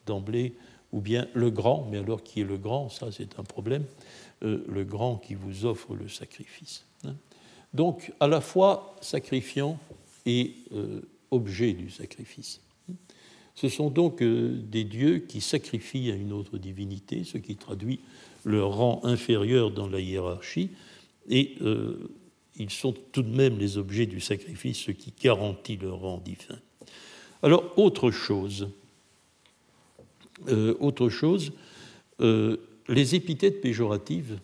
d'emblée, 0.07 0.55
ou 0.91 1.01
bien 1.01 1.27
le 1.33 1.51
grand, 1.51 1.87
mais 1.91 1.97
alors 1.99 2.23
qui 2.23 2.41
est 2.41 2.45
le 2.45 2.57
grand, 2.57 2.89
ça 2.89 3.11
c'est 3.11 3.37
un 3.39 3.43
problème, 3.43 3.85
euh, 4.43 4.63
le 4.67 4.83
grand 4.83 5.17
qui 5.17 5.35
vous 5.35 5.65
offre 5.65 5.95
le 5.95 6.07
sacrifice. 6.07 6.85
Hein. 7.03 7.15
Donc 7.73 8.13
à 8.19 8.27
la 8.27 8.41
fois 8.41 8.95
sacrifiant 9.01 9.77
et 10.25 10.55
euh, 10.73 11.01
objet 11.31 11.73
du 11.73 11.89
sacrifice. 11.89 12.61
Ce 13.55 13.69
sont 13.69 13.89
donc 13.89 14.21
euh, 14.21 14.55
des 14.55 14.83
dieux 14.83 15.19
qui 15.19 15.41
sacrifient 15.41 16.11
à 16.11 16.15
une 16.15 16.31
autre 16.31 16.57
divinité, 16.57 17.23
ce 17.23 17.37
qui 17.37 17.55
traduit 17.55 17.99
leur 18.45 18.75
rang 18.75 19.01
inférieur 19.03 19.71
dans 19.71 19.87
la 19.87 19.99
hiérarchie, 19.99 20.69
et 21.29 21.57
ils 22.55 22.69
sont 22.69 22.93
tout 23.11 23.21
de 23.21 23.35
même 23.35 23.57
les 23.59 23.77
objets 23.77 24.05
du 24.05 24.19
sacrifice, 24.19 24.77
ce 24.77 24.91
qui 24.91 25.13
garantit 25.21 25.77
leur 25.77 25.99
rang 25.99 26.19
divin. 26.19 26.59
Alors, 27.43 27.77
autre 27.77 28.09
chose, 28.09 28.69
euh, 30.47 30.75
autre 30.79 31.09
chose, 31.09 31.53
euh, 32.19 32.57
les 32.87 33.15
épithètes 33.15 33.61
péjoratives, 33.61 34.39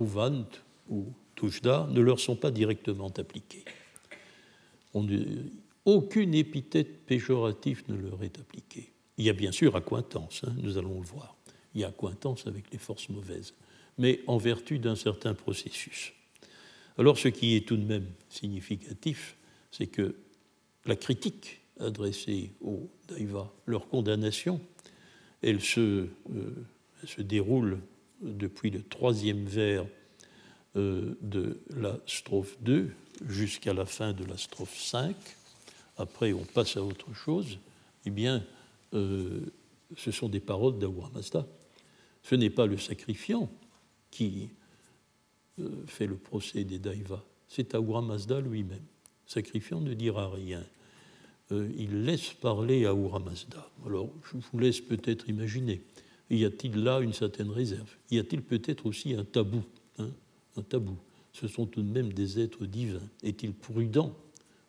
Ouvant 0.00 0.44
ou 0.90 1.06
Tushda, 1.36 1.88
ne 1.90 2.00
leur 2.00 2.18
sont 2.18 2.34
pas 2.34 2.50
directement 2.50 3.12
appliquées. 3.16 3.64
Aucune 5.84 6.34
épithète 6.34 7.04
péjorative 7.06 7.82
ne 7.88 7.96
leur 7.96 8.22
est 8.22 8.38
appliquée. 8.38 8.92
Il 9.18 9.24
y 9.24 9.30
a 9.30 9.34
bien 9.34 9.52
sûr 9.52 9.76
accointance, 9.76 10.42
hein, 10.46 10.54
nous 10.58 10.78
allons 10.78 11.00
le 11.00 11.06
voir. 11.06 11.36
Il 11.74 11.80
y 11.80 11.84
a 11.84 11.88
accointance 11.88 12.46
avec 12.46 12.70
les 12.72 12.78
forces 12.78 13.08
mauvaises, 13.08 13.54
mais 13.98 14.20
en 14.26 14.36
vertu 14.36 14.78
d'un 14.78 14.96
certain 14.96 15.34
processus. 15.34 16.12
Alors 16.98 17.18
ce 17.18 17.28
qui 17.28 17.56
est 17.56 17.66
tout 17.66 17.76
de 17.76 17.84
même 17.84 18.06
significatif, 18.28 19.36
c'est 19.70 19.86
que 19.86 20.14
la 20.84 20.96
critique 20.96 21.60
adressée 21.80 22.52
aux 22.60 22.88
Daiva, 23.08 23.52
leur 23.66 23.88
condamnation, 23.88 24.60
elle 25.42 25.60
se, 25.60 25.80
euh, 25.80 26.08
se 27.04 27.22
déroule 27.22 27.78
depuis 28.20 28.70
le 28.70 28.82
troisième 28.82 29.44
vers 29.44 29.86
euh, 30.76 31.16
de 31.22 31.60
la 31.76 31.98
strophe 32.06 32.56
2 32.62 32.90
jusqu'à 33.28 33.74
la 33.74 33.86
fin 33.86 34.12
de 34.12 34.24
la 34.24 34.36
strophe 34.36 34.76
5. 34.76 35.14
Après, 35.96 36.32
on 36.32 36.44
passe 36.44 36.76
à 36.76 36.82
autre 36.82 37.12
chose. 37.14 37.58
Eh 38.06 38.10
bien, 38.10 38.44
euh, 38.94 39.40
ce 39.96 40.10
sont 40.10 40.28
des 40.28 40.40
paroles 40.40 40.78
d'Ahura 40.78 41.10
Mazda. 41.14 41.46
Ce 42.22 42.34
n'est 42.34 42.50
pas 42.50 42.66
le 42.66 42.78
sacrifiant 42.78 43.50
qui 44.10 44.48
euh, 45.58 45.68
fait 45.86 46.06
le 46.06 46.16
procès 46.16 46.64
des 46.64 46.78
Daivas. 46.78 47.22
C'est 47.48 47.74
Ahura 47.74 48.02
Mazda 48.02 48.40
lui-même. 48.40 48.84
Sacrifiant 49.26 49.80
ne 49.80 49.94
dira 49.94 50.30
rien. 50.30 50.64
Euh, 51.50 51.70
il 51.76 52.04
laisse 52.04 52.32
parler 52.32 52.86
Ahura 52.86 53.18
Mazda. 53.18 53.68
Alors, 53.86 54.10
je 54.30 54.38
vous 54.38 54.58
laisse 54.58 54.80
peut-être 54.80 55.28
imaginer. 55.28 55.82
Y 56.30 56.46
a-t-il 56.46 56.82
là 56.82 57.00
une 57.00 57.12
certaine 57.12 57.50
réserve? 57.50 57.90
Y 58.10 58.18
a-t-il 58.18 58.42
peut-être 58.42 58.86
aussi 58.86 59.12
un 59.14 59.24
tabou 59.24 59.62
hein, 59.98 60.08
Un 60.56 60.62
tabou. 60.62 60.96
Ce 61.32 61.48
sont 61.48 61.66
tout 61.66 61.82
de 61.82 61.90
même 61.90 62.12
des 62.12 62.40
êtres 62.40 62.66
divins. 62.66 63.08
Est-il 63.22 63.52
prudent 63.52 64.14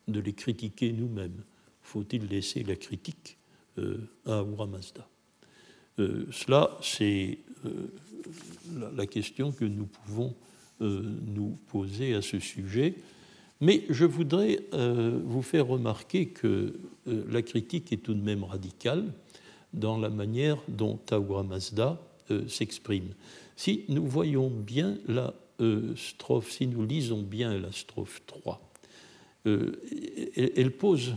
de 0.08 0.20
les 0.20 0.32
critiquer 0.32 0.92
nous-mêmes 0.92 1.42
Faut-il 1.82 2.26
laisser 2.26 2.62
la 2.62 2.76
critique 2.76 3.36
euh, 3.78 3.98
à 4.26 4.38
Ahura 4.38 4.66
Mazda 4.66 5.08
Cela, 5.96 6.78
c'est 6.82 7.38
la, 8.96 9.06
question 9.06 9.52
que 9.52 9.64
nous 9.64 9.86
pouvons 9.86 10.34
euh, 10.80 11.02
nous 11.26 11.58
poser 11.68 12.14
à 12.14 12.22
ce 12.22 12.38
sujet. 12.38 12.94
Mais 13.60 13.84
je 13.88 14.04
voudrais 14.04 14.60
euh, 14.72 15.20
vous 15.24 15.42
faire 15.42 15.66
remarquer 15.66 16.26
que 16.26 16.74
euh, 17.06 17.24
la 17.30 17.42
critique 17.42 17.92
est 17.92 17.98
tout 17.98 18.14
de 18.14 18.22
même 18.22 18.44
radicale 18.44 19.12
dans 19.72 19.98
la 19.98 20.10
manière 20.10 20.58
dont 20.68 20.96
Taoura 20.96 21.42
Mazda 21.42 22.00
s'exprime. 22.48 23.10
Si 23.54 23.84
nous 23.88 24.06
voyons 24.06 24.48
bien 24.48 24.96
la 25.06 25.34
strophe, 25.96 26.50
si 26.50 26.66
nous 26.66 26.84
lisons 26.84 27.22
bien 27.22 27.58
la 27.58 27.72
strophe 27.72 28.22
3, 28.26 28.60
elle, 29.44 30.72
pose, 30.72 31.16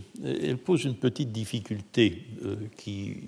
pose, 0.64 0.84
une 0.84 0.96
petite 0.96 1.32
difficulté 1.32 2.24
qui, 2.76 3.22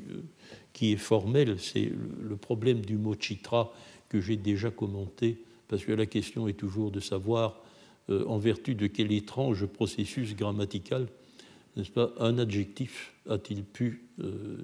qui, 0.75 0.93
est 0.93 0.97
formelle, 0.97 1.59
c'est 1.59 1.91
le 2.23 2.37
problème 2.37 2.85
du 2.85 2.97
mot 2.97 3.15
chitra 3.19 3.73
que 4.11 4.21
j'ai 4.21 4.37
déjà 4.37 4.71
commenté 4.71 5.39
parce 5.71 5.85
que 5.85 5.93
la 5.93 6.05
question 6.05 6.49
est 6.49 6.55
toujours 6.55 6.91
de 6.91 6.99
savoir 6.99 7.63
euh, 8.11 8.25
en 8.27 8.39
vertu 8.39 8.75
de 8.75 8.89
quel 8.89 9.13
étrange 9.13 9.67
processus 9.67 10.35
grammatical, 10.35 11.07
n'est-ce 11.77 11.93
pas, 11.93 12.13
un 12.19 12.39
adjectif 12.39 13.15
a-t-il 13.29 13.63
pu 13.63 14.03
euh, 14.21 14.59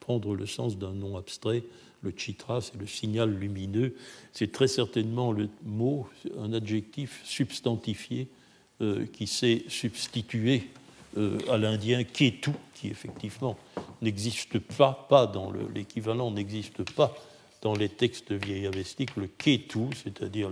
prendre 0.00 0.34
le 0.34 0.46
sens 0.46 0.78
d'un 0.78 0.94
nom 0.94 1.18
abstrait 1.18 1.62
Le 2.02 2.12
chitra, 2.16 2.60
c'est 2.60 2.76
le 2.76 2.86
signal 2.86 3.30
lumineux. 3.34 3.94
C'est 4.32 4.52
très 4.52 4.68
certainement 4.68 5.32
le 5.32 5.48
mot, 5.64 6.08
un 6.38 6.52
adjectif 6.52 7.20
substantifié 7.24 8.28
euh, 8.80 9.06
qui 9.12 9.26
s'est 9.26 9.64
substitué 9.68 10.68
à 11.48 11.58
l'indien 11.58 12.04
ketu, 12.04 12.52
qui 12.72 12.86
effectivement 12.86 13.58
n'existe 14.00 14.60
pas, 14.60 15.06
pas 15.08 15.26
dans 15.26 15.52
l'équivalent 15.74 16.30
n'existe 16.30 16.88
pas 16.92 17.12
dans 17.62 17.74
les 17.74 17.88
textes 17.88 18.32
vieillavestiques 18.32 19.16
le 19.16 19.26
ketu, 19.26 19.88
c'est-à-dire 20.02 20.50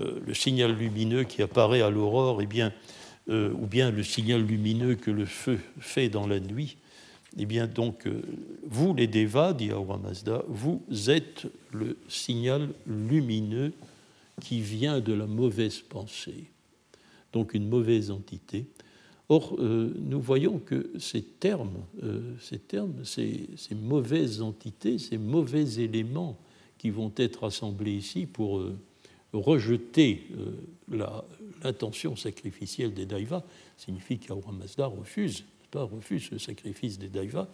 euh, 0.00 0.20
le 0.24 0.34
signal 0.34 0.72
lumineux 0.72 1.24
qui 1.24 1.42
apparaît 1.42 1.80
à 1.80 1.90
l'aurore, 1.90 2.42
eh 2.42 2.62
euh, 3.28 3.52
ou 3.54 3.66
bien 3.66 3.90
le 3.90 4.02
signal 4.02 4.42
lumineux 4.42 4.94
que 4.94 5.10
le 5.10 5.26
feu 5.26 5.58
fait 5.80 6.08
dans 6.08 6.26
la 6.26 6.38
nuit. 6.38 6.76
Eh 7.38 7.44
bien, 7.44 7.66
donc, 7.66 8.06
euh, 8.06 8.22
vous, 8.64 8.94
les 8.94 9.06
Devas, 9.06 9.52
dit 9.52 9.70
Aura 9.70 9.98
Mazda, 9.98 10.42
vous 10.48 10.82
êtes 11.08 11.46
le 11.72 11.98
signal 12.08 12.70
lumineux 12.86 13.72
qui 14.40 14.60
vient 14.60 15.00
de 15.00 15.12
la 15.12 15.26
mauvaise 15.26 15.80
pensée, 15.80 16.44
donc 17.32 17.52
une 17.52 17.68
mauvaise 17.68 18.10
entité. 18.10 18.66
Or, 19.28 19.56
euh, 19.58 19.92
nous 19.98 20.20
voyons 20.20 20.58
que 20.58 20.90
ces 20.98 21.22
termes, 21.22 21.84
euh, 22.02 22.34
ces, 22.40 23.74
mauvaises 23.74 24.40
entités, 24.40 24.98
ces 24.98 25.18
mauvais 25.18 25.80
éléments 25.82 26.38
qui 26.78 26.88
vont 26.88 27.12
être 27.16 27.44
assemblés 27.44 27.94
ici 27.94 28.26
pour 28.26 28.62
rejeter 29.32 30.28
l'intention 31.62 32.16
sacrificielle 32.16 32.94
des 32.94 33.06
Daivas, 33.06 33.42
signifie 33.76 34.18
qu'Aura 34.18 34.52
Mazda 34.52 34.86
refuse, 34.86 35.44
refuse 35.84 36.30
le 36.30 36.38
sacrifice 36.38 36.98
des 36.98 37.08
Daivas 37.08 37.48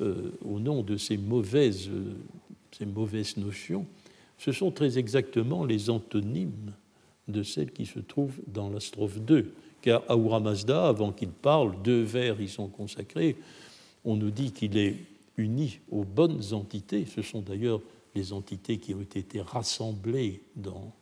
au 0.00 0.60
nom 0.60 0.82
de 0.82 0.96
ces 0.96 1.16
mauvaises, 1.16 1.88
ces 2.72 2.86
mauvaises 2.86 3.36
notions. 3.36 3.86
Ce 4.38 4.52
sont 4.52 4.70
très 4.70 4.98
exactement 4.98 5.64
les 5.64 5.88
antonymes 5.88 6.72
de 7.28 7.42
celles 7.42 7.72
qui 7.72 7.86
se 7.86 7.98
trouvent 7.98 8.38
dans 8.46 8.68
la 8.68 8.80
strophe 8.80 9.18
2 9.20 9.52
car 9.86 10.02
Ahura 10.08 10.40
Mazda, 10.40 10.88
avant 10.88 11.12
qu'il 11.12 11.28
parle, 11.28 11.80
deux 11.82 12.02
vers 12.02 12.40
y 12.40 12.48
sont 12.48 12.66
consacrés. 12.66 13.36
On 14.04 14.16
nous 14.16 14.32
dit 14.32 14.50
qu'il 14.50 14.76
est 14.76 14.96
uni 15.36 15.78
aux 15.92 16.02
bonnes 16.02 16.42
entités. 16.52 17.06
Ce 17.06 17.22
sont 17.22 17.40
d'ailleurs 17.40 17.80
les 18.16 18.32
entités 18.32 18.78
qui 18.78 18.94
ont 18.94 19.02
été 19.02 19.40
rassemblées 19.40 20.42
dans, 20.56 20.92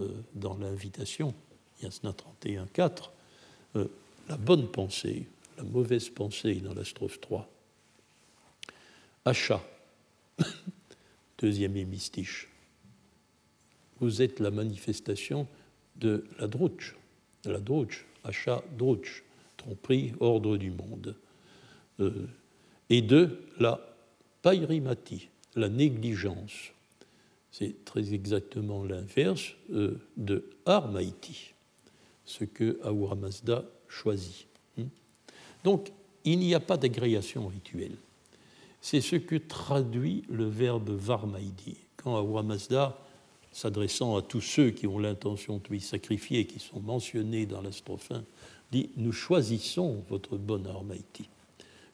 euh, 0.00 0.08
dans 0.34 0.56
l'invitation, 0.58 1.34
Yasna 1.80 2.12
31.4. 2.40 3.12
Euh, 3.76 3.86
la 4.28 4.36
bonne 4.36 4.66
pensée, 4.66 5.28
la 5.56 5.64
mauvaise 5.64 6.08
pensée 6.08 6.56
dans 6.56 6.74
la 6.74 6.84
strophe 6.84 7.20
3. 7.20 7.48
Achat, 9.24 9.62
deuxième 11.38 11.76
hémistiche. 11.76 12.48
Vous 14.00 14.22
êtes 14.22 14.40
la 14.40 14.50
manifestation 14.50 15.46
de 15.96 16.24
la 16.38 16.46
drouche, 16.46 16.94
la 17.44 17.60
drouche, 17.60 18.04
achat 18.24 18.62
Druch, 18.76 19.24
tromperie, 19.56 20.12
ordre 20.20 20.56
du 20.56 20.70
monde. 20.70 21.16
Euh, 22.00 22.26
et 22.90 23.02
de 23.02 23.40
la 23.58 23.80
pairimati, 24.42 25.28
la 25.54 25.68
négligence. 25.68 26.72
C'est 27.50 27.84
très 27.84 28.12
exactement 28.12 28.84
l'inverse 28.84 29.54
euh, 29.70 29.98
de 30.16 30.50
armaiti, 30.66 31.54
ce 32.24 32.44
que 32.44 32.78
Ahura 32.82 33.14
Mazda 33.14 33.64
choisit. 33.88 34.45
Donc, 35.66 35.90
il 36.22 36.38
n'y 36.38 36.54
a 36.54 36.60
pas 36.60 36.76
d'agrégation 36.76 37.48
rituelle. 37.48 37.96
C'est 38.80 39.00
ce 39.00 39.16
que 39.16 39.34
traduit 39.34 40.22
le 40.30 40.44
verbe 40.44 40.90
varmaidi. 40.90 41.76
Quand 41.96 42.22
Mazda, 42.44 42.96
s'adressant 43.50 44.14
à 44.14 44.22
tous 44.22 44.40
ceux 44.40 44.70
qui 44.70 44.86
ont 44.86 45.00
l'intention 45.00 45.56
de 45.56 45.68
lui 45.68 45.80
sacrifier, 45.80 46.46
qui 46.46 46.60
sont 46.60 46.78
mentionnés 46.78 47.46
dans 47.46 47.62
la 47.62 47.72
strophe 47.72 48.12
1, 48.12 48.22
dit 48.70 48.90
Nous 48.96 49.10
choisissons 49.10 50.04
votre 50.08 50.36
bon 50.36 50.64
Armaïti. 50.68 51.28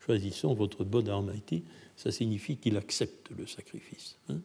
Choisissons 0.04 0.52
votre 0.52 0.84
bon 0.84 1.08
Armaïti, 1.08 1.62
ça 1.96 2.12
signifie 2.12 2.58
qu'il 2.58 2.76
accepte 2.76 3.30
le 3.38 3.46
sacrifice. 3.46 4.18
Hein. 4.28 4.36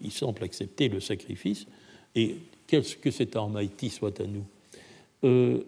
il 0.00 0.10
semble 0.10 0.42
accepter 0.42 0.88
le 0.88 1.00
sacrifice, 1.00 1.66
et 2.14 2.38
que 2.66 3.10
cet 3.10 3.36
Armaïti 3.36 3.90
soit 3.90 4.18
à 4.22 4.24
nous? 4.24 4.46
Euh, 5.24 5.64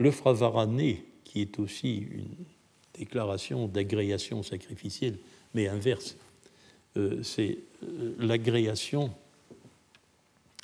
le 0.00 0.10
Fravarané, 0.10 1.04
qui 1.24 1.42
est 1.42 1.58
aussi 1.58 1.98
une 1.98 2.34
déclaration 2.94 3.68
d'agréation 3.68 4.42
sacrificielle, 4.42 5.18
mais 5.54 5.68
inverse, 5.68 6.16
euh, 6.96 7.22
c'est 7.22 7.58
euh, 7.82 8.14
l'agréation 8.18 9.12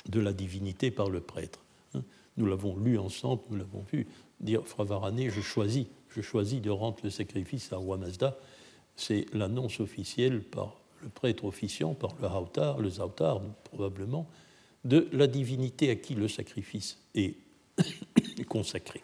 de 0.09 0.19
la 0.19 0.33
divinité 0.33 0.89
par 0.89 1.11
le 1.11 1.21
prêtre. 1.21 1.59
Hein. 1.93 2.01
Nous 2.37 2.47
l'avons 2.47 2.77
lu 2.77 2.97
ensemble, 2.97 3.43
nous 3.51 3.57
l'avons 3.57 3.85
vu 3.93 4.07
dire 4.39 4.65
Fravarané, 4.65 5.29
je 5.29 5.41
choisis, 5.41 5.85
je 6.09 6.21
choisis 6.21 6.59
de 6.59 6.71
rendre 6.71 6.97
le 7.03 7.11
sacrifice 7.11 7.71
à 7.71 7.77
Roi 7.77 7.97
Mazda. 7.97 8.37
C'est 8.95 9.27
l'annonce 9.33 9.79
officielle 9.79 10.41
par 10.41 10.81
le 11.03 11.09
prêtre 11.09 11.45
officiant, 11.45 11.93
par 11.93 12.15
le 12.19 12.27
Hautar, 12.27 12.79
le 12.79 12.89
Zautar 12.89 13.39
probablement, 13.65 14.27
de 14.83 15.07
la 15.11 15.27
divinité 15.27 15.91
à 15.91 15.95
qui 15.95 16.15
le 16.15 16.27
sacrifice 16.27 16.97
est 17.13 17.35
consacré. 18.47 19.03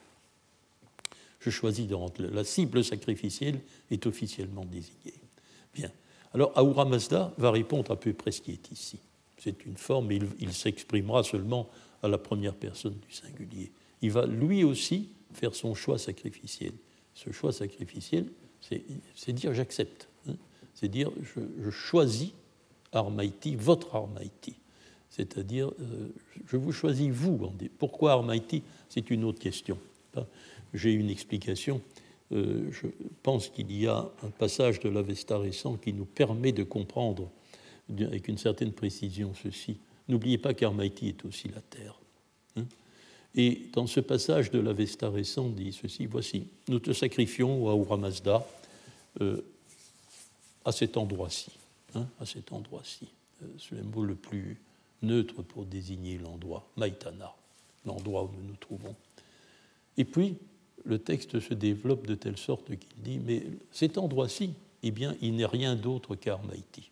Je 1.43 1.49
choisis 1.49 1.87
de 1.87 1.93
rendre 1.93 2.23
la 2.23 2.45
cible 2.45 2.83
sacrificielle 2.85 3.59
est 3.91 4.05
officiellement 4.05 4.63
désignée. 4.63 5.13
Bien. 5.73 5.91
Alors 6.33 6.57
Ahura 6.57 6.85
Mazda 6.85 7.33
va 7.37 7.51
répondre 7.51 7.91
à 7.91 7.99
peu 7.99 8.13
près 8.13 8.31
ce 8.31 8.41
qui 8.41 8.51
est 8.51 8.71
ici. 8.71 8.97
C'est 9.37 9.65
une 9.65 9.75
forme, 9.75 10.09
il, 10.13 10.27
il 10.39 10.53
s'exprimera 10.53 11.23
seulement 11.23 11.67
à 12.01 12.07
la 12.07 12.17
première 12.17 12.53
personne 12.55 12.95
du 13.07 13.13
singulier. 13.13 13.71
Il 14.01 14.11
va 14.11 14.25
lui 14.25 14.63
aussi 14.63 15.09
faire 15.33 15.53
son 15.53 15.75
choix 15.75 15.97
sacrificiel. 15.97 16.71
Ce 17.13 17.31
choix 17.31 17.51
sacrificiel, 17.51 18.25
c'est 19.15 19.33
dire 19.33 19.53
j'accepte. 19.53 20.07
Hein. 20.29 20.35
c'est 20.73 20.87
dire 20.87 21.11
je, 21.21 21.69
choisis 21.69 22.31
Armaïti, 22.93 23.55
votre 23.55 23.95
Armaïti. 23.95 24.55
C'est-à-dire, 25.09 25.71
euh, 25.79 26.09
je 26.47 26.57
vous 26.57 26.71
choisis 26.71 27.09
vous. 27.09 27.51
Pourquoi 27.77 28.13
Armaïti 28.13 28.63
C'est 28.89 29.11
une 29.11 29.25
autre 29.25 29.39
question. 29.39 29.77
J'ai 30.73 30.93
une 30.93 31.09
explication. 31.09 31.81
Euh, 32.31 32.71
je 32.71 32.87
pense 33.21 33.49
qu'il 33.49 33.71
y 33.71 33.87
a 33.87 34.09
un 34.23 34.29
passage 34.29 34.79
de 34.79 34.89
l'Avesta 34.89 35.37
récent 35.37 35.77
qui 35.77 35.93
nous 35.93 36.05
permet 36.05 36.51
de 36.51 36.63
comprendre 36.63 37.29
avec 37.89 38.27
une 38.27 38.37
certaine 38.37 38.71
précision 38.71 39.33
ceci. 39.41 39.77
N'oubliez 40.07 40.37
pas 40.37 40.53
qu'Armaïti 40.53 41.09
est 41.09 41.25
aussi 41.25 41.49
la 41.49 41.61
terre. 41.61 41.99
Hein. 42.55 42.65
et 43.33 43.63
dans 43.73 43.87
ce 43.87 43.99
passage 43.99 44.51
de 44.51 44.59
l'Avesta 44.59 45.09
récent, 45.09 45.49
dit 45.49 45.73
ceci 45.73 46.05
voici, 46.05 46.47
nous 46.67 46.79
te 46.79 46.93
sacrifions 46.93 47.67
à 47.67 47.75
Uramazda 47.75 48.45
euh, 49.21 49.41
à 50.65 50.71
cet 50.71 50.97
endroit-ci. 50.97 51.51
Hein, 51.95 52.07
à 52.19 52.25
cet 52.25 52.51
endroit-ci. 52.51 53.07
Euh, 53.43 53.47
c'est 53.59 53.75
le 53.75 53.83
mot 53.83 54.03
le 54.03 54.15
plus 54.15 54.57
neutre 55.03 55.43
pour 55.43 55.65
désigner 55.65 56.17
l'endroit, 56.17 56.67
Maitana, 56.77 57.35
l'endroit 57.85 58.23
où 58.23 58.31
nous 58.37 58.47
nous 58.47 58.55
trouvons. 58.55 58.95
Et 59.97 60.05
puis, 60.05 60.37
le 60.85 60.99
texte 60.99 61.39
se 61.39 61.53
développe 61.53 62.07
de 62.07 62.15
telle 62.15 62.37
sorte 62.37 62.67
qu'il 62.67 63.01
dit 63.03 63.19
Mais 63.19 63.43
cet 63.71 63.97
endroit-ci, 63.97 64.53
eh 64.83 64.91
bien, 64.91 65.15
il 65.21 65.35
n'est 65.35 65.45
rien 65.45 65.75
d'autre 65.75 66.15
qu'Armaïti. 66.15 66.91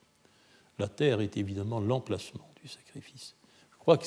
La 0.80 0.88
terre 0.88 1.22
est 1.22 1.38
évidemment 1.38 1.80
l'emplacement 1.80 2.50
du 2.62 2.68
sacrifice. 2.68 3.36
Je 3.72 3.78
crois 3.78 3.98
que 3.98 4.06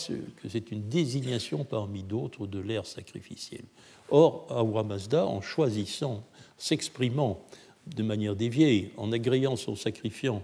c'est 0.49 0.71
une 0.71 0.89
désignation 0.89 1.65
parmi 1.65 2.03
d'autres 2.03 2.47
de 2.47 2.61
l'ère 2.61 2.87
sacrificielle. 2.87 3.65
Or, 4.09 4.47
Ahura 4.49 4.85
Mazda, 4.85 5.27
en 5.27 5.41
choisissant, 5.41 6.25
s'exprimant 6.57 7.45
de 7.87 8.03
manière 8.03 8.37
déviée, 8.37 8.93
en 8.97 9.13
agréant 9.13 9.57
son 9.57 9.77
sacrifiant, 9.77 10.43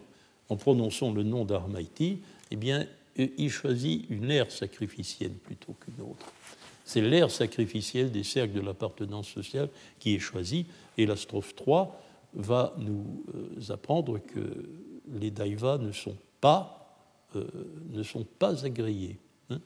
en 0.48 0.56
prononçant 0.56 1.12
le 1.12 1.22
nom 1.22 1.44
d'Armaïti, 1.44 2.20
eh 2.50 2.56
bien, 2.56 2.86
il 3.16 3.50
choisit 3.50 4.04
une 4.10 4.30
ère 4.30 4.50
sacrificielle 4.50 5.32
plutôt 5.32 5.74
qu'une 5.74 6.04
autre. 6.04 6.32
C'est 6.90 7.00
l'ère 7.00 7.30
sacrificielle 7.30 8.10
des 8.10 8.24
cercles 8.24 8.54
de 8.54 8.60
l'appartenance 8.60 9.28
sociale 9.28 9.68
qui 10.00 10.16
est 10.16 10.18
choisie, 10.18 10.66
et 10.98 11.06
la 11.06 11.14
strophe 11.14 11.54
3 11.54 12.02
va 12.34 12.74
nous 12.78 13.24
euh, 13.32 13.72
apprendre 13.72 14.18
que 14.18 14.68
les 15.20 15.30
daivas 15.30 15.78
ne 15.78 15.92
sont 15.92 16.16
pas, 16.40 16.98
euh, 17.36 17.46
ne 17.90 18.02
sont 18.02 18.26
pas 18.40 18.64
agréés. 18.64 19.18
Hein. 19.50 19.60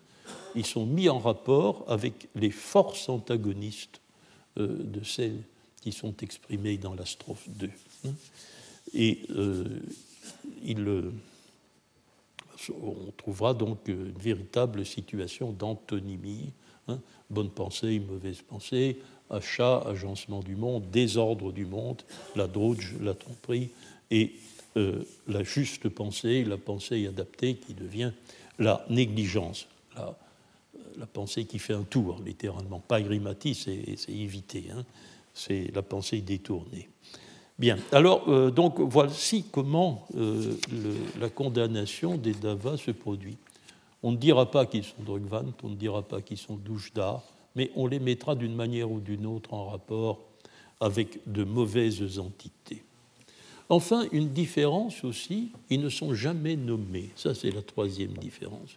Ils 0.54 0.66
sont 0.66 0.84
mis 0.84 1.08
en 1.08 1.18
rapport 1.18 1.86
avec 1.88 2.28
les 2.34 2.50
forces 2.50 3.08
antagonistes 3.08 4.02
euh, 4.58 4.76
de 4.82 5.02
celles 5.02 5.44
qui 5.80 5.92
sont 5.92 6.14
exprimées 6.20 6.76
dans 6.76 6.92
la 6.92 7.06
strophe 7.06 7.48
2. 7.48 7.70
Hein. 8.04 8.12
Et 8.92 9.22
on 12.70 13.12
trouvera 13.16 13.54
donc 13.54 13.88
une 13.88 14.12
véritable 14.12 14.84
situation 14.84 15.52
d'antonymie 15.52 16.52
Hein, 16.88 17.00
bonne 17.30 17.50
pensée, 17.50 17.98
mauvaise 17.98 18.42
pensée, 18.42 18.98
achat, 19.30 19.78
agencement 19.86 20.40
du 20.40 20.54
monde, 20.54 20.90
désordre 20.90 21.50
du 21.50 21.64
monde, 21.64 22.02
la 22.36 22.46
droge, 22.46 22.94
la 23.00 23.14
tromperie, 23.14 23.70
et 24.10 24.32
euh, 24.76 25.02
la 25.26 25.42
juste 25.42 25.88
pensée, 25.88 26.44
la 26.44 26.58
pensée 26.58 27.06
adaptée 27.06 27.54
qui 27.54 27.72
devient 27.72 28.12
la 28.58 28.84
négligence, 28.90 29.66
la, 29.96 30.16
la 30.98 31.06
pensée 31.06 31.46
qui 31.46 31.58
fait 31.58 31.72
un 31.72 31.84
tour, 31.84 32.20
littéralement. 32.24 32.80
Pas 32.80 33.00
grimati, 33.00 33.54
c'est 33.54 34.12
éviter, 34.12 34.66
hein, 34.70 34.84
c'est 35.32 35.74
la 35.74 35.82
pensée 35.82 36.20
détournée. 36.20 36.88
Bien, 37.58 37.78
alors, 37.92 38.28
euh, 38.28 38.50
donc, 38.50 38.80
voici 38.80 39.44
comment 39.50 40.06
euh, 40.16 40.54
la 41.20 41.28
condamnation 41.28 42.16
des 42.16 42.32
davas 42.32 42.76
se 42.78 42.90
produit. 42.90 43.36
On 44.02 44.12
ne 44.12 44.16
dira 44.16 44.50
pas 44.50 44.66
qu'ils 44.66 44.84
sont 44.84 45.02
Drugvant, 45.04 45.44
on 45.62 45.68
ne 45.68 45.76
dira 45.76 46.02
pas 46.02 46.20
qu'ils 46.20 46.36
sont 46.36 46.56
Douchda, 46.56 47.22
mais 47.54 47.70
on 47.76 47.86
les 47.86 48.00
mettra 48.00 48.34
d'une 48.34 48.54
manière 48.54 48.90
ou 48.90 48.98
d'une 48.98 49.24
autre 49.24 49.54
en 49.54 49.66
rapport 49.66 50.20
avec 50.80 51.20
de 51.26 51.44
mauvaises 51.44 52.18
entités. 52.18 52.82
Enfin, 53.68 54.06
une 54.12 54.30
différence 54.30 55.04
aussi, 55.04 55.52
ils 55.70 55.80
ne 55.80 55.88
sont 55.88 56.12
jamais 56.12 56.56
nommés. 56.56 57.10
Ça, 57.16 57.34
c'est 57.34 57.50
la 57.50 57.62
troisième 57.62 58.12
différence. 58.12 58.76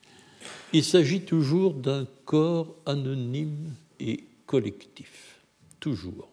Il 0.71 0.83
s'agit 0.83 1.21
toujours 1.21 1.73
d'un 1.73 2.05
corps 2.25 2.73
anonyme 2.85 3.73
et 3.99 4.23
collectif. 4.45 5.39
Toujours. 5.79 6.29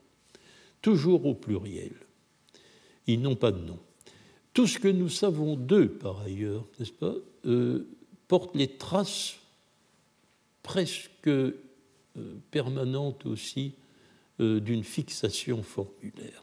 Toujours 0.83 1.27
au 1.27 1.35
pluriel. 1.35 1.93
Ils 3.07 3.21
n'ont 3.21 3.37
pas 3.37 3.53
de 3.53 3.59
nom. 3.59 3.79
Tout 4.55 4.69
ce 4.69 4.79
que 4.79 4.89
nous 4.89 5.09
savons 5.09 5.57
d'eux, 5.57 5.89
par 5.89 6.21
ailleurs, 6.21 6.65
n'est-ce 6.79 6.93
pas, 6.93 7.15
euh, 7.47 7.89
porte 8.29 8.55
les 8.55 8.69
traces 8.69 9.37
presque 10.63 11.29
euh, 11.29 11.53
permanentes 12.51 13.27
aussi 13.27 13.73
euh, 14.41 14.61
d'une 14.61 14.85
fixation 14.85 15.63
formulaire. 15.63 16.43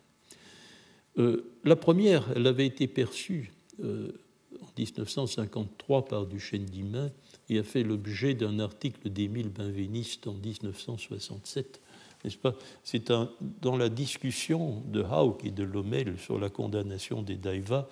La 1.66 1.76
première, 1.76 2.32
elle 2.36 2.47
avait 2.47 2.66
été 2.66 2.88
perçue 2.88 3.51
en 3.84 4.68
1953 4.78 6.05
par 6.05 6.26
Duchesne 6.26 6.66
d'Imain 6.66 7.12
et 7.49 7.59
a 7.59 7.64
fait 7.64 7.84
l'objet 7.84 8.34
d'un 8.34 8.59
article 8.59 9.09
d'Émile 9.09 9.49
Benveniste 9.49 10.26
en 10.28 10.34
1967. 10.34 11.82
N'est-ce 12.24 12.38
pas? 12.38 12.54
C'est 12.84 13.12
dans 13.12 13.78
la 13.78 13.90
discussion 13.90 14.84
de 14.86 15.04
Hauck 15.04 15.44
et 15.44 15.52
de 15.52 15.64
Lommel 15.64 16.18
sur 16.20 16.40
la 16.40 16.50
condamnation 16.50 17.22
des 17.22 17.36
Daivas 17.36 17.88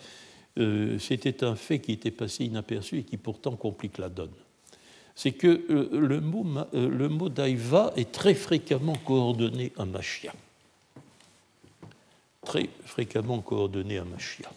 euh, 0.57 0.99
c'était 0.99 1.43
un 1.43 1.55
fait 1.55 1.79
qui 1.79 1.93
était 1.93 2.11
passé 2.11 2.45
inaperçu 2.45 2.99
et 2.99 3.03
qui 3.03 3.17
pourtant 3.17 3.55
complique 3.55 3.97
la 3.97 4.09
donne. 4.09 4.33
C'est 5.15 5.31
que 5.31 5.47
euh, 5.69 5.89
le 5.99 6.19
mot, 6.21 6.45
euh, 6.73 6.89
le 6.89 7.09
mot 7.09 7.29
daïva 7.29 7.93
est 7.95 8.11
très 8.11 8.33
fréquemment 8.33 8.95
coordonné 8.95 9.71
à 9.77 9.85
machia. 9.85 10.33
Très 12.43 12.69
fréquemment 12.83 13.41
coordonné 13.41 13.99
à 13.99 14.05
machia. 14.05 14.51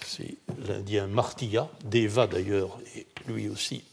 C'est 0.00 0.36
l'indien 0.66 1.06
Martia, 1.06 1.68
Deva 1.84 2.26
d'ailleurs, 2.26 2.78
et 2.96 3.06
lui 3.26 3.48
aussi 3.48 3.84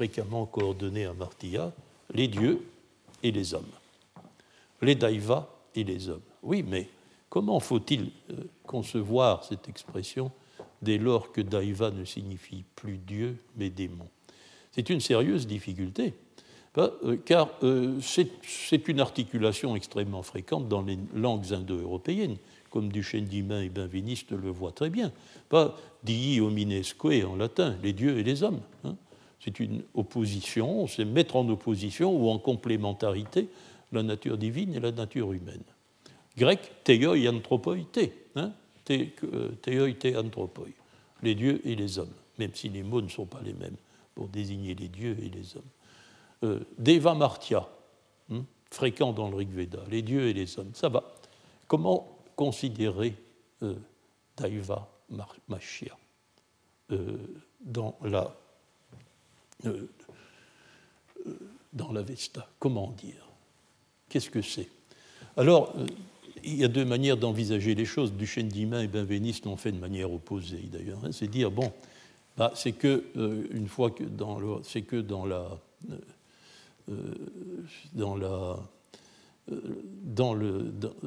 fréquemment 0.00 0.46
coordonné 0.46 1.04
à 1.04 1.12
Martia, 1.12 1.74
les 2.14 2.26
dieux 2.26 2.62
et 3.22 3.30
les 3.32 3.52
hommes. 3.52 3.74
Les 4.80 4.94
daivas 4.94 5.46
et 5.74 5.84
les 5.84 6.08
hommes. 6.08 6.22
Oui, 6.42 6.64
mais 6.66 6.88
comment 7.28 7.60
faut-il 7.60 8.10
euh, 8.30 8.36
concevoir 8.64 9.44
cette 9.44 9.68
expression 9.68 10.30
dès 10.80 10.96
lors 10.96 11.32
que 11.32 11.42
Daiva 11.42 11.90
ne 11.90 12.06
signifie 12.06 12.64
plus 12.76 12.96
Dieu, 12.96 13.36
mais 13.58 13.68
démon? 13.68 14.06
C'est 14.72 14.88
une 14.88 15.00
sérieuse 15.00 15.46
difficulté, 15.46 16.14
bah, 16.74 16.92
car 17.26 17.50
c'est 18.00 18.88
une 18.88 19.00
articulation 19.00 19.76
extrêmement 19.76 20.22
fréquente 20.22 20.66
dans 20.66 20.80
les 20.80 20.98
langues 21.14 21.52
indo-européennes, 21.52 22.38
comme 22.70 22.90
Duchesne 22.90 23.26
d'Imain 23.26 23.60
et 23.60 23.68
Benveniste 23.68 24.30
le 24.30 24.48
voient 24.48 24.72
très 24.72 24.88
bien. 24.88 25.12
Pas 25.50 25.76
dii 26.04 26.40
hominesque 26.40 27.04
en 27.04 27.36
latin, 27.36 27.76
les 27.82 27.92
dieux 27.92 28.16
et 28.16 28.22
les 28.22 28.42
hommes. 28.42 28.62
C'est 29.40 29.58
une 29.58 29.82
opposition, 29.94 30.86
c'est 30.86 31.04
mettre 31.04 31.36
en 31.36 31.48
opposition 31.48 32.14
ou 32.14 32.28
en 32.28 32.38
complémentarité 32.38 33.48
la 33.92 34.02
nature 34.02 34.38
divine 34.38 34.74
et 34.74 34.80
la 34.80 34.92
nature 34.92 35.32
humaine. 35.32 35.62
Grec, 36.36 36.84
teioi 36.84 37.28
anthropoi 37.28 37.76
te, 37.90 38.08
hein, 38.36 38.52
teioi 38.84 39.92
te 39.94 40.16
anthropoi, 40.16 40.66
les 41.22 41.34
dieux 41.34 41.60
et 41.64 41.74
les 41.74 41.98
hommes, 41.98 42.12
même 42.38 42.54
si 42.54 42.68
les 42.68 42.82
mots 42.82 43.02
ne 43.02 43.08
sont 43.08 43.26
pas 43.26 43.40
les 43.42 43.54
mêmes 43.54 43.76
pour 44.14 44.28
désigner 44.28 44.74
les 44.74 44.88
dieux 44.88 45.16
et 45.22 45.28
les 45.28 45.56
hommes. 45.56 45.62
Euh, 46.44 46.60
Deva 46.78 47.14
Martya, 47.14 47.68
hein, 48.30 48.44
fréquent 48.70 49.12
dans 49.12 49.28
le 49.28 49.36
Rig 49.36 49.50
Veda, 49.50 49.80
les 49.90 50.02
dieux 50.02 50.28
et 50.28 50.32
les 50.32 50.58
hommes, 50.58 50.70
ça 50.74 50.88
va. 50.88 51.04
Comment 51.66 52.18
considérer 52.36 53.14
euh, 53.62 53.74
Daiva 54.36 54.88
Mashia 55.48 55.96
euh, 56.92 57.18
dans 57.60 57.98
la 58.02 58.34
euh, 59.66 59.88
dans 61.72 61.92
l'Avesta. 61.92 62.48
Comment 62.58 62.92
dire? 62.92 63.28
Qu'est-ce 64.08 64.30
que 64.30 64.42
c'est? 64.42 64.68
Alors, 65.36 65.74
il 66.42 66.56
y 66.56 66.64
a 66.64 66.68
deux 66.68 66.84
manières 66.84 67.16
d'envisager 67.16 67.74
les 67.74 67.84
choses. 67.84 68.12
Duchesne 68.12 68.48
d'Imain 68.48 68.82
et 68.82 68.88
Benveniste 68.88 69.44
l'ont 69.44 69.56
fait 69.56 69.72
de 69.72 69.78
manière 69.78 70.12
opposée, 70.12 70.68
d'ailleurs. 70.72 70.98
Hein. 71.04 71.12
C'est 71.12 71.28
dire, 71.28 71.50
bon, 71.50 71.72
bah, 72.36 72.52
c'est 72.54 72.72
que, 72.72 73.04
une 73.52 73.68
fois 73.68 73.90
que 73.90 74.04
dans, 74.04 74.38
le, 74.38 74.56
c'est 74.62 74.82
que 74.82 74.96
dans 74.96 75.26
la. 75.26 75.58
dans 77.94 78.16
la 78.16 78.58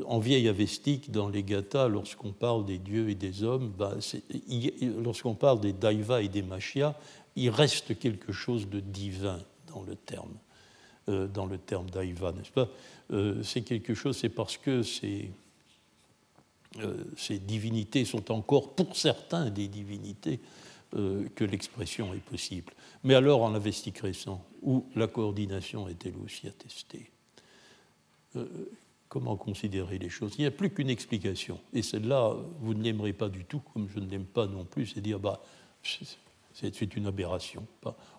en 0.06 0.20
vieille 0.20 0.48
avestique, 0.48 1.12
dans 1.12 1.30
les 1.30 1.44
gathas, 1.44 1.88
lorsqu'on 1.88 2.32
parle 2.32 2.66
des 2.66 2.78
dieux 2.78 3.10
et 3.10 3.16
des 3.16 3.44
hommes, 3.44 3.72
bah, 3.78 3.96
lorsqu'on 5.04 5.36
parle 5.36 5.60
des 5.60 5.74
daivas 5.74 6.22
et 6.22 6.28
des 6.28 6.42
machia, 6.42 6.98
il 7.36 7.50
reste 7.50 7.98
quelque 7.98 8.32
chose 8.32 8.70
de 8.70 8.80
divin 8.80 9.40
dans 9.68 9.82
le 9.82 9.96
terme, 9.96 10.34
euh, 11.10 11.28
dans 11.28 11.46
le 11.46 11.58
terme 11.58 11.90
daiva, 11.90 12.32
n'est-ce 12.32 12.52
pas? 12.52 12.70
Euh, 13.12 13.42
C'est 13.44 13.62
quelque 13.62 13.94
chose, 13.94 14.18
c'est 14.18 14.30
parce 14.30 14.58
que 14.58 14.84
ces, 14.84 15.32
euh, 16.80 17.04
ces, 17.18 17.40
divinités 17.40 18.06
sont 18.06 18.32
encore, 18.32 18.76
pour 18.76 18.96
certains, 18.96 19.50
des 19.50 19.68
divinités 19.68 20.40
que 21.36 21.44
l'expression 21.44 22.14
est 22.14 22.24
possible. 22.24 22.72
Mais 23.04 23.16
alors 23.16 23.42
en 23.42 23.56
avestique 23.56 23.98
récent, 23.98 24.46
où 24.62 24.86
la 24.96 25.08
coordination 25.08 25.88
est 25.88 26.06
elle 26.06 26.14
aussi 26.24 26.48
attestée? 26.48 27.13
Euh, 28.36 28.72
comment 29.10 29.36
considérer 29.36 29.98
les 29.98 30.10
choses? 30.10 30.36
Il 30.38 30.42
n'y 30.42 30.48
a 30.48 30.52
plus 30.52 30.72
qu'une 30.72 30.90
explication. 30.90 31.60
Et 31.74 31.82
celle-là, 31.82 32.36
vous 32.62 32.74
ne 32.74 32.82
l'aimerez 32.82 33.14
pas 33.14 33.30
du 33.30 33.46
tout, 33.46 33.62
comme 33.74 33.88
je 33.90 34.00
ne 34.00 34.10
l'aime 34.10 34.26
pas 34.26 34.48
non 34.48 34.66
plus, 34.66 34.88
c'est 34.88 35.02
dire, 35.02 35.20
bah, 35.20 35.42
c'est 36.54 36.96
une 36.96 37.08
aberration. 37.08 37.66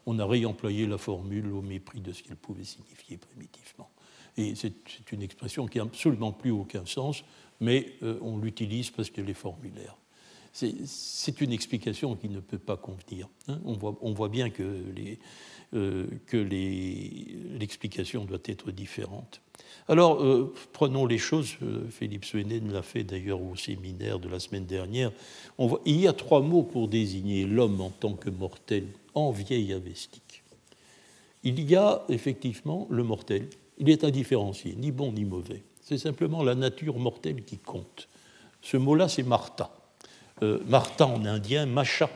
On 0.06 0.18
a 0.18 0.26
réemployé 0.26 0.86
la 0.86 0.98
formule 0.98 1.52
au 1.52 1.62
mépris 1.62 2.00
de 2.00 2.12
ce 2.12 2.22
qu'elle 2.22 2.36
pouvait 2.36 2.64
signifier 2.64 3.16
primitivement. 3.16 3.90
Et 4.36 4.54
c'est 4.54 5.12
une 5.12 5.22
expression 5.22 5.66
qui 5.66 5.78
n'a 5.78 5.84
absolument 5.84 6.32
plus 6.32 6.50
aucun 6.50 6.84
sens, 6.86 7.24
mais 7.60 7.94
euh, 8.02 8.18
on 8.20 8.38
l'utilise 8.38 8.90
parce 8.90 9.10
qu'elle 9.10 9.30
est 9.30 9.34
formulaire. 9.34 9.96
C'est 10.54 11.40
une 11.40 11.52
explication 11.52 12.14
qui 12.14 12.28
ne 12.28 12.38
peut 12.38 12.58
pas 12.58 12.76
convenir. 12.76 13.28
Hein. 13.48 13.58
On, 13.64 14.12
voit, 14.12 14.28
bien 14.28 14.50
que 14.50 14.62
l'explication 16.32 18.22
euh, 18.22 18.26
doit 18.26 18.38
être 18.44 18.70
différente. 18.70 19.40
Alors, 19.88 20.22
euh, 20.22 20.54
prenons 20.72 21.06
les 21.06 21.18
choses, 21.18 21.56
euh, 21.62 21.88
Philippe 21.90 22.24
Swenen 22.24 22.72
l'a 22.72 22.82
fait 22.82 23.02
d'ailleurs 23.02 23.42
au 23.42 23.56
séminaire 23.56 24.20
de 24.20 24.28
la 24.28 24.38
semaine 24.38 24.64
dernière. 24.64 25.10
il 25.84 26.00
y 26.00 26.06
a 26.06 26.12
trois 26.12 26.40
mots 26.40 26.62
pour 26.62 26.86
désigner 26.86 27.46
l'homme 27.46 27.80
en 27.80 27.90
tant 27.90 28.12
que 28.12 28.30
mortel 28.30 28.86
en 29.14 29.32
vieille 29.32 29.72
avestique. 29.72 30.44
Il 31.42 31.68
y 31.68 31.74
a 31.74 32.04
effectivement 32.08 32.86
le 32.90 33.02
mortel, 33.02 33.48
il 33.78 33.90
est 33.90 34.04
indifférencié, 34.04 34.76
ni 34.76 34.92
bon 34.92 35.10
ni 35.10 35.24
mauvais. 35.24 35.64
C'est 35.80 35.98
simplement 35.98 36.44
la 36.44 36.54
nature 36.54 37.00
mortelle 37.00 37.44
qui 37.44 37.58
compte. 37.58 38.08
Ce 38.62 38.76
mot-là, 38.76 39.08
c'est 39.08 39.24
Martha. 39.24 39.83
Euh, 40.44 40.60
Martha 40.66 41.06
en 41.06 41.24
indien, 41.24 41.66
Masha. 41.66 42.08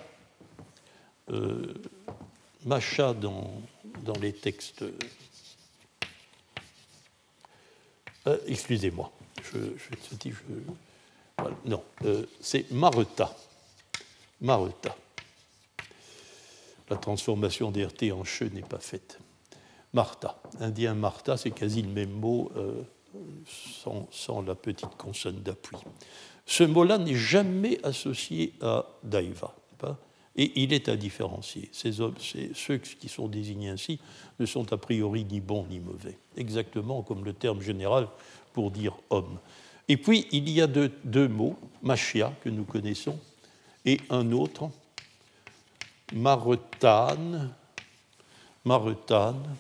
Masha 2.64 3.12
dans, 3.14 3.60
dans 4.04 4.18
les 4.20 4.32
textes 4.32 4.84
Euh, 8.28 8.36
excusez-moi, 8.46 9.10
je, 9.42 9.58
je, 9.58 10.30
non, 11.64 11.82
euh, 12.04 12.26
c'est 12.40 12.70
Mareta. 12.70 13.34
Mareta. 14.40 14.94
La 16.90 16.96
transformation 16.96 17.70
d'RT 17.70 18.12
en 18.12 18.24
che 18.24 18.44
n'est 18.44 18.62
pas 18.62 18.80
faite. 18.80 19.18
Martha. 19.94 20.40
Indien 20.60 20.94
Martha, 20.94 21.36
c'est 21.36 21.52
quasi 21.52 21.82
le 21.82 21.88
même 21.88 22.10
mot 22.10 22.50
euh, 22.56 22.82
sans, 24.10 24.42
la 24.42 24.54
petite 24.54 24.94
consonne 24.96 25.40
d'appui. 25.40 25.78
Ce 26.48 26.64
mot-là 26.64 26.96
n'est 26.96 27.14
jamais 27.14 27.78
associé 27.84 28.54
à 28.62 28.86
Daiva. 29.04 29.54
Et 30.34 30.62
il 30.62 30.72
est 30.72 30.88
à 30.88 30.96
différencier. 30.96 31.68
Ces 31.72 32.00
hommes, 32.00 32.14
ceux 32.54 32.78
qui 32.78 33.08
sont 33.08 33.28
désignés 33.28 33.68
ainsi 33.68 34.00
ne 34.38 34.46
sont 34.46 34.72
a 34.72 34.78
priori 34.78 35.24
ni 35.24 35.40
bons 35.40 35.66
ni 35.68 35.78
mauvais, 35.78 36.16
exactement 36.36 37.02
comme 37.02 37.24
le 37.24 37.32
terme 37.32 37.60
général 37.60 38.08
pour 38.54 38.70
dire 38.70 38.96
homme. 39.10 39.38
Et 39.88 39.96
puis, 39.96 40.26
il 40.30 40.48
y 40.48 40.62
a 40.62 40.66
deux, 40.68 41.28
mots, 41.28 41.58
machia, 41.82 42.32
que 42.42 42.48
nous 42.48 42.64
connaissons, 42.64 43.18
et 43.84 44.00
un 44.08 44.32
autre, 44.32 44.70
maretane, 46.14 47.52
maretane, 48.64 49.56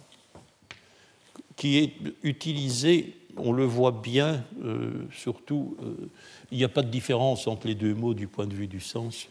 qui 1.56 1.78
est 1.78 1.92
utilisé, 2.22 3.17
on 3.36 3.52
le 3.52 3.64
voit 3.64 3.92
bien, 3.92 4.44
euh, 4.64 5.06
surtout, 5.12 5.76
euh, 5.82 6.08
il 6.50 6.58
n'y 6.58 6.64
a 6.64 6.68
pas 6.68 6.82
de 6.82 6.90
différence 6.90 7.46
entre 7.46 7.66
les 7.66 7.74
deux 7.74 7.94
mots 7.94 8.14
du 8.14 8.26
point 8.26 8.46
de 8.46 8.54
vue 8.54 8.66
du 8.66 8.80
sens 8.80 9.28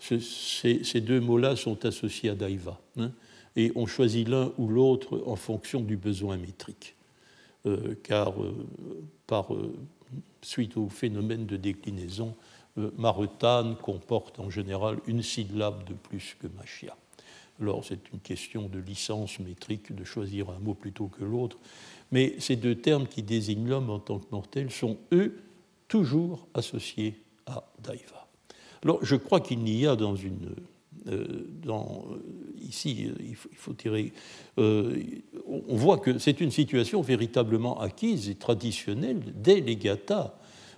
ces, 0.00 1.00
deux 1.00 1.20
mots-là 1.20 1.54
sont 1.54 1.86
associés 1.86 2.30
à 2.30 2.34
Daiva. 2.34 2.80
Hein, 2.96 3.12
et 3.54 3.70
on 3.76 3.86
choisit 3.86 4.26
l'un 4.28 4.50
ou 4.58 4.66
l'autre 4.66 5.22
en 5.26 5.36
fonction 5.36 5.80
du 5.80 5.96
besoin 5.96 6.36
métrique. 6.38 6.96
Euh, 7.66 7.94
car 8.02 8.34
par 9.28 9.50
suite 10.40 10.76
au 10.76 10.88
phénomène 10.88 11.46
de 11.46 11.56
déclinaison, 11.56 12.34
Maretane 12.96 13.76
comporte 13.76 14.40
en 14.40 14.50
général 14.50 14.98
une 15.06 15.22
syllabe 15.22 15.84
de 15.84 15.94
plus 15.94 16.34
que 16.40 16.48
Machia. 16.48 16.96
Alors 17.60 17.84
c'est 17.84 18.12
une 18.12 18.18
question 18.18 18.68
de 18.68 18.80
licence 18.80 19.38
métrique 19.38 19.94
de 19.94 20.02
choisir 20.02 20.50
un 20.50 20.58
mot 20.58 20.74
plutôt 20.74 21.06
que 21.06 21.22
l'autre, 21.22 21.58
mais 22.12 22.36
ces 22.38 22.56
deux 22.56 22.76
termes 22.76 23.08
qui 23.08 23.22
désignent 23.22 23.68
l'homme 23.68 23.90
en 23.90 23.98
tant 23.98 24.18
que 24.18 24.26
mortel 24.30 24.70
sont, 24.70 24.98
eux, 25.12 25.38
toujours 25.88 26.46
associés 26.54 27.16
à 27.46 27.64
Daiva. 27.82 28.28
Alors, 28.84 29.04
je 29.04 29.16
crois 29.16 29.40
qu'il 29.40 29.60
n'y 29.60 29.86
a 29.86 29.96
dans 29.96 30.14
une. 30.14 30.54
Euh, 31.08 31.46
euh, 31.66 32.18
ici, 32.60 33.06
euh, 33.08 33.14
il 33.20 33.34
faut, 33.34 33.72
tirer. 33.72 34.12
on 34.56 35.76
voit 35.76 35.98
que 35.98 36.18
c'est 36.18 36.40
une 36.40 36.50
situation 36.50 37.02
véritablement 37.02 37.80
acquise 37.80 38.28
et 38.28 38.34
traditionnelle 38.36 39.20
dès 39.34 39.60
les 39.60 39.76
Gathas. 39.76 40.34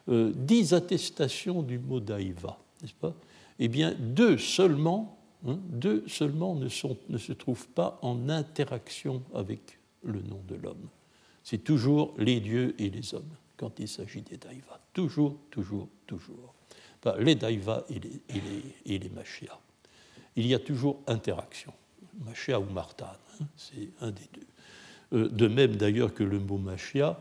dix 0.09 0.73
attestations 0.73 1.63
du 1.63 1.79
mot 1.79 2.01
daïva, 2.01 2.59
n'est-ce 2.81 2.95
pas? 2.95 3.15
Eh 3.59 3.69
bien, 3.69 3.95
deux 3.99 4.39
seulement, 4.39 5.19
hein, 5.47 5.59
deux 5.69 6.05
seulement 6.07 6.55
ne 6.55 6.69
se 6.69 7.33
trouvent 7.33 7.69
pas 7.69 7.99
en 8.03 8.29
interaction 8.29 9.23
avec 9.35 9.79
le 10.03 10.21
nom 10.23 10.41
de 10.49 10.57
l'homme. 10.57 10.89
C'est 11.45 11.63
toujours 11.63 12.15
les 12.19 12.41
dieux 12.41 12.75
et 12.79 12.91
les 12.91 13.15
hommes 13.15 13.37
quand 13.57 13.79
il 13.79 13.87
s'agit 13.87 14.23
des 14.23 14.37
daïvas. 14.37 14.81
Toujours, 14.93 15.39
toujours, 15.51 15.89
toujours 16.07 16.55
les 17.19 17.35
Daiva 17.35 17.85
et 17.91 18.01
les, 18.01 18.63
et 18.87 18.99
les, 18.99 19.09
Machia. 19.09 19.59
Il 20.37 20.47
y 20.47 20.55
a 20.55 20.59
toujours 20.59 21.03
interaction, 21.07 21.73
Machia 22.25 22.59
ou 22.59 22.65
Martan, 22.65 23.07
hein, 23.41 23.47
c'est 23.57 23.91
un 24.01 24.11
des 24.11 24.29
deux. 24.33 24.47
Euh, 25.13 25.29
de 25.29 25.49
même 25.49 25.77
d'ailleurs 25.77 26.15
que 26.15 26.25
le 26.25 26.39
mot 26.39 26.59
Machia, 26.59 27.21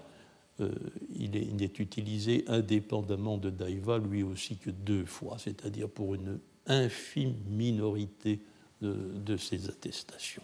euh, 0.61 0.71
il, 1.15 1.31
n'est 1.55 1.65
utilisé 1.65 2.45
indépendamment 2.47 3.37
de 3.37 3.49
Daiva 3.49 3.97
lui 3.97 4.23
aussi 4.23 4.57
que 4.57 4.69
deux 4.69 5.05
fois, 5.05 5.37
c'est-à-dire 5.37 5.89
pour 5.89 6.15
une 6.15 6.39
infime 6.67 7.35
minorité 7.49 8.39
de, 8.81 9.37
ces 9.37 9.69
attestations. 9.69 10.43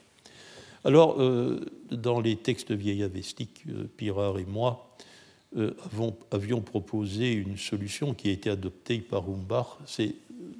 Alors, 0.85 1.21
euh, 1.21 1.59
dans 1.91 2.21
les 2.21 2.37
textes 2.37 2.71
vieillavestiques, 2.71 3.65
Pirard 3.97 4.39
et 4.39 4.45
moi, 4.45 4.95
euh, 5.57 5.73
avions 6.31 6.61
proposé 6.61 7.33
une 7.33 7.57
solution 7.57 8.13
qui 8.13 8.29
a 8.29 8.31
été 8.31 8.49
adoptée 8.49 8.99
par 8.99 9.27
Humbach, 9.27 9.77
c'est 9.85 10.15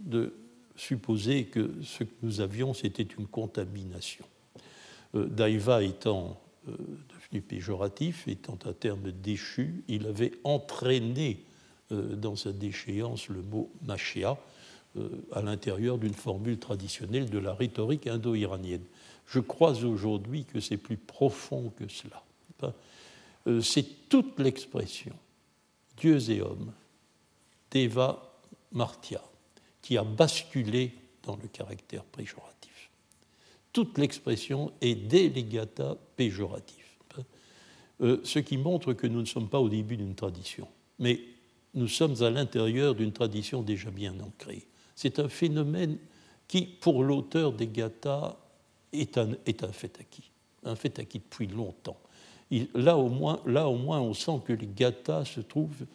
de 0.05 0.33
supposer 0.75 1.45
que 1.45 1.71
ce 1.83 2.03
que 2.03 2.13
nous 2.21 2.41
avions, 2.41 2.73
c'était 2.73 3.03
une 3.03 3.27
contamination. 3.27 4.25
Daiva 5.13 5.83
étant 5.83 6.39
devenu 6.67 7.41
péjoratif, 7.41 8.27
étant 8.27 8.57
un 8.65 8.73
terme 8.73 9.11
déchu, 9.11 9.83
il 9.87 10.05
avait 10.05 10.31
entraîné 10.43 11.43
dans 11.89 12.35
sa 12.35 12.53
déchéance 12.53 13.27
le 13.27 13.41
mot 13.41 13.71
machia 13.85 14.37
à 15.31 15.41
l'intérieur 15.41 15.97
d'une 15.97 16.13
formule 16.13 16.59
traditionnelle 16.59 17.29
de 17.29 17.39
la 17.39 17.53
rhétorique 17.53 18.07
indo-iranienne. 18.07 18.83
Je 19.29 19.39
crois 19.39 19.83
aujourd'hui 19.83 20.45
que 20.45 20.59
c'est 20.59 20.77
plus 20.77 20.97
profond 20.97 21.71
que 21.77 21.87
cela. 21.87 22.23
C'est 23.61 24.09
toute 24.09 24.39
l'expression 24.39 25.13
dieux 25.97 26.29
et 26.31 26.41
hommes 26.41 26.73
d'Eva 27.71 28.33
Martia 28.71 29.21
qui 29.81 29.97
a 29.97 30.03
basculé 30.03 30.93
dans 31.23 31.35
le 31.35 31.47
caractère 31.47 32.03
péjoratif. 32.03 32.89
Toute 33.71 33.97
l'expression 33.97 34.71
est 34.81 34.95
délegata 34.95 35.95
péjoratif, 36.15 36.97
euh, 38.01 38.19
ce 38.23 38.39
qui 38.39 38.57
montre 38.57 38.93
que 38.93 39.07
nous 39.07 39.19
ne 39.19 39.25
sommes 39.25 39.49
pas 39.49 39.59
au 39.59 39.69
début 39.69 39.97
d'une 39.97 40.15
tradition, 40.15 40.67
mais 40.97 41.19
nous 41.75 41.87
sommes 41.87 42.21
à 42.23 42.29
l'intérieur 42.29 42.95
d'une 42.95 43.11
tradition 43.11 43.61
déjà 43.61 43.91
bien 43.91 44.19
ancrée. 44.19 44.65
C'est 44.95 45.19
un 45.19 45.29
phénomène 45.29 45.97
qui, 46.47 46.63
pour 46.63 47.03
l'auteur 47.03 47.53
des 47.53 47.67
Gathas, 47.67 48.37
est 48.93 49.17
un, 49.17 49.35
fait 49.71 49.99
acquis, 49.99 50.31
un 50.63 50.75
fait 50.75 50.99
acquis 50.99 51.19
depuis 51.19 51.47
longtemps. 51.47 51.97
là, 52.73 52.97
au 52.97 53.09
moins, 53.09 53.41
là, 53.45 53.67
au 53.67 53.77
moins, 53.77 53.99
on 53.99 54.13
sent 54.13 54.41
que 54.45 54.53
les 54.53 54.67
Gathas 54.67 55.25
se 55.25 55.41
trouvent 55.41 55.85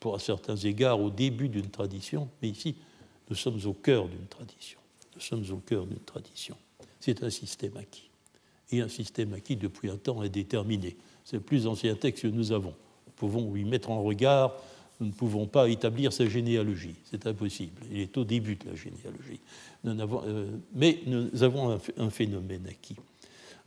pour 0.00 0.20
certains 0.20 0.56
égards 0.56 1.00
au 1.00 1.10
début 1.10 1.48
d'une 1.48 1.70
tradition, 1.70 2.28
mais 2.40 2.48
ici, 2.48 2.76
nous 3.28 3.36
sommes 3.36 3.60
au 3.66 3.72
cœur 3.72 4.08
d'une 4.08 4.26
tradition. 4.26 4.78
Nous 5.14 5.20
sommes 5.20 5.44
au 5.50 5.56
cœur 5.56 5.86
d'une 5.86 6.00
tradition. 6.00 6.56
C'est 7.00 7.22
un 7.22 7.30
système 7.30 7.76
acquis. 7.76 8.10
Et 8.70 8.80
un 8.80 8.88
système 8.88 9.32
acquis 9.34 9.56
depuis 9.56 9.90
un 9.90 9.96
temps 9.96 10.20
indéterminé. 10.20 10.96
C'est 11.24 11.36
le 11.36 11.42
plus 11.42 11.66
ancien 11.66 11.94
texte 11.94 12.22
que 12.22 12.28
nous 12.28 12.52
avons. 12.52 12.74
Nous 13.06 13.12
pouvons 13.16 13.54
y 13.56 13.64
mettre 13.64 13.90
en 13.90 14.02
regard, 14.02 14.56
nous 15.04 15.10
ne 15.10 15.14
pouvons 15.14 15.46
pas 15.46 15.68
établir 15.68 16.12
sa 16.12 16.26
généalogie. 16.26 16.94
C'est 17.10 17.26
impossible. 17.26 17.82
Il 17.92 18.00
est 18.00 18.16
au 18.16 18.24
début 18.24 18.56
de 18.56 18.70
la 18.70 18.74
généalogie. 18.74 19.40
Euh, 19.86 20.46
mais 20.74 21.00
nous 21.06 21.42
avons 21.42 21.78
un, 21.98 22.10
phénomène 22.10 22.66
acquis. 22.66 22.96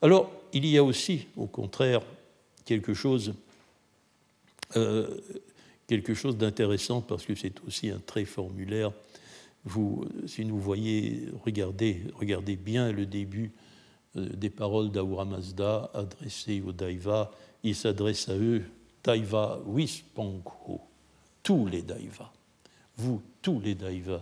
Alors, 0.02 0.32
il 0.52 0.66
y 0.66 0.78
a 0.78 0.84
aussi, 0.84 1.28
au 1.36 1.46
contraire, 1.46 2.02
quelque 2.66 2.94
chose 2.94 3.34
euh, 4.76 5.08
chose 6.14 6.38
d'intéressant 6.38 7.02
parce 7.02 7.26
que 7.26 7.36
c'est 7.36 7.54
aussi 7.66 7.90
un 7.90 8.00
trait 8.00 8.26
formulaire. 8.26 8.92
Vous, 9.64 10.06
si 10.26 10.44
vous 10.44 10.60
voyez, 10.60 11.30
regardez, 11.46 12.02
regardez 12.16 12.56
bien 12.56 12.92
le 12.92 13.06
début 13.06 13.52
euh, 14.16 14.28
des 14.34 14.50
paroles 14.50 14.92
d'Aura 14.92 15.26
Mazda 15.26 15.92
adressées 15.94 16.62
aux 16.66 16.72
Daiva. 16.72 17.32
Il 17.64 17.76
s'adresse 17.76 18.28
à 18.28 18.36
eux, 18.36 18.64
Daiva 19.04 19.60
Wispangho, 19.66 20.82
tous 21.48 21.66
les 21.66 21.82
Daiva. 21.82 22.30
Vous, 22.98 23.22
tous 23.42 23.62
les 23.62 23.74
Daiva. 23.74 24.22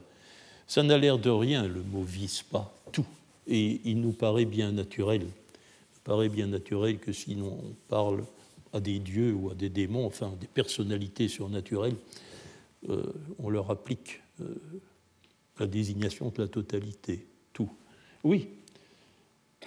Ça 0.68 0.84
n'a 0.84 0.96
l'air 0.96 1.18
de 1.18 1.32
rien, 1.32 1.68
le 1.68 1.82
mot 1.82 2.04
Vispa, 2.04 2.72
tout. 2.92 3.08
Et 3.48 3.82
il 3.84 4.00
nous 4.00 4.12
paraît 4.12 4.46
bien 4.46 4.72
naturel. 4.72 5.24
Il 5.24 6.02
paraît 6.04 6.30
bien 6.30 6.46
naturel 6.46 7.00
que 7.00 7.12
si 7.12 7.36
on 7.42 7.74
parle 7.88 8.24
à 8.74 8.80
des 8.80 9.00
dieux 9.00 9.34
ou 9.34 9.50
à 9.50 9.56
des 9.56 9.70
démons, 9.70 10.06
enfin 10.06 10.36
des 10.40 10.46
personnalités 10.46 11.28
surnaturelles, 11.28 11.96
euh, 12.90 13.02
on 13.40 13.50
leur 13.50 13.72
applique 13.72 14.22
euh, 14.42 14.46
la 15.60 15.66
désignation 15.66 16.30
de 16.30 16.44
la 16.44 16.48
totalité, 16.48 17.26
tout. 17.54 17.72
Oui, 18.24 18.50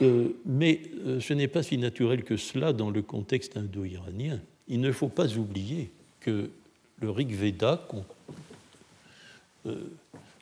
euh, 0.00 0.28
mais 0.46 0.82
ce 1.18 1.34
n'est 1.34 1.48
pas 1.48 1.64
si 1.64 1.76
naturel 1.76 2.22
que 2.22 2.36
cela 2.36 2.72
dans 2.72 2.90
le 2.90 3.02
contexte 3.02 3.56
indo-iranien. 3.56 4.38
Il 4.68 4.80
ne 4.80 4.92
faut 4.92 5.08
pas 5.08 5.36
oublier 5.36 5.90
que 6.20 6.50
le 7.00 7.10
Rig 7.10 7.32
Veda 7.34 7.86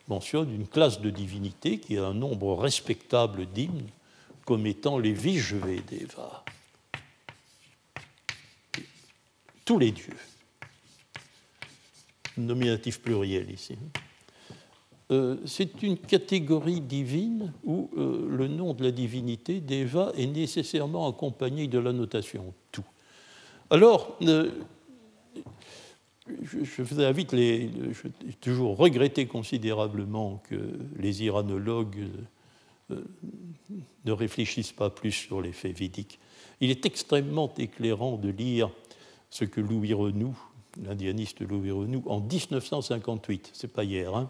mentionne 0.07 0.53
une 0.53 0.67
classe 0.67 1.01
de 1.01 1.09
divinités 1.09 1.79
qui 1.79 1.97
a 1.97 2.05
un 2.05 2.13
nombre 2.13 2.55
respectable 2.55 3.45
d'hymnes 3.45 3.87
comme 4.45 4.65
étant 4.65 4.97
les 4.97 5.13
Vijvedeva 5.13 6.43
tous 9.67 9.77
les 9.77 9.91
dieux. 9.91 10.15
Nominatif 12.37 13.01
pluriel 13.01 13.51
ici. 13.51 13.77
Euh, 15.11 15.37
c'est 15.45 15.83
une 15.83 15.97
catégorie 15.97 16.79
divine 16.79 17.51
où 17.65 17.89
euh, 17.97 18.27
le 18.29 18.47
nom 18.47 18.73
de 18.73 18.83
la 18.83 18.91
divinité, 18.91 19.59
d'Eva, 19.59 20.13
est 20.17 20.25
nécessairement 20.25 21.09
accompagné 21.09 21.67
de 21.67 21.79
la 21.79 21.91
notation 21.91 22.53
tout. 22.71 22.85
Alors, 23.69 24.17
euh, 24.21 24.51
je, 26.41 26.81
vous 26.81 27.01
invite, 27.01 27.31
les, 27.33 27.69
je, 27.91 28.07
toujours 28.41 28.77
regretté 28.77 29.25
considérablement 29.25 30.41
que 30.49 30.55
les 30.97 31.23
iranologues 31.23 32.07
ne 32.89 34.11
réfléchissent 34.11 34.71
pas 34.71 34.89
plus 34.89 35.11
sur 35.11 35.41
les 35.41 35.51
faits 35.51 35.77
védiques. 35.77 36.19
Il 36.61 36.71
est 36.71 36.85
extrêmement 36.85 37.53
éclairant 37.57 38.17
de 38.17 38.29
lire 38.29 38.69
ce 39.29 39.45
que 39.45 39.61
Louis 39.61 39.93
Renou, 39.93 40.37
l'indianiste 40.83 41.41
Louis 41.41 41.71
Renou, 41.71 42.03
en 42.07 42.19
1958, 42.19 43.51
c'est 43.53 43.71
pas 43.71 43.83
hier, 43.83 44.15
hein, 44.15 44.29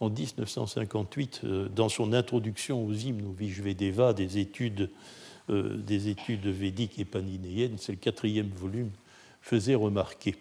en 0.00 0.10
1958, 0.10 1.40
euh, 1.44 1.68
dans 1.68 1.88
son 1.88 2.12
introduction 2.12 2.84
aux 2.84 2.92
hymnes 2.92 3.26
au 3.26 3.32
Vijvedeva, 3.32 4.12
des 4.12 4.38
études, 4.38 4.90
euh, 5.50 5.76
des 5.76 6.08
études 6.08 6.46
védiques 6.46 6.98
et 6.98 7.04
paninéennes, 7.04 7.76
c'est 7.78 7.92
le 7.92 7.98
quatrième 7.98 8.50
volume, 8.50 8.90
faisait 9.40 9.74
remarquer. 9.74 10.34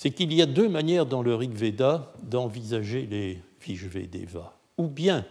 C'est 0.00 0.12
qu'il 0.12 0.32
y 0.32 0.40
a 0.40 0.46
deux 0.46 0.70
manières 0.70 1.04
dans 1.04 1.20
le 1.20 1.34
Rig 1.34 1.52
Veda 1.52 2.10
d'envisager 2.22 3.04
les 3.04 3.38
Vijvedeva. 3.60 4.56
Ou 4.78 4.88
bien 4.88 5.26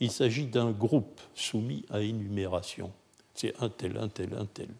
il 0.00 0.10
s'agit 0.10 0.46
d'un 0.46 0.72
groupe 0.72 1.20
soumis 1.36 1.84
à 1.90 2.00
énumération. 2.00 2.90
C'est 3.34 3.54
un 3.62 3.68
tel, 3.68 3.96
un 3.96 4.08
tel, 4.08 4.34
un 4.34 4.46
tel. 4.46 4.70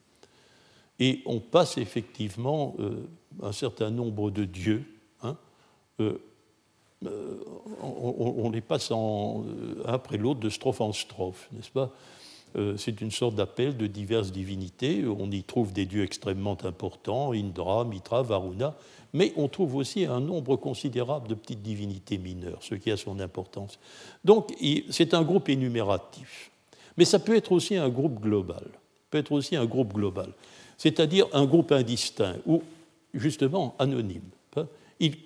Et 0.98 1.22
on 1.26 1.38
passe 1.38 1.78
effectivement 1.78 2.74
euh, 2.80 3.08
un 3.40 3.52
certain 3.52 3.90
nombre 3.90 4.32
de 4.32 4.44
dieux. 4.44 4.84
Hein, 5.22 5.36
euh, 6.00 6.18
euh, 7.06 7.38
on, 7.82 8.50
les 8.50 8.62
passe 8.62 8.90
en, 8.90 9.44
après 9.84 10.16
l'autre 10.16 10.40
de 10.40 10.50
strophe 10.50 10.80
en 10.80 10.92
strophe, 10.92 11.48
n'est-ce 11.52 11.70
pas? 11.70 11.92
C'est 12.76 13.00
une 13.00 13.10
sorte 13.10 13.34
d'appel 13.34 13.76
de 13.76 13.88
diverses 13.88 14.30
divinités. 14.30 15.04
On 15.04 15.28
y 15.32 15.42
trouve 15.42 15.72
des 15.72 15.86
dieux 15.86 16.04
extrêmement 16.04 16.56
importants, 16.62 17.32
Indra, 17.32 17.84
Mitra, 17.84 18.22
Varuna, 18.22 18.76
mais 19.14 19.32
on 19.36 19.48
trouve 19.48 19.76
aussi 19.76 20.04
un 20.04 20.20
nombre 20.20 20.56
considérable 20.56 21.28
de 21.28 21.34
petites 21.34 21.62
divinités 21.62 22.18
mineures, 22.18 22.58
ce 22.60 22.74
qui 22.74 22.90
a 22.90 22.98
son 22.98 23.18
importance. 23.20 23.78
Donc 24.24 24.52
c'est 24.90 25.14
un 25.14 25.22
groupe 25.22 25.48
énumératif. 25.48 26.50
Mais 26.98 27.06
ça 27.06 27.18
peut 27.18 27.34
être 27.34 27.52
aussi 27.52 27.76
un 27.76 27.88
groupe 27.88 28.20
global. 28.20 28.64
Peut 29.10 29.18
être 29.18 29.32
aussi 29.32 29.56
un 29.56 29.64
groupe 29.64 29.94
global 29.94 30.32
c'est-à-dire 30.76 31.26
un 31.32 31.44
groupe 31.44 31.72
indistinct 31.72 32.36
ou 32.46 32.62
justement 33.12 33.74
anonyme. 33.78 34.22
Il, 35.00 35.16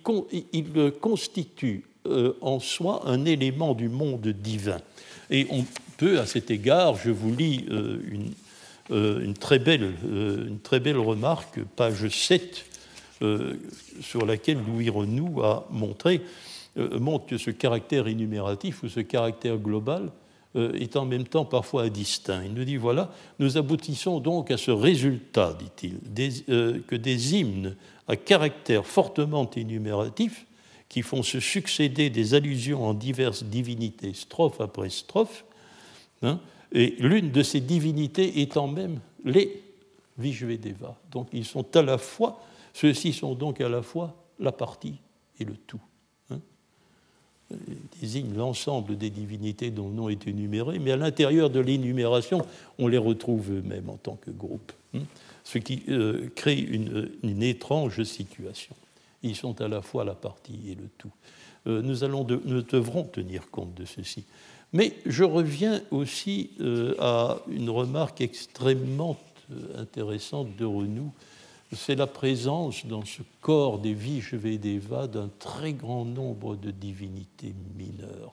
constitue 1.01 1.84
euh, 2.07 2.32
en 2.41 2.59
soi 2.59 3.03
un 3.05 3.26
élément 3.26 3.74
du 3.74 3.89
monde 3.89 4.26
divin. 4.28 4.80
Et 5.30 5.47
on 5.51 5.64
peut, 5.99 6.18
à 6.18 6.26
cet 6.26 6.51
égard, 6.51 6.97
je 6.97 7.11
vous 7.11 7.34
lis 7.34 7.66
euh, 7.70 7.99
euh, 8.91 9.20
une, 9.20 9.34
très 9.34 9.59
belle, 9.59 9.93
une 10.05 10.59
très 10.61 10.80
belle 10.80 10.97
remarque, 10.97 11.61
page 11.76 12.09
7, 12.09 12.64
sur 14.00 14.26
laquelle 14.26 14.58
Louis 14.66 14.90
Renou 14.90 15.42
a 15.42 15.66
montré, 15.70 16.22
montre 16.76 17.26
que 17.26 17.38
ce 17.38 17.50
caractère 17.50 18.06
énumératif 18.06 18.82
ou 18.82 18.88
ce 18.88 19.00
caractère 19.00 19.58
global 19.58 20.10
euh, 20.56 20.72
est 20.72 20.96
en 20.96 21.04
même 21.04 21.26
temps 21.26 21.44
parfois 21.44 21.82
indistinct. 21.82 22.42
Il 22.42 22.54
nous 22.54 22.64
dit 22.64 22.76
voilà, 22.76 23.12
nous 23.38 23.58
aboutissons 23.58 24.18
donc 24.18 24.50
à 24.50 24.56
ce 24.56 24.70
résultat, 24.70 25.54
dit-il, 25.58 25.98
euh, 26.48 26.78
que 26.86 26.96
des 26.96 27.34
hymnes 27.34 27.76
à 28.06 28.16
caractère 28.16 28.86
fortement 28.86 29.50
énumératif, 29.50 30.46
qui 30.88 31.02
font 31.02 31.22
se 31.22 31.38
succéder 31.38 32.08
des 32.08 32.32
allusions 32.32 32.86
en 32.86 32.94
diverses 32.94 33.44
divinités, 33.44 34.14
strophe 34.14 34.62
après 34.62 34.88
strophe, 34.88 35.44
hein, 36.22 36.40
et 36.72 36.94
l'une 36.98 37.30
de 37.30 37.42
ces 37.42 37.60
divinités 37.60 38.40
étant 38.40 38.68
même 38.68 39.00
les 39.26 39.62
Vijvedeva. 40.16 40.96
Donc 41.12 41.28
ils 41.34 41.44
sont 41.44 41.76
à 41.76 41.82
la 41.82 41.98
fois, 41.98 42.42
ceux-ci 42.79 43.12
sont 43.12 43.35
donc 43.35 43.61
à 43.61 43.68
la 43.68 43.83
fois 43.83 44.14
la 44.39 44.53
partie 44.53 44.95
et 45.41 45.45
le 45.45 45.57
tout 45.57 45.81
désigne 48.01 48.35
l'ensemble 48.35 48.97
des 48.97 49.11
divinités 49.11 49.70
dont 49.70 49.89
le 49.89 49.95
nom 49.95 50.09
est 50.09 50.26
énuméré, 50.26 50.79
mais 50.79 50.93
à 50.93 50.97
l'intérieur 50.97 51.51
de 51.51 51.61
l'énumération, 51.61 52.45
on 52.79 52.89
les 52.89 52.99
retrouve 52.99 53.51
eux-mêmes 53.51 53.89
en 53.89 53.97
tant 53.97 54.16
que 54.16 54.31
groupe, 54.31 54.72
hein, 54.95 55.01
ce 55.45 55.59
qui 55.59 55.83
euh, 55.89 56.29
crée 56.35 56.59
une, 56.59 57.43
étrange 57.43 58.03
situation. 58.03 58.74
Ils 59.22 59.37
sont 59.37 59.61
à 59.61 59.68
la 59.68 59.83
fois 59.83 60.05
la 60.05 60.14
partie 60.14 60.70
et 60.70 60.74
le 60.74 60.89
tout. 60.99 61.11
Euh, 61.66 61.83
nous, 61.83 62.62
devrons 62.62 63.05
tenir 63.05 63.51
compte 63.51 63.74
de 63.74 63.85
ceci. 63.85 64.24
Mais 64.72 64.95
je 65.07 65.24
reviens 65.24 65.81
aussi 65.91 66.51
euh, 66.61 66.95
à 66.99 67.39
une 67.49 67.70
remarque 67.70 68.20
extrêmement 68.20 69.16
intéressante 69.76 70.55
de 70.57 70.66
Renou, 70.66 71.11
c'est 71.72 71.96
la 71.96 72.06
présence 72.06 72.86
dans 72.86 73.04
ce 73.04 73.22
corps 73.40 73.78
des 73.78 73.94
Vishvedeva 73.94 75.06
d'un 75.06 75.30
très 75.38 75.72
grand 75.72 76.04
nombre 76.04 76.56
de 76.56 76.70
divinités 76.70 77.54
mineures. 77.76 78.32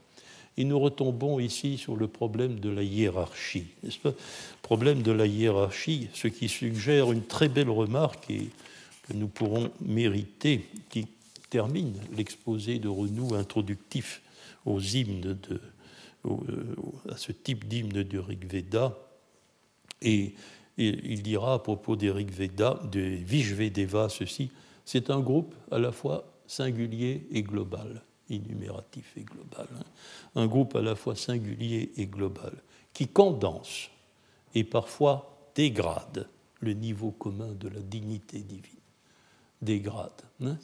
Et 0.58 0.64
nous 0.64 0.80
retombons 0.80 1.40
ici 1.40 1.78
sur 1.78 1.98
le 1.98 2.08
problème 2.08 2.60
de 2.60 2.70
la 2.70 2.82
hiérarchie, 2.82 3.68
n'est-ce 3.84 4.00
pas? 4.00 4.14
Problème 4.62 5.02
de 5.02 5.12
la 5.12 5.26
hiérarchie, 5.26 6.08
ce 6.14 6.30
qui 6.30 6.48
suggère 6.48 7.12
une 7.12 7.24
très 7.24 7.50
belle 7.50 7.70
remarque 7.70 8.28
que 8.28 9.14
nous 9.14 9.28
pourrons 9.28 9.70
mériter, 9.82 10.66
qui 10.90 11.08
termine 11.50 11.94
l'exposé 12.16 12.80
de 12.80 12.88
Renou 12.88 13.36
introductif 13.36 14.22
aux 14.66 14.80
hymnes 14.80 15.38
euh, 16.26 16.76
à 17.10 17.18
ce 17.18 17.32
type 17.32 17.68
d'hymne 17.68 18.04
du 18.04 18.20
Rig 18.20 18.50
Veda. 18.50 18.98
Et, 20.02 20.36
il 20.78 21.24
dira 21.24 21.54
à 21.54 21.60
propos 21.60 21.96
des 21.96 22.12
Rig 22.12 22.32
Veda, 22.32 22.82
des 22.92 23.16
Vishvedeva, 23.16 24.10
ceci 24.10 24.52
c'est 24.86 25.10
un 25.10 25.20
groupe 25.20 25.56
à 25.72 25.80
la 25.80 25.92
fois 25.92 26.32
singulier 26.46 27.28
et 27.32 27.42
global, 27.42 28.04
innumératif 28.30 29.18
et 29.18 29.24
global. 29.24 29.68
Hein. 29.76 29.84
Un 30.36 30.46
groupe 30.46 30.76
à 30.76 30.82
la 30.82 30.96
fois 30.96 31.16
singulier 31.16 31.92
et 31.98 32.06
global, 32.06 32.54
qui 32.94 33.08
condense 33.08 33.90
et 34.54 34.64
parfois 34.64 35.52
dégrade 35.56 36.30
le 36.62 36.74
niveau 36.74 37.12
commun 37.12 37.52
de 37.54 37.68
la 37.68 37.82
dignité 37.82 38.40
divine. 38.40 38.72
Dégrade. 39.62 40.22
Hein. 40.42 40.58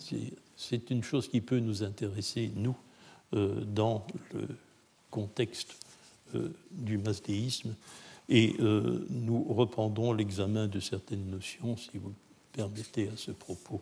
C'est 0.55 0.91
une 0.91 1.03
chose 1.03 1.27
qui 1.27 1.41
peut 1.41 1.59
nous 1.59 1.83
intéresser, 1.83 2.51
nous, 2.55 2.77
euh, 3.33 3.61
dans 3.61 4.05
le 4.33 4.47
contexte 5.09 5.75
euh, 6.35 6.53
du 6.69 6.97
masdéisme. 6.97 7.75
Et 8.29 8.55
euh, 8.59 9.05
nous 9.09 9.43
reprendrons 9.43 10.13
l'examen 10.13 10.67
de 10.67 10.79
certaines 10.79 11.29
notions, 11.29 11.75
si 11.77 11.97
vous 11.97 12.13
permettez, 12.53 13.09
à 13.09 13.17
ce 13.17 13.31
propos 13.31 13.81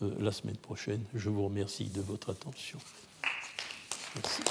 la 0.00 0.32
semaine 0.32 0.56
prochaine. 0.56 1.02
Je 1.14 1.30
vous 1.30 1.44
remercie 1.44 1.86
de 1.86 2.00
votre 2.02 2.30
attention. 2.30 2.78
Merci. 4.16 4.42